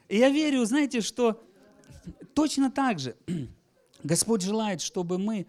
И 0.10 0.18
я 0.18 0.30
верю, 0.30 0.66
знаете, 0.66 1.00
что 1.00 1.42
точно 2.34 2.70
так 2.70 3.00
же 3.00 3.16
Господь 4.04 4.42
желает, 4.42 4.82
чтобы 4.82 5.18
мы, 5.18 5.48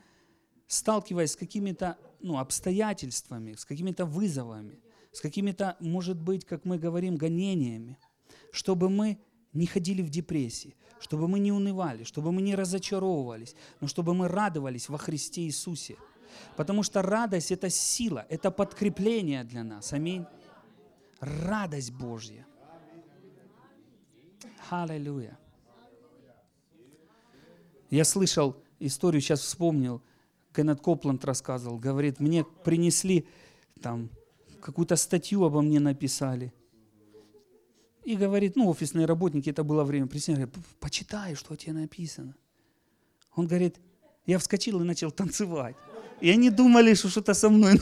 сталкиваясь 0.69 1.33
с 1.33 1.37
какими-то 1.37 1.99
ну, 2.21 2.39
обстоятельствами, 2.39 3.55
с 3.55 3.65
какими-то 3.65 4.05
вызовами, 4.05 4.81
с 5.13 5.21
какими-то, 5.21 5.77
может 5.81 6.21
быть, 6.21 6.45
как 6.45 6.65
мы 6.65 6.79
говорим, 6.79 7.17
гонениями, 7.17 7.99
чтобы 8.53 8.89
мы 8.89 9.19
не 9.53 9.67
ходили 9.67 10.03
в 10.03 10.11
депрессии, 10.11 10.77
чтобы 11.01 11.29
мы 11.29 11.39
не 11.39 11.53
унывали, 11.53 12.05
чтобы 12.05 12.33
мы 12.33 12.43
не 12.43 12.55
разочаровывались, 12.55 13.55
но 13.81 13.89
чтобы 13.89 14.15
мы 14.15 14.29
радовались 14.29 14.89
во 14.89 14.99
Христе 14.99 15.43
Иисусе. 15.43 15.97
Потому 16.57 16.83
что 16.83 17.03
радость– 17.03 17.51
это 17.53 17.71
сила, 17.71 18.27
это 18.29 18.51
подкрепление 18.51 19.45
для 19.45 19.65
нас. 19.65 19.93
Аминь. 19.93 20.27
Радость 21.21 21.93
Божья. 21.93 22.47
Аллилуйя. 24.71 25.39
Я 27.91 28.05
слышал 28.05 28.63
историю, 28.79 29.23
сейчас 29.23 29.41
вспомнил, 29.41 30.03
Кеннет 30.59 30.81
Копланд 30.81 31.25
рассказывал, 31.25 31.79
говорит, 31.79 32.19
мне 32.19 32.45
принесли 32.65 33.29
там 33.81 34.11
какую-то 34.61 34.97
статью 34.97 35.45
обо 35.45 35.63
мне 35.63 35.79
написали. 35.79 36.53
И 38.03 38.17
говорит, 38.17 38.57
ну, 38.57 38.69
офисные 38.69 39.07
работники, 39.07 39.51
это 39.51 39.63
было 39.63 39.85
время, 39.85 40.07
говорит, 40.07 40.49
почитай, 40.81 41.37
что 41.37 41.53
у 41.53 41.57
тебя 41.57 41.75
написано. 41.75 42.35
Он 43.37 43.47
говорит, 43.47 43.77
я 44.27 44.41
вскочил 44.41 44.81
и 44.81 44.85
начал 44.85 45.13
танцевать. 45.13 45.77
И 46.21 46.29
они 46.29 46.51
думали, 46.51 46.95
что 46.95 47.09
что-то 47.09 47.35
со 47.35 47.51
мной. 47.51 47.81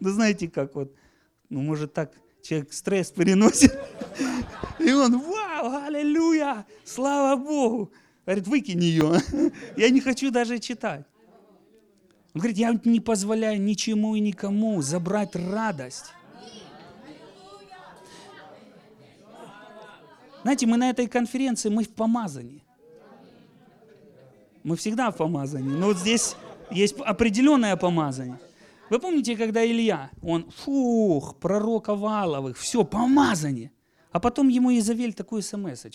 Ну, 0.00 0.10
знаете, 0.10 0.48
как 0.48 0.74
вот, 0.74 0.94
ну, 1.50 1.60
может 1.60 1.92
так, 1.92 2.14
человек 2.40 2.72
стресс 2.72 3.10
переносит. 3.10 3.78
И 4.78 4.90
он, 4.90 5.18
вау, 5.18 5.84
аллилуйя, 5.84 6.64
слава 6.86 7.36
Богу. 7.36 7.92
Говорит, 8.24 8.46
выкинь 8.46 8.82
ее. 8.82 9.20
Я 9.76 9.90
не 9.90 10.00
хочу 10.00 10.30
даже 10.30 10.58
читать. 10.60 11.04
Он 12.36 12.40
говорит, 12.40 12.58
я 12.58 12.78
не 12.84 13.00
позволяю 13.00 13.58
ничему 13.62 14.14
и 14.14 14.20
никому 14.20 14.82
забрать 14.82 15.34
радость. 15.34 16.12
Знаете, 20.42 20.66
мы 20.66 20.76
на 20.76 20.90
этой 20.90 21.06
конференции, 21.06 21.70
мы 21.70 21.84
в 21.84 21.88
помазании. 21.88 22.62
Мы 24.64 24.76
всегда 24.76 25.10
в 25.10 25.16
помазании. 25.16 25.70
Но 25.70 25.86
вот 25.86 25.96
здесь 25.96 26.36
есть 26.70 27.00
определенное 27.00 27.74
помазание. 27.74 28.38
Вы 28.90 28.98
помните, 28.98 29.34
когда 29.34 29.64
Илья, 29.64 30.10
он, 30.20 30.50
фух, 30.50 31.36
пророк 31.36 31.88
Оваловых, 31.88 32.58
все, 32.58 32.84
помазание. 32.84 33.72
А 34.12 34.20
потом 34.20 34.48
ему 34.48 34.76
Изавель 34.76 35.14
такую 35.14 35.40
смс. 35.40 35.86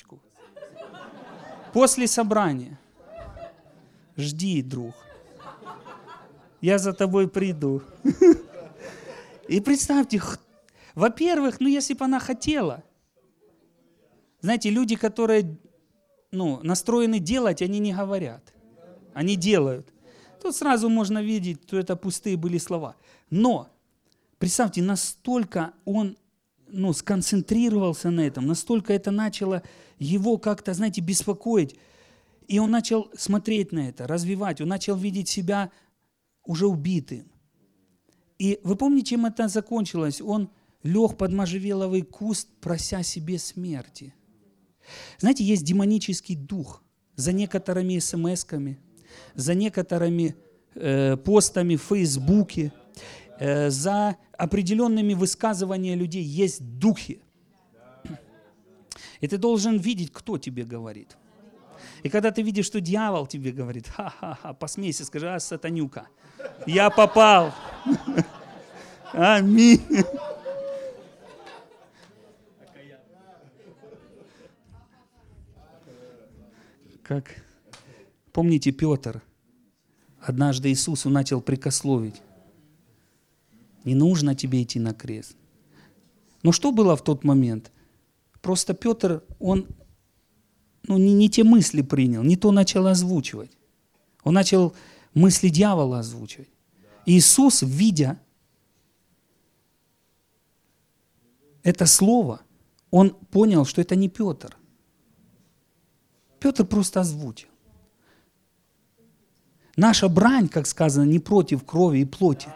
После 1.72 2.08
собрания. 2.08 2.80
Жди, 4.18 4.64
друг. 4.64 4.96
Я 6.62 6.78
за 6.78 6.94
тобой 6.94 7.28
приду. 7.28 7.82
И 9.48 9.60
представьте, 9.60 10.22
во-первых, 10.96 11.60
ну 11.60 11.68
если 11.68 11.96
бы 11.96 12.06
она 12.06 12.20
хотела. 12.20 12.84
Знаете, 14.42 14.70
люди, 14.70 14.96
которые 14.96 15.58
ну, 16.32 16.60
настроены 16.64 17.20
делать, 17.20 17.62
они 17.62 17.80
не 17.80 17.94
говорят. 17.94 18.54
Они 19.14 19.36
делают. 19.36 19.92
Тут 20.42 20.56
сразу 20.56 20.90
можно 20.90 21.22
видеть, 21.22 21.62
что 21.68 21.78
это 21.78 21.96
пустые 21.96 22.38
были 22.38 22.58
слова. 22.58 22.96
Но, 23.30 23.70
представьте, 24.40 24.82
настолько 24.82 25.74
он 25.86 26.18
ну, 26.68 26.94
сконцентрировался 26.94 28.10
на 28.10 28.22
этом, 28.22 28.48
настолько 28.48 28.94
это 28.94 29.12
начало 29.12 29.62
его 30.00 30.38
как-то, 30.38 30.74
знаете, 30.74 31.02
беспокоить. 31.02 31.76
И 32.48 32.60
он 32.60 32.72
начал 32.72 33.12
смотреть 33.16 33.72
на 33.72 33.90
это, 33.90 34.08
развивать, 34.08 34.62
он 34.62 34.70
начал 34.70 34.96
видеть 34.96 35.30
себя 35.30 35.72
уже 36.46 36.68
убитым. 36.68 37.32
И 38.40 38.60
вы 38.64 38.76
помните, 38.76 39.12
чем 39.12 39.26
это 39.26 39.48
закончилось? 39.48 40.22
Он 40.22 40.50
лег 40.84 41.18
под 41.18 41.32
можжевеловый 41.32 42.02
куст, 42.02 42.48
прося 42.60 43.04
себе 43.04 43.38
смерти. 43.38 44.14
Знаете, 45.20 45.44
есть 45.44 45.64
демонический 45.64 46.36
дух 46.36 46.84
за 47.16 47.34
некоторыми 47.34 48.00
смс-ками, 48.00 48.80
за 49.36 49.54
некоторыми 49.54 50.36
э, 50.74 51.18
постами 51.18 51.76
в 51.76 51.84
Фейсбуке, 51.84 52.74
э, 53.40 53.70
за 53.70 54.18
определенными 54.38 55.14
высказываниями 55.14 56.00
людей 56.00 56.24
есть 56.24 56.80
духи. 56.80 57.22
И 59.20 59.28
ты 59.28 59.38
должен 59.38 59.78
видеть, 59.78 60.12
кто 60.12 60.40
тебе 60.40 60.64
говорит. 60.64 61.16
И 62.04 62.10
когда 62.10 62.32
ты 62.32 62.42
видишь, 62.42 62.66
что 62.66 62.82
дьявол 62.82 63.28
тебе 63.28 63.52
говорит, 63.52 63.88
ха-ха-ха, 63.88 64.54
посмейся, 64.54 65.06
скажи, 65.06 65.30
а, 65.30 65.40
сатанюка, 65.40 66.08
я 66.66 66.90
попал. 66.90 67.54
Аминь. 69.14 69.82
Как, 77.04 77.44
помните, 78.32 78.72
Петр, 78.72 79.22
однажды 80.22 80.70
Иисусу 80.70 81.10
начал 81.10 81.42
прикословить. 81.42 82.22
Не 83.84 83.96
нужно 83.96 84.36
тебе 84.36 84.64
идти 84.64 84.80
на 84.80 84.94
крест. 84.94 85.36
Но 86.44 86.52
что 86.52 86.72
было 86.72 86.96
в 86.96 87.04
тот 87.04 87.24
момент? 87.24 87.72
Просто 88.42 88.74
Петр, 88.74 89.24
он 89.40 89.68
ну, 90.88 90.98
не, 90.98 91.14
не 91.14 91.30
те 91.30 91.44
мысли 91.44 91.82
принял, 91.82 92.24
не 92.24 92.38
то 92.38 92.52
начал 92.52 92.88
озвучивать. 92.88 93.52
Он 94.24 94.34
начал 94.34 94.74
мысли 95.14 95.50
дьявола 95.50 96.00
озвучивать. 96.00 96.50
Иисус, 97.06 97.62
видя 97.62 98.20
это 101.64 101.86
слово, 101.86 102.42
он 102.90 103.12
понял, 103.32 103.66
что 103.66 103.82
это 103.82 103.96
не 103.96 104.10
Петр. 104.10 104.58
Петр 106.40 106.66
просто 106.66 107.02
озвучил. 107.02 107.50
Наша 109.78 110.10
брань, 110.10 110.50
как 110.50 110.68
сказано, 110.68 111.06
не 111.06 111.20
против 111.20 111.64
крови 111.64 112.00
и 112.00 112.06
плоти. 112.06 112.50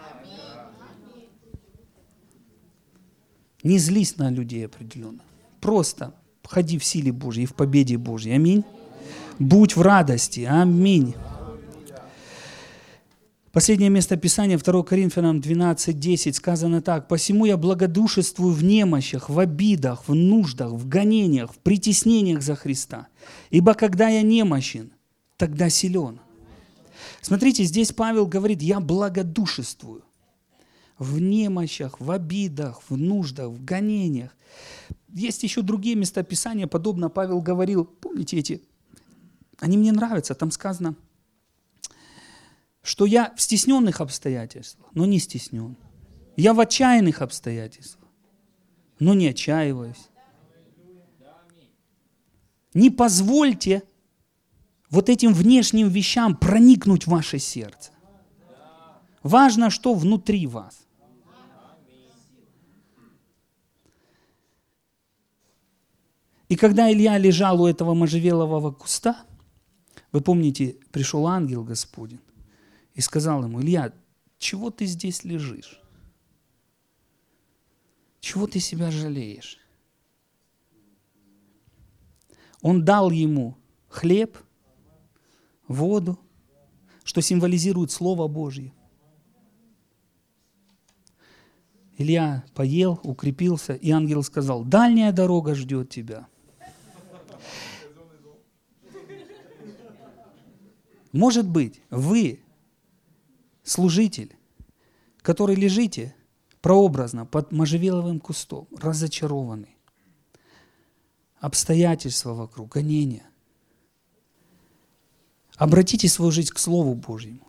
Не 3.63 3.79
злись 3.79 4.17
на 4.17 4.29
людей 4.29 4.65
определенно. 4.65 5.21
Просто 5.59 6.13
ходи 6.43 6.77
в 6.77 6.83
силе 6.83 7.11
Божьей 7.11 7.43
и 7.43 7.47
в 7.47 7.55
победе 7.55 7.97
Божьей. 7.97 8.35
Аминь. 8.35 8.63
Будь 9.39 9.75
в 9.75 9.81
радости. 9.81 10.41
Аминь. 10.41 11.15
Последнее 13.55 13.89
место 13.89 14.17
Писания, 14.17 14.57
2 14.57 14.83
Коринфянам 14.83 15.39
12:10 15.39 16.33
сказано 16.33 16.81
так. 16.81 17.07
«Посему 17.07 17.45
я 17.45 17.55
благодушествую 17.55 18.53
в 18.53 18.61
немощах, 18.65 19.29
в 19.29 19.39
обидах, 19.39 20.09
в 20.09 20.13
нуждах, 20.13 20.71
в 20.73 20.89
гонениях, 20.89 21.53
в 21.53 21.59
притеснениях 21.59 22.41
за 22.41 22.55
Христа. 22.55 23.07
Ибо 23.51 23.73
когда 23.73 24.09
я 24.09 24.23
немощен, 24.23 24.91
тогда 25.37 25.69
силен. 25.69 26.19
Смотрите, 27.21 27.63
здесь 27.63 27.93
Павел 27.93 28.27
говорит, 28.27 28.61
я 28.61 28.81
благодушествую 28.81 30.03
в 30.99 31.21
немощах, 31.21 32.01
в 32.01 32.11
обидах, 32.11 32.81
в 32.89 32.97
нуждах, 32.97 33.51
в 33.51 33.63
гонениях. 33.63 34.35
Есть 35.13 35.43
еще 35.43 35.61
другие 35.61 35.95
места 35.95 36.23
Писания, 36.23 36.67
подобно 36.67 37.07
Павел 37.07 37.39
говорил, 37.39 37.85
помните 37.85 38.35
эти, 38.35 38.61
они 39.59 39.77
мне 39.77 39.93
нравятся, 39.93 40.35
там 40.35 40.51
сказано, 40.51 40.95
что 42.85 43.07
я 43.07 43.33
в 43.35 43.41
стесненных 43.41 43.99
обстоятельствах, 43.99 44.87
но 44.93 45.05
не 45.07 45.17
стеснен. 45.17 45.75
Я 46.37 46.53
в 46.53 46.59
отчаянных 46.59 47.23
обстоятельствах, 47.23 48.07
но 48.99 49.15
не 49.15 49.27
отчаиваюсь. 49.27 50.09
Не 52.75 52.91
позвольте 52.91 53.81
вот 54.91 55.09
этим 55.09 55.33
внешним 55.33 55.89
вещам 55.89 56.37
проникнуть 56.37 57.05
в 57.05 57.09
ваше 57.09 57.39
сердце. 57.39 57.91
Важно, 59.23 59.71
что 59.71 59.95
внутри 59.95 60.45
вас. 60.45 60.85
И 66.49 66.55
когда 66.55 66.91
Илья 66.91 67.17
лежал 67.17 67.63
у 67.63 67.67
этого 67.67 67.95
можжевелового 67.95 68.71
куста, 68.71 69.25
вы 70.11 70.21
помните, 70.21 70.77
пришел 70.91 71.25
ангел 71.25 71.63
Господень 71.63 72.19
и 72.95 73.01
сказал 73.01 73.43
ему, 73.43 73.61
Илья, 73.61 73.93
чего 74.37 74.71
ты 74.71 74.85
здесь 74.85 75.23
лежишь? 75.23 75.79
Чего 78.21 78.47
ты 78.47 78.59
себя 78.59 78.89
жалеешь? 78.89 79.59
Он 82.61 82.83
дал 82.83 83.11
ему 83.11 83.57
хлеб, 83.89 84.37
воду, 85.67 86.19
что 87.03 87.21
символизирует 87.21 87.91
Слово 87.91 88.27
Божье. 88.27 88.73
Илья 91.97 92.43
поел, 92.53 92.99
укрепился, 93.03 93.73
и 93.73 93.91
ангел 93.91 94.23
сказал, 94.23 94.63
дальняя 94.63 95.11
дорога 95.11 95.53
ждет 95.53 95.89
тебя. 95.89 96.27
Может 101.11 101.47
быть, 101.47 101.79
вы 101.89 102.41
служитель, 103.65 104.37
который 105.21 105.55
лежите 105.55 106.15
прообразно 106.61 107.25
под 107.25 107.51
можжевеловым 107.51 108.19
кустом, 108.19 108.67
разочарованный, 108.77 109.75
обстоятельства 111.39 112.33
вокруг, 112.33 112.73
гонения. 112.73 113.29
Обратите 115.57 116.07
свою 116.07 116.31
жизнь 116.31 116.53
к 116.53 116.59
Слову 116.59 116.95
Божьему. 116.95 117.47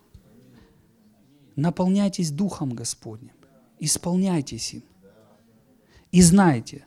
Наполняйтесь 1.54 2.30
Духом 2.30 2.74
Господним. 2.74 3.34
Исполняйтесь 3.78 4.74
им. 4.74 4.84
И 6.12 6.22
знайте, 6.22 6.86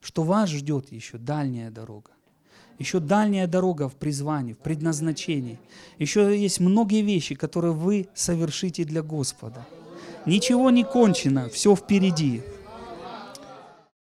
что 0.00 0.22
вас 0.22 0.50
ждет 0.50 0.92
еще 0.92 1.18
дальняя 1.18 1.70
дорога. 1.70 2.10
Еще 2.80 2.98
дальняя 2.98 3.46
дорога 3.46 3.90
в 3.90 3.94
призвании, 3.94 4.54
в 4.54 4.58
предназначении. 4.58 5.58
Еще 5.98 6.40
есть 6.40 6.60
многие 6.60 7.02
вещи, 7.02 7.34
которые 7.34 7.74
вы 7.74 8.08
совершите 8.14 8.84
для 8.84 9.02
Господа. 9.02 9.66
Ничего 10.24 10.70
не 10.70 10.82
кончено, 10.82 11.50
все 11.50 11.76
впереди. 11.76 12.40